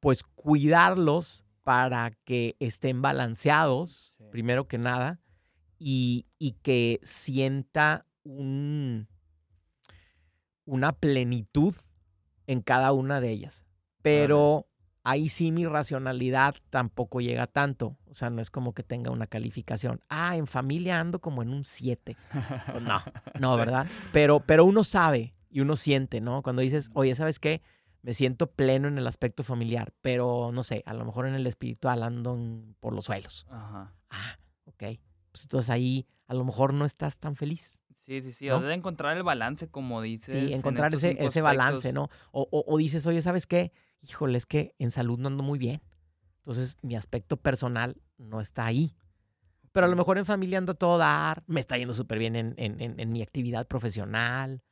[0.00, 4.24] pues cuidarlos para que estén balanceados, Sí.
[4.30, 5.18] primero que nada,
[5.80, 9.08] y, y que sienta un,
[10.64, 11.74] una plenitud
[12.46, 13.66] en cada una de ellas.
[14.00, 14.68] Pero
[15.02, 17.96] ahí sí mi racionalidad tampoco llega tanto.
[18.08, 20.00] O sea, no es como que tenga una calificación.
[20.08, 22.16] Ah, en familia ando como en un 7.
[22.70, 23.02] Pues no,
[23.40, 23.56] no.
[23.56, 23.88] ¿verdad?
[24.12, 26.42] Pero, pero uno sabe y uno siente, ¿no?
[26.42, 27.60] Cuando dices, oye, ¿sabes qué?
[28.06, 31.44] Me siento pleno en el aspecto familiar, pero no sé, a lo mejor en el
[31.44, 33.48] espiritual ando en- por los suelos.
[33.50, 33.96] Ajá.
[34.10, 34.84] Ah, ok.
[35.32, 37.82] Pues entonces ahí a lo mejor no estás tan feliz.
[37.98, 38.46] Sí, sí, sí.
[38.46, 38.58] ¿No?
[38.58, 40.32] O sea, de encontrar el balance, como dices.
[40.32, 41.92] Sí, en encontrar ese, ese balance.
[41.92, 42.08] ¿no?
[42.30, 43.72] O, o- o dices, oye, ¿sabes qué?
[44.00, 45.82] Híjole, es que en salud no ando muy bien.
[46.38, 48.96] Entonces mi aspecto personal no está ahí.
[49.72, 52.54] Pero a lo mejor en familia ando todo dar, me está yendo súper bien en,
[52.56, 54.62] en- en- en mi actividad profesional,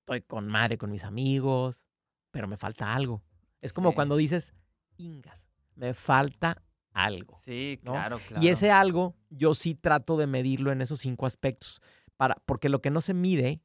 [0.00, 1.86] estoy con madre, con mis amigos,
[2.32, 3.22] pero me falta algo.
[3.60, 3.94] Es como Sí.
[3.94, 4.52] cuando dices,
[4.96, 5.46] ingas,
[5.76, 6.60] me falta
[6.92, 7.38] algo.
[7.38, 7.92] Sí, ¿no?
[7.92, 8.42] claro, claro.
[8.44, 11.80] Y ese algo, yo sí trato de medirlo en esos cinco aspectos,
[12.16, 13.62] para, porque lo que no se mide,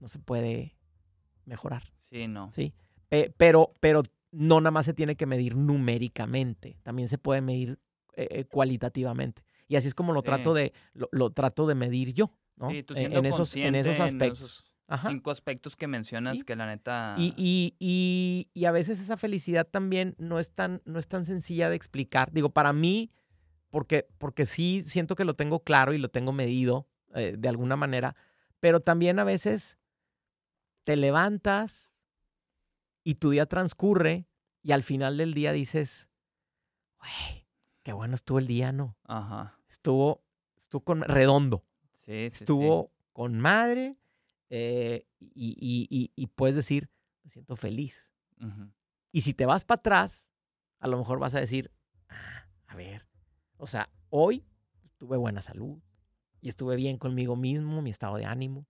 [0.00, 0.76] no se puede
[1.44, 1.92] mejorar.
[2.08, 2.50] Sí, no.
[2.52, 2.72] ¿sí?
[3.08, 7.78] Pe- pero, pero no nada más se tiene que medir numéricamente, también se puede medir
[8.16, 9.42] eh, eh, cualitativamente.
[9.68, 10.26] Y así es como lo Sí.
[10.26, 12.70] trato de, lo, lo trato de medir yo, ¿no?
[12.70, 14.40] Sí, tú Eh, siendo en, esos, en esos aspectos.
[14.40, 15.08] esos Ajá.
[15.08, 16.44] cinco aspectos que mencionas Sí.
[16.44, 17.14] que la neta...
[17.16, 21.24] Y, y, y, y a veces esa felicidad también no es tan, no es tan
[21.24, 22.30] sencilla de explicar.
[22.32, 23.10] Digo, para mí,
[23.70, 27.76] porque, porque sí siento que lo tengo claro y lo tengo medido eh, de alguna
[27.76, 28.14] manera,
[28.58, 29.78] pero también a veces
[30.84, 31.96] te levantas
[33.04, 34.26] y tu día transcurre
[34.62, 36.08] y al final del día dices,
[36.98, 37.46] güey,
[37.82, 38.96] qué bueno estuvo el día, ¿no?
[39.04, 39.56] Ajá.
[39.68, 40.22] Estuvo,
[40.58, 41.64] estuvo con, redondo
[41.94, 42.44] Sí, sí, sí.
[42.44, 43.96] estuvo con madre
[44.50, 46.90] eh, y, y- y- y puedes decir,
[47.22, 48.10] me siento feliz.
[49.12, 50.28] Y si te vas para atrás,
[50.78, 51.70] a lo mejor vas a decir,
[52.08, 53.06] "Ah, a ver,
[53.56, 54.44] o sea, hoy
[54.98, 55.78] tuve buena salud
[56.40, 58.66] y estuve bien conmigo mismo, mi estado de ánimo.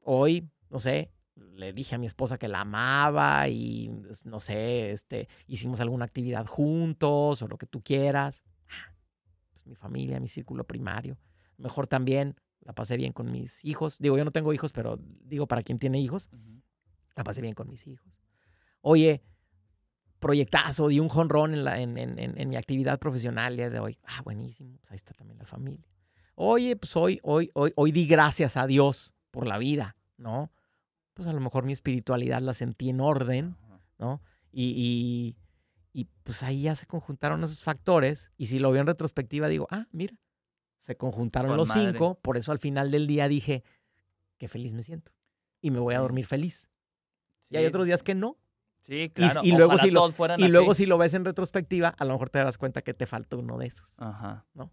[0.00, 4.90] Hoy, no sé, le dije a mi esposa que la amaba y, pues, no sé,
[4.90, 8.44] este, hicimos alguna actividad juntos o lo que tú quieras.
[8.68, 8.94] Ah,
[9.50, 11.18] Pues mi familia, mi círculo primario.
[11.58, 12.36] Mejor también
[12.68, 13.98] la pasé bien con mis hijos.
[13.98, 16.28] Digo, yo no tengo hijos, pero digo para quien tiene hijos,
[17.16, 18.06] la pasé bien con mis hijos.
[18.82, 19.22] Oye,
[20.18, 23.78] proyectazo, di un jonrón en, la, en, en- en- mi actividad profesional el día de
[23.80, 23.98] hoy.
[24.04, 25.88] Ah, buenísimo, pues ahí está también la familia.
[26.34, 30.52] Oye, pues hoy, hoy, hoy, hoy di gracias a Dios por la vida, ¿no?
[31.14, 33.56] Pues a lo mejor mi espiritualidad la sentí en orden.
[33.98, 34.20] ¿no?
[34.52, 35.36] Y, y,
[36.02, 38.30] y, pues ahí ya se conjuntaron esos factores.
[38.36, 40.20] Y si lo veo en retrospectiva, digo, ah, mira,
[40.78, 41.90] se conjuntaron Con los madre.
[41.92, 42.18] cinco.
[42.20, 43.62] Por eso al final del día dije,
[44.38, 45.12] qué feliz me siento.
[45.60, 46.02] Y me voy a Sí.
[46.02, 46.68] dormir feliz.
[47.50, 48.04] y hay Sí, otros sí, días sí.
[48.04, 48.36] que no.
[48.80, 49.40] Sí, claro.
[49.42, 52.38] y luego si lo- Y luego si lo ves en retrospectiva, a lo mejor te
[52.38, 53.92] darás cuenta que te falta uno de esos.
[53.98, 54.46] Ajá.
[54.54, 54.70] ¿no?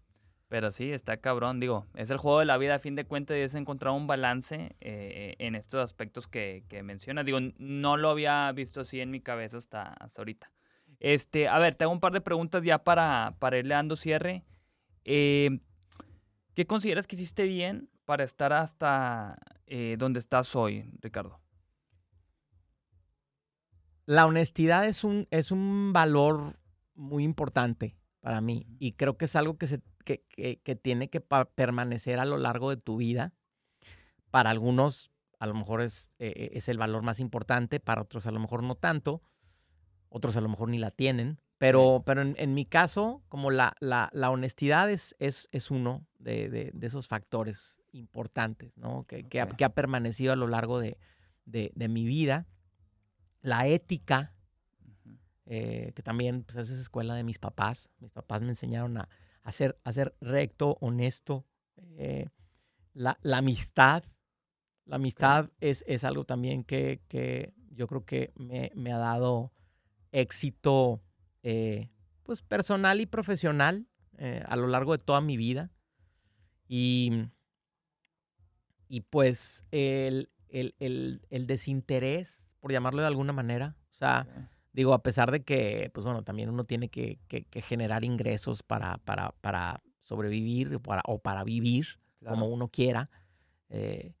[0.48, 1.58] Pero sí, está cabrón.
[1.58, 4.06] Digo, es el juego de la vida a fin de cuentas y es encontrar un
[4.06, 7.24] balance eh, en estos aspectos que, que mencionas.
[7.26, 10.52] Digo, no lo había visto así en mi cabeza hasta, hasta ahorita.
[11.00, 14.44] Este, a ver, te hago un par de preguntas ya para, para irle dando cierre.
[15.04, 15.60] Eh,
[16.56, 21.38] ¿Qué consideras que hiciste bien para estar hasta eh, donde estás hoy, Ricardo?
[24.06, 26.58] La honestidad es un, es un valor
[26.94, 31.10] muy importante para mí y creo que es algo que, se, que, que- que tiene
[31.10, 33.34] que permanecer a lo largo de tu vida.
[34.30, 38.30] Para algunos a lo mejor es, eh, es el valor más importante, para otros a
[38.30, 39.20] lo mejor no tanto,
[40.08, 43.74] otros a lo mejor ni la tienen, pero, pero en, en mi caso, como la,
[43.80, 49.04] la, la honestidad es, es, es uno de, de- de esos factores importantes, ¿no?
[49.06, 49.56] Que, que ha, Ok.
[49.56, 50.98] que ha permanecido a lo largo de,
[51.46, 52.46] de- mi vida.
[53.42, 54.34] La ética,
[55.46, 57.88] eh, que también pues, es esa escuela de mis papás.
[58.00, 59.08] Mis papás me enseñaron a,
[59.42, 61.44] a ser, a ser recto, honesto.
[61.76, 62.28] eh,
[62.92, 64.02] la, la amistad.
[64.84, 69.52] La amistad es, es algo también que, que yo creo que me, me ha dado
[70.12, 71.00] éxito
[71.48, 71.90] eh,
[72.24, 73.86] pues personal y profesional
[74.18, 75.70] eh, a lo largo de toda mi vida.
[76.68, 77.12] Y,
[78.88, 84.26] y pues el, el- el- el desinterés, por llamarlo de alguna manera, o sea.
[84.72, 88.62] Digo, a pesar de que, pues bueno, también uno tiene que, que- que generar ingresos
[88.62, 91.86] para, para, para sobrevivir o para, o para vivir
[92.28, 93.08] como uno quiera,
[93.70, 94.12] eh,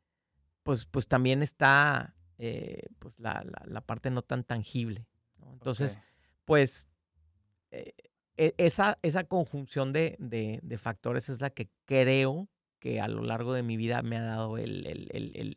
[0.62, 5.06] pues, pues también está eh, pues la, la- la parte no tan tangible.
[5.38, 5.52] ¿no?
[5.52, 5.98] Entonces,
[6.46, 6.86] pues
[7.70, 7.92] eh,
[8.36, 12.48] e, esa, esa conjunción de, de, de, factores es la que creo
[12.78, 15.56] que a lo largo de mi vida me ha dado el, el,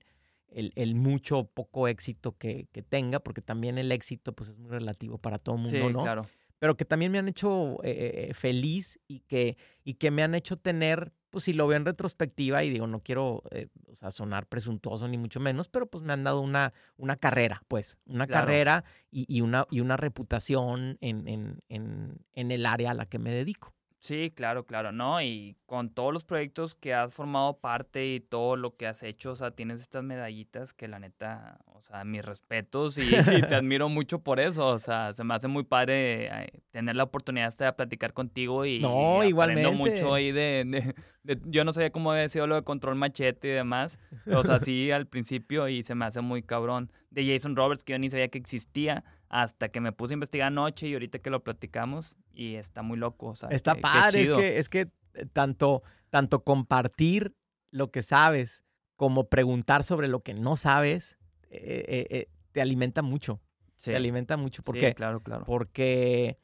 [0.51, 4.57] el, el mucho o poco éxito que, que, tenga, porque también el éxito pues, es
[4.57, 6.01] muy relativo para todo el mundo, sí, ¿no?
[6.01, 6.25] claro.
[6.59, 10.57] Pero que también me han hecho eh, feliz y que, y que me han hecho
[10.57, 14.47] tener pues si lo veo en retrospectiva y digo, no quiero eh, o sea, sonar
[14.47, 18.45] presuntuoso ni mucho menos, pero pues me han dado una, una carrera, pues, una Claro.
[18.47, 23.05] carrera y, y una, y una reputación en, en, en, en el área a la
[23.05, 23.75] que me dedico.
[24.01, 25.21] Sí, claro, claro, ¿no?
[25.21, 29.33] Y con todos los proyectos que has formado parte y todo lo que has hecho,
[29.33, 33.55] o sea, tienes estas medallitas que la neta, o sea, mis respetos y, y te
[33.55, 37.47] admiro mucho por eso, o sea, se me hace muy padre eh, tener la oportunidad
[37.49, 38.89] hasta de platicar contigo y, No,
[39.23, 39.71] y aprendo igualmente.
[39.75, 43.49] mucho ahí de, de- de- yo no sabía cómo había sido lo de control machete
[43.49, 46.89] y demás, o sea, sí al principio y se me hace muy cabrón.
[47.11, 50.47] De Jason Roberts que yo ni sabía que existía hasta que me puse a investigar
[50.47, 54.29] anoche y ahorita que lo platicamos y está muy loco, o sea, Está padre, es
[54.31, 57.35] que, es que eh, tanto, tanto compartir
[57.71, 58.63] lo que sabes
[58.95, 61.17] como preguntar sobre lo que no sabes,
[61.51, 63.39] eh, eh, eh, te alimenta mucho,
[63.77, 65.45] Sí, te alimenta mucho, sí, porque, claro, claro.
[65.45, 66.37] porque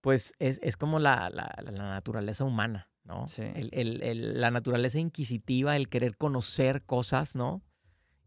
[0.00, 3.28] pues es, es como la, la- la naturaleza humana, ¿no?
[3.28, 3.42] Sí.
[3.42, 7.62] El- el- el- la naturaleza inquisitiva, el querer conocer cosas, ¿no?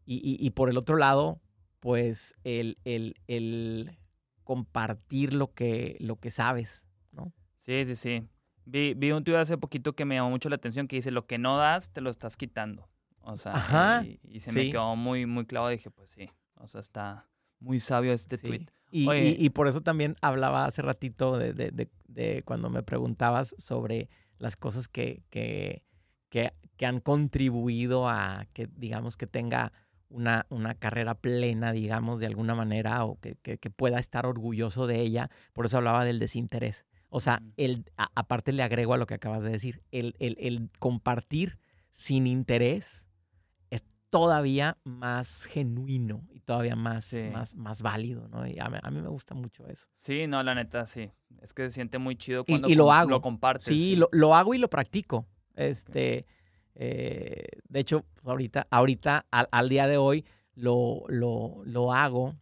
[0.05, 1.41] Y, y- y por el otro lado,
[1.79, 2.77] pues el
[4.43, 7.33] compartir lo que, lo que sabes, ¿no?
[7.59, 8.27] Sí, sí, sí.
[8.65, 11.25] Vi, vi un tuit hace poquito que me llamó mucho la atención que dice, lo
[11.25, 12.87] que no das, te lo estás quitando.
[13.21, 15.69] O sea, Ajá, y, y se me quedó muy, muy claro.
[15.69, 17.27] Dije, pues sí, o sea, está
[17.59, 18.47] muy sabio este Sí.
[18.47, 18.65] tweet.
[18.91, 23.55] Y- y por eso también hablaba hace ratito de, de- de- de cuando me preguntabas
[23.57, 24.07] sobre
[24.37, 25.83] las cosas que, que,
[26.29, 29.71] que- que han contribuido a que, digamos, que tenga
[30.13, 34.87] una, una carrera plena, digamos, de alguna manera, o que, que- que pueda estar orgulloso
[34.87, 35.29] de ella.
[35.53, 36.85] Por eso hablaba del desinterés.
[37.09, 40.37] O sea, el, a- aparte le agrego a lo que acabas de decir, el, el-
[40.39, 41.57] el compartir
[41.91, 43.07] sin interés
[43.69, 47.21] es todavía más genuino y todavía más, Sí.
[47.31, 48.45] más, más válido, ¿no?
[48.47, 49.87] Y a, mí- a mí me gusta mucho eso.
[49.95, 51.11] Sí, no, la neta, sí.
[51.41, 53.09] Es que se siente muy chido cuando y lo hago.
[53.09, 53.65] lo compartes.
[53.65, 55.25] Sí, Lo, lo hago y lo practico.
[55.55, 56.25] Este,
[56.75, 60.25] eh, de hecho, pues, ahorita, ahorita al, al día de hoy,
[60.55, 62.35] lo, lo, lo hago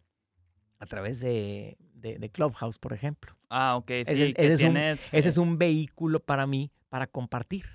[0.80, 3.36] a través de, de- de Clubhouse, por ejemplo.
[3.50, 4.78] Ah, ok, sí, Ese es- que ese es un-.
[4.78, 7.66] Ese eh, es un vehículo para mí para compartir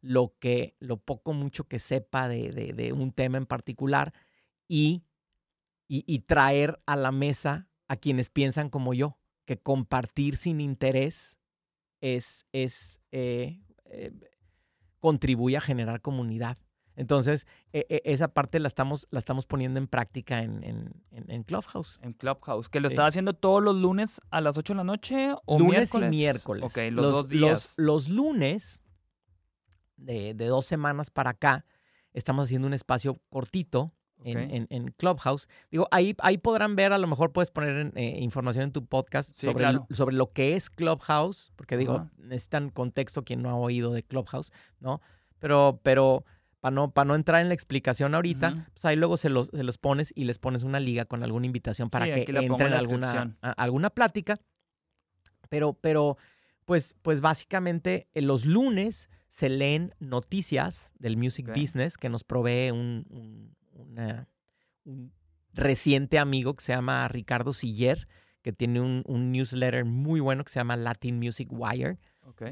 [0.00, 4.12] lo que, lo poco mucho que sepa de, de- de un tema en particular
[4.68, 5.02] y,
[5.88, 11.38] y, y traer a la mesa a quienes piensan como yo, que compartir sin interés
[12.00, 14.12] es, es eh, eh,
[15.00, 16.58] contribuye a generar comunidad.
[16.96, 21.42] Entonces, e- e- esa parte la estamos, la estamos poniendo en práctica en, en, en-
[21.44, 21.98] Clubhouse.
[22.02, 22.94] En Clubhouse, que lo Sí.
[22.94, 26.06] estaba haciendo todos los lunes a las 8 de la noche o lunes miércoles.
[26.06, 26.64] y miércoles.
[26.64, 27.74] Ok, los, dos días.
[27.76, 28.82] Los, los lunes,
[29.96, 31.64] de, de dos semanas para acá,
[32.12, 33.94] estamos haciendo un espacio cortito
[34.24, 35.48] en, en- en Clubhouse.
[35.70, 38.84] Digo, ahí, ahí podrán ver, a lo mejor puedes poner en, eh, información en tu
[38.86, 39.86] podcast Sí, sobre, claro.
[39.90, 42.10] sobre lo que es Clubhouse, porque digo, Ajá.
[42.18, 45.00] necesitan contexto quien no ha oído de Clubhouse, ¿no?
[45.38, 46.24] Pero, pero
[46.60, 48.62] para no, para no entrar en la explicación ahorita, Ujú.
[48.74, 51.46] pues ahí luego se los, se los pones y les pones una liga con alguna
[51.46, 54.38] invitación para Sí, que en entren a alguna, a- alguna plática.
[55.48, 56.16] Pero, pero,
[56.64, 61.56] pues, pues básicamente eh, los lunes se leen noticias del music Ok.
[61.56, 64.28] business que nos provee un, un- una-
[64.84, 65.12] un
[65.52, 68.06] reciente amigo que se llama Ricardo Siller,
[68.42, 71.98] que tiene un, un newsletter muy bueno que se llama Latin Music Wire.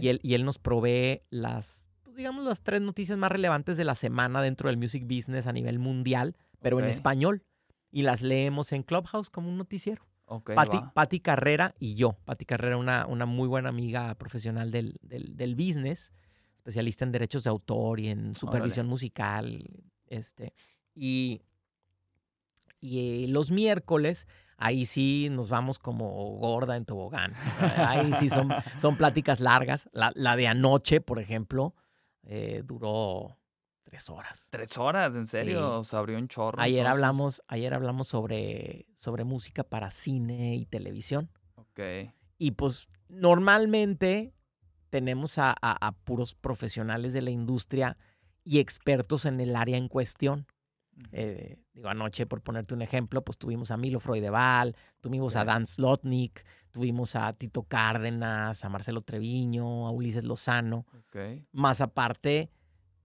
[0.00, 3.84] Y él, y él nos provee las, pues, digamos, las tres noticias más relevantes de
[3.84, 7.42] la semana dentro del music business a nivel mundial, pero en español.
[7.90, 10.04] Y las leemos en Clubhouse como un noticiero.
[10.26, 10.92] Ok, Pati, va.
[10.92, 12.18] Pati Carrera y yo.
[12.26, 16.12] Pati Carrera, una, una muy buena amiga profesional del, del, del business,
[16.58, 19.64] especialista en derechos de autor y en supervisión musical.
[20.06, 20.52] Este,
[20.98, 21.42] y,
[22.80, 24.26] y los miércoles,
[24.56, 26.08] ahí sí nos vamos como
[26.38, 27.32] gorda en tobogán.
[27.76, 29.88] Ahí sí son, son pláticas largas.
[29.92, 31.74] La, la de anoche, por ejemplo,
[32.24, 33.36] eh, duró
[33.84, 34.48] tres horas.
[34.50, 35.58] Tres horas, en serio.
[35.58, 35.64] Sí.
[35.80, 36.60] O sea, abrió un chorro.
[36.60, 36.92] Ayer entonces.
[36.92, 41.30] hablamos, ayer hablamos sobre, sobre música para cine y televisión.
[41.56, 41.80] Ok.
[42.38, 44.34] Y pues normalmente
[44.90, 47.96] tenemos a, a- a puros profesionales de la industria
[48.44, 50.46] y expertos en el área en cuestión.
[51.12, 55.44] Eh, digo, anoche, por ponerte un ejemplo, pues tuvimos a Milo Freudeval, tuvimos a.
[55.44, 60.86] Dan Slotnick, tuvimos a Tito Cárdenas, a Marcelo Treviño, a Ulises Lozano,
[61.52, 62.50] más aparte,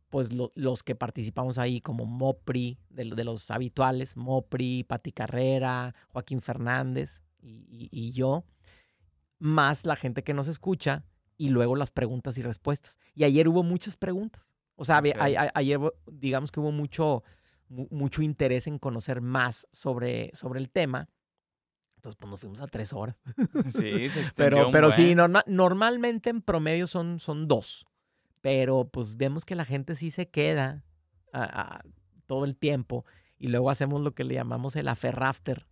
[0.10, 5.11] pues lo- los que participamos ahí como Mopri, de, lo- de los habituales, Mopri, Pati
[5.11, 8.44] Carrera, Joaquín Fernández y, y- y yo,
[9.40, 11.03] más la gente que nos escucha,
[11.38, 12.98] y luego las preguntas y respuestas.
[13.15, 14.56] Y ayer hubo muchas preguntas.
[14.76, 15.02] O sea, a-
[15.38, 15.80] a- ayer
[16.11, 17.24] digamos que hubo mucho,
[17.73, 21.09] mu- mucho interés en conocer más sobre, sobre el tema.
[21.97, 23.15] Entonces, pues nos fuimos a tres horas.
[23.73, 27.85] Sí, se Pero, pero sí, norma- normalmente en promedio son, son dos.
[28.41, 30.83] Pero pues vemos que la gente sí se queda
[31.31, 31.81] a- a-
[32.27, 33.05] todo el tiempo.
[33.37, 35.67] Y luego hacemos lo que le llamamos el aferrafter.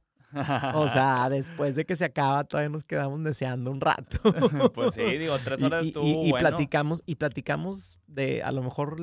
[0.75, 4.17] O sea, después de que se acaba, todavía nos quedamos deseando un rato.
[4.73, 6.47] pues sí, digo, tres horas y, estuvo y- y bueno.
[6.47, 8.97] platicamos, y platicamos de a lo mejor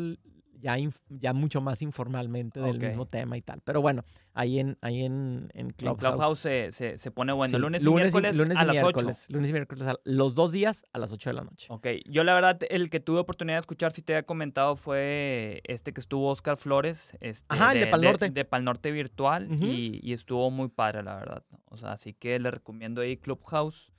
[0.60, 0.76] ya,
[1.08, 3.60] ya mucho más informalmente del mismo tema y tal.
[3.64, 4.04] Pero bueno,
[4.34, 5.98] ahí en, ahí en, en En Clubhouse.
[5.98, 7.52] Clubhouse se, se, se pone bueno.
[7.52, 8.82] sí, lunes, y miércoles lunes a y las 8.
[8.82, 11.66] miércoles, Lunes y miércoles, a- los dos días a las 8 de la noche.
[11.70, 15.60] Ok, yo la verdad, el que tuve oportunidad de escuchar, si te había comentado, fue
[15.64, 17.16] este que estuvo Oscar Flores.
[17.20, 18.30] Este, Ajá, el de Pal Norte.
[18.30, 21.44] De, Pal Norte Virtual y, y estuvo muy padre, la verdad.
[21.66, 23.92] O sea, así que le recomiendo ahí Clubhouse,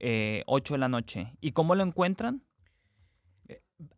[0.00, 1.32] eh, 8 de la noche.
[1.40, 2.42] ¿Y cómo lo encuentran?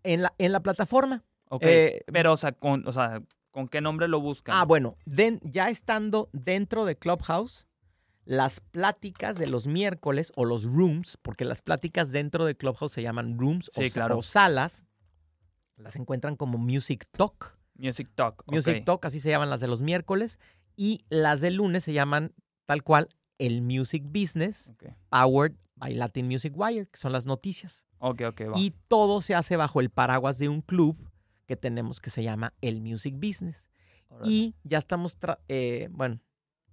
[0.03, 1.25] En la, en la plataforma.
[1.53, 4.55] Ok, Eh, pero o sea, con, o sea, ¿con qué nombre lo buscan?
[4.57, 7.67] Ah, bueno, den- ya estando dentro de Clubhouse,
[8.25, 13.03] las pláticas de los miércoles o los rooms, porque las pláticas dentro de Clubhouse se
[13.03, 14.19] llaman rooms o, Sí, sa- claro.
[14.19, 14.85] o salas,
[15.77, 17.59] las encuentran como Music Talk.
[17.75, 18.45] Music Talk.
[18.47, 20.39] Music Talk, así se llaman las de los miércoles.
[20.77, 22.33] Y las de lunes se llaman
[22.67, 23.09] tal cual
[23.39, 27.87] el Music Business, Ok, powered by Latin Music Wire, que son las noticias.
[27.99, 28.59] ok, ok, va.
[28.59, 31.10] Y todo se hace bajo el paraguas de un club
[31.51, 33.67] que tenemos que se llama el Music Business.
[34.23, 35.19] Y ya estamos,
[35.49, 36.21] eh, bueno,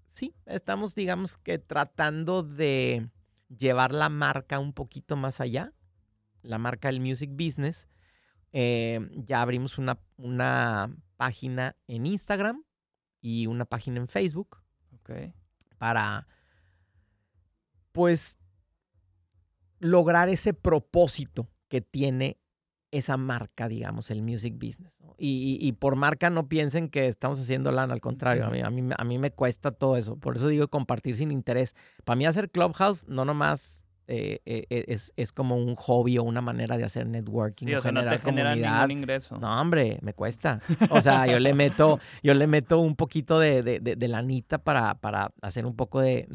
[0.05, 3.09] sí, estamos, digamos que tratando de
[3.49, 5.73] llevar la marca un poquito más allá,
[6.43, 7.87] la marca del Music Business.
[8.53, 12.63] Eh, ya abrimos una, una página en Instagram
[13.19, 14.59] y una página en Facebook
[14.93, 15.09] Ok.
[15.79, 16.27] para,
[17.93, 18.37] pues,
[19.79, 22.39] lograr ese propósito que tiene
[22.97, 24.93] esa marca, digamos, el music business.
[25.03, 25.15] ¿no?
[25.17, 28.61] Y, y- y por marca no piensen que estamos haciendo lana, al contrario, a mí,
[28.61, 30.15] a, mí, me- a mí me cuesta todo eso.
[30.17, 31.75] Por eso digo compartir sin interés.
[32.05, 36.23] Para mí hacer Clubhouse no nomás eh, eh, eh, es, es como un hobby o
[36.23, 38.87] una manera de hacer networking Sí, o o sea, no te generar genera comunidad.
[38.87, 39.37] ningún ingreso.
[39.37, 40.61] No, hombre, me cuesta.
[40.91, 44.59] O sea, yo le meto, yo le meto un poquito de, de, de- de lanita
[44.59, 46.25] para, para hacer un poco de,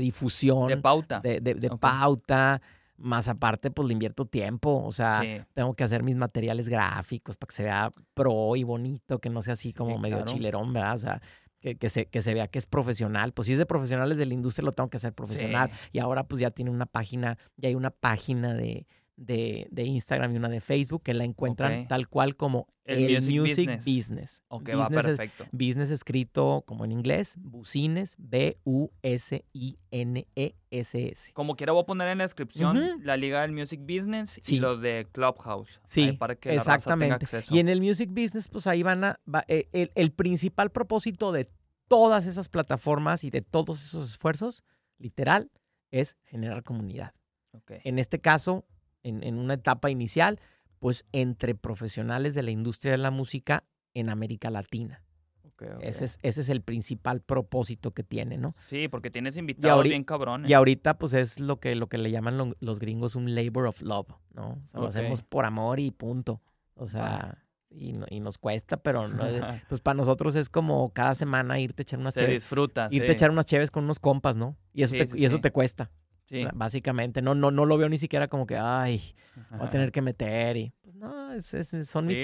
[0.00, 1.18] difusión, De pauta.
[1.20, 1.80] de, de- de Ok.
[1.80, 2.60] pauta.
[2.98, 4.82] Más aparte, pues le invierto tiempo.
[4.84, 5.38] O sea, sí.
[5.54, 9.42] tengo que hacer mis materiales gráficos para que se vea pro y bonito, que no
[9.42, 10.32] sea así como Sí, medio claro.
[10.32, 10.94] chilerón, ¿verdad?
[10.94, 11.22] O sea,
[11.60, 13.32] que, que se, que se vea que es profesional.
[13.32, 15.70] Pues si es de profesionales de la industria, lo tengo que hacer profesional.
[15.70, 15.88] Sí.
[15.92, 18.86] Y ahora pues ya tiene una página, ya hay una página de,
[19.16, 23.14] de, de Instagram y una de Facebook que la encuentran tal cual como El el,
[23.16, 23.84] Music Music, Business.
[23.86, 24.42] Business.
[24.48, 25.46] Ok, va es- perfecto.
[25.52, 28.14] Business escrito como en inglés, Bucines,
[29.96, 31.32] B-U-S-I-N-E-S-S.
[31.32, 34.80] Como quiera voy a poner en la descripción la liga del Music Business y los
[34.80, 35.80] de Clubhouse.
[35.84, 36.76] Sí, ahí para que la raza tenga
[37.16, 37.24] exactamente.
[37.24, 37.54] acceso.
[37.54, 39.20] Y en el Music Business, pues ahí van a.
[39.32, 41.48] va- eh, el, el principal propósito de
[41.88, 44.64] todas esas plataformas y de todos esos esfuerzos,
[44.98, 45.50] literal,
[45.90, 47.14] es generar comunidad.
[47.52, 47.72] Ok.
[47.84, 48.66] En este caso,
[49.06, 50.38] en, en una etapa inicial,
[50.78, 53.64] pues entre profesionales de la industria de la música
[53.94, 55.02] en América Latina.
[55.80, 58.54] Ese, es, ese es el principal propósito que tiene, ¿no?
[58.58, 60.50] Sí, porque tienes invitados bien cabrones.
[60.50, 63.66] Y ahorita, pues es lo que, lo que le llaman lo- los gringos un labor
[63.66, 64.48] of love, ¿no?
[64.50, 64.88] O sea, lo Ok.
[64.88, 66.42] hacemos por amor y punto.
[66.74, 67.38] O sea,
[67.70, 71.80] y, y nos cuesta, pero no es- pues para nosotros es como cada semana irte
[71.80, 72.42] a echar unas Se cheves.
[72.42, 72.88] disfruta.
[72.90, 73.12] Irte sí.
[73.12, 74.58] a echar unas cheves con unos compas, ¿no?
[74.74, 75.90] Y eso, Sí, te, sí, y eso te cuesta,
[76.26, 76.44] Sí.
[76.54, 77.22] básicamente.
[77.22, 79.00] No, no, no lo veo ni siquiera como que, ay,
[79.50, 80.72] voy a tener que meter y...
[80.82, 82.22] Pues no, es- es- son mis Sí,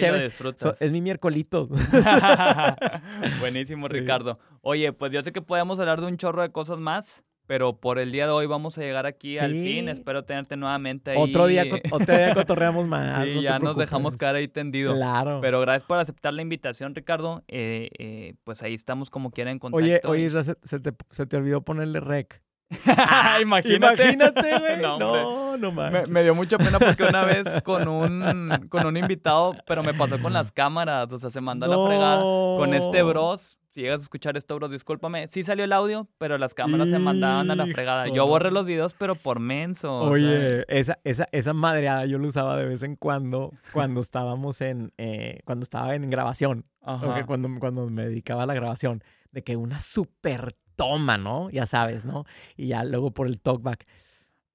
[0.57, 1.69] so- es mi miércolito.
[3.41, 3.95] Buenísimo, Sí.
[3.95, 4.39] Ricardo.
[4.61, 7.99] Oye, pues yo sé que podemos hablar de un chorro de cosas más, pero por
[7.99, 9.89] el día de hoy vamos a llegar aquí al fin.
[9.89, 11.19] Espero tenerte nuevamente ahí.
[11.19, 13.25] otro, día, otro día cotorreamos más.
[13.25, 14.95] Sí, no ya nos dejamos caer ahí tendido.
[14.95, 15.41] Claro.
[15.41, 17.43] Pero gracias por aceptar la invitación, Ricardo.
[17.49, 19.85] Eh, eh, pues ahí estamos como quiera en contacto.
[20.09, 22.43] Oye, oye, se te, se te olvidó ponerle rec.
[23.43, 24.03] imagínate.
[24.13, 24.73] Imagínate, güey.
[24.83, 26.11] No, no, no, Me, manches.
[26.11, 30.21] me dio mucha pena porque una vez con un, con un invitado, pero me pasó
[30.21, 33.09] con las cámaras, o sea, se mandó a la fregada con este No.
[33.09, 33.57] bros.
[33.75, 35.29] Si llegas a escuchar esto, bros, discúlpame.
[35.29, 38.07] Sí salió el audio, pero las cámaras se mandaban a la fregada.
[38.09, 39.91] Yo borré los videos, pero por menso.
[40.01, 44.93] Oye, esa, esa, esa madreada yo la usaba de vez en cuando cuando estábamos en,
[44.99, 46.67] eh, cuando estaba en grabación.
[46.83, 47.25] Ajá.
[47.25, 49.03] cuando, cuando me dedicaba a la grabación.
[49.31, 51.51] De que una super toma, ¿no?
[51.51, 52.25] Ya sabes, ¿no?
[52.57, 53.87] Y ya luego por el talkback.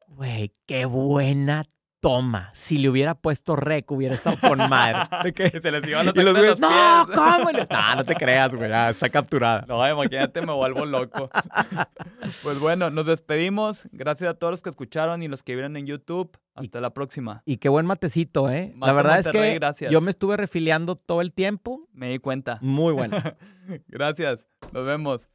[0.07, 1.65] Güey, qué buena
[1.99, 5.09] toma, si le hubiera puesto rec, hubiera estado con madre.
[5.31, 7.15] De se les iban los y los güeyes, no, pies".
[7.15, 7.51] ¿cómo?
[7.51, 9.65] No, no te creas, güey, ya está capturada.
[9.67, 11.29] No, imagínate, me vuelvo loco.
[12.43, 13.87] Pues bueno, nos despedimos.
[13.91, 16.37] Gracias a todos los que escucharon y los que vieron en YouTube.
[16.55, 17.41] Hasta la próxima.
[17.45, 18.73] Y qué buen matecito, ¿eh?
[18.79, 19.91] La verdad es Monterrey, que gracias.
[19.91, 21.87] yo me estuve refiliando todo el tiempo.
[21.93, 22.59] Me di cuenta.
[22.61, 23.15] Muy bueno.
[23.87, 24.45] Gracias.
[24.73, 25.29] Nos vemos.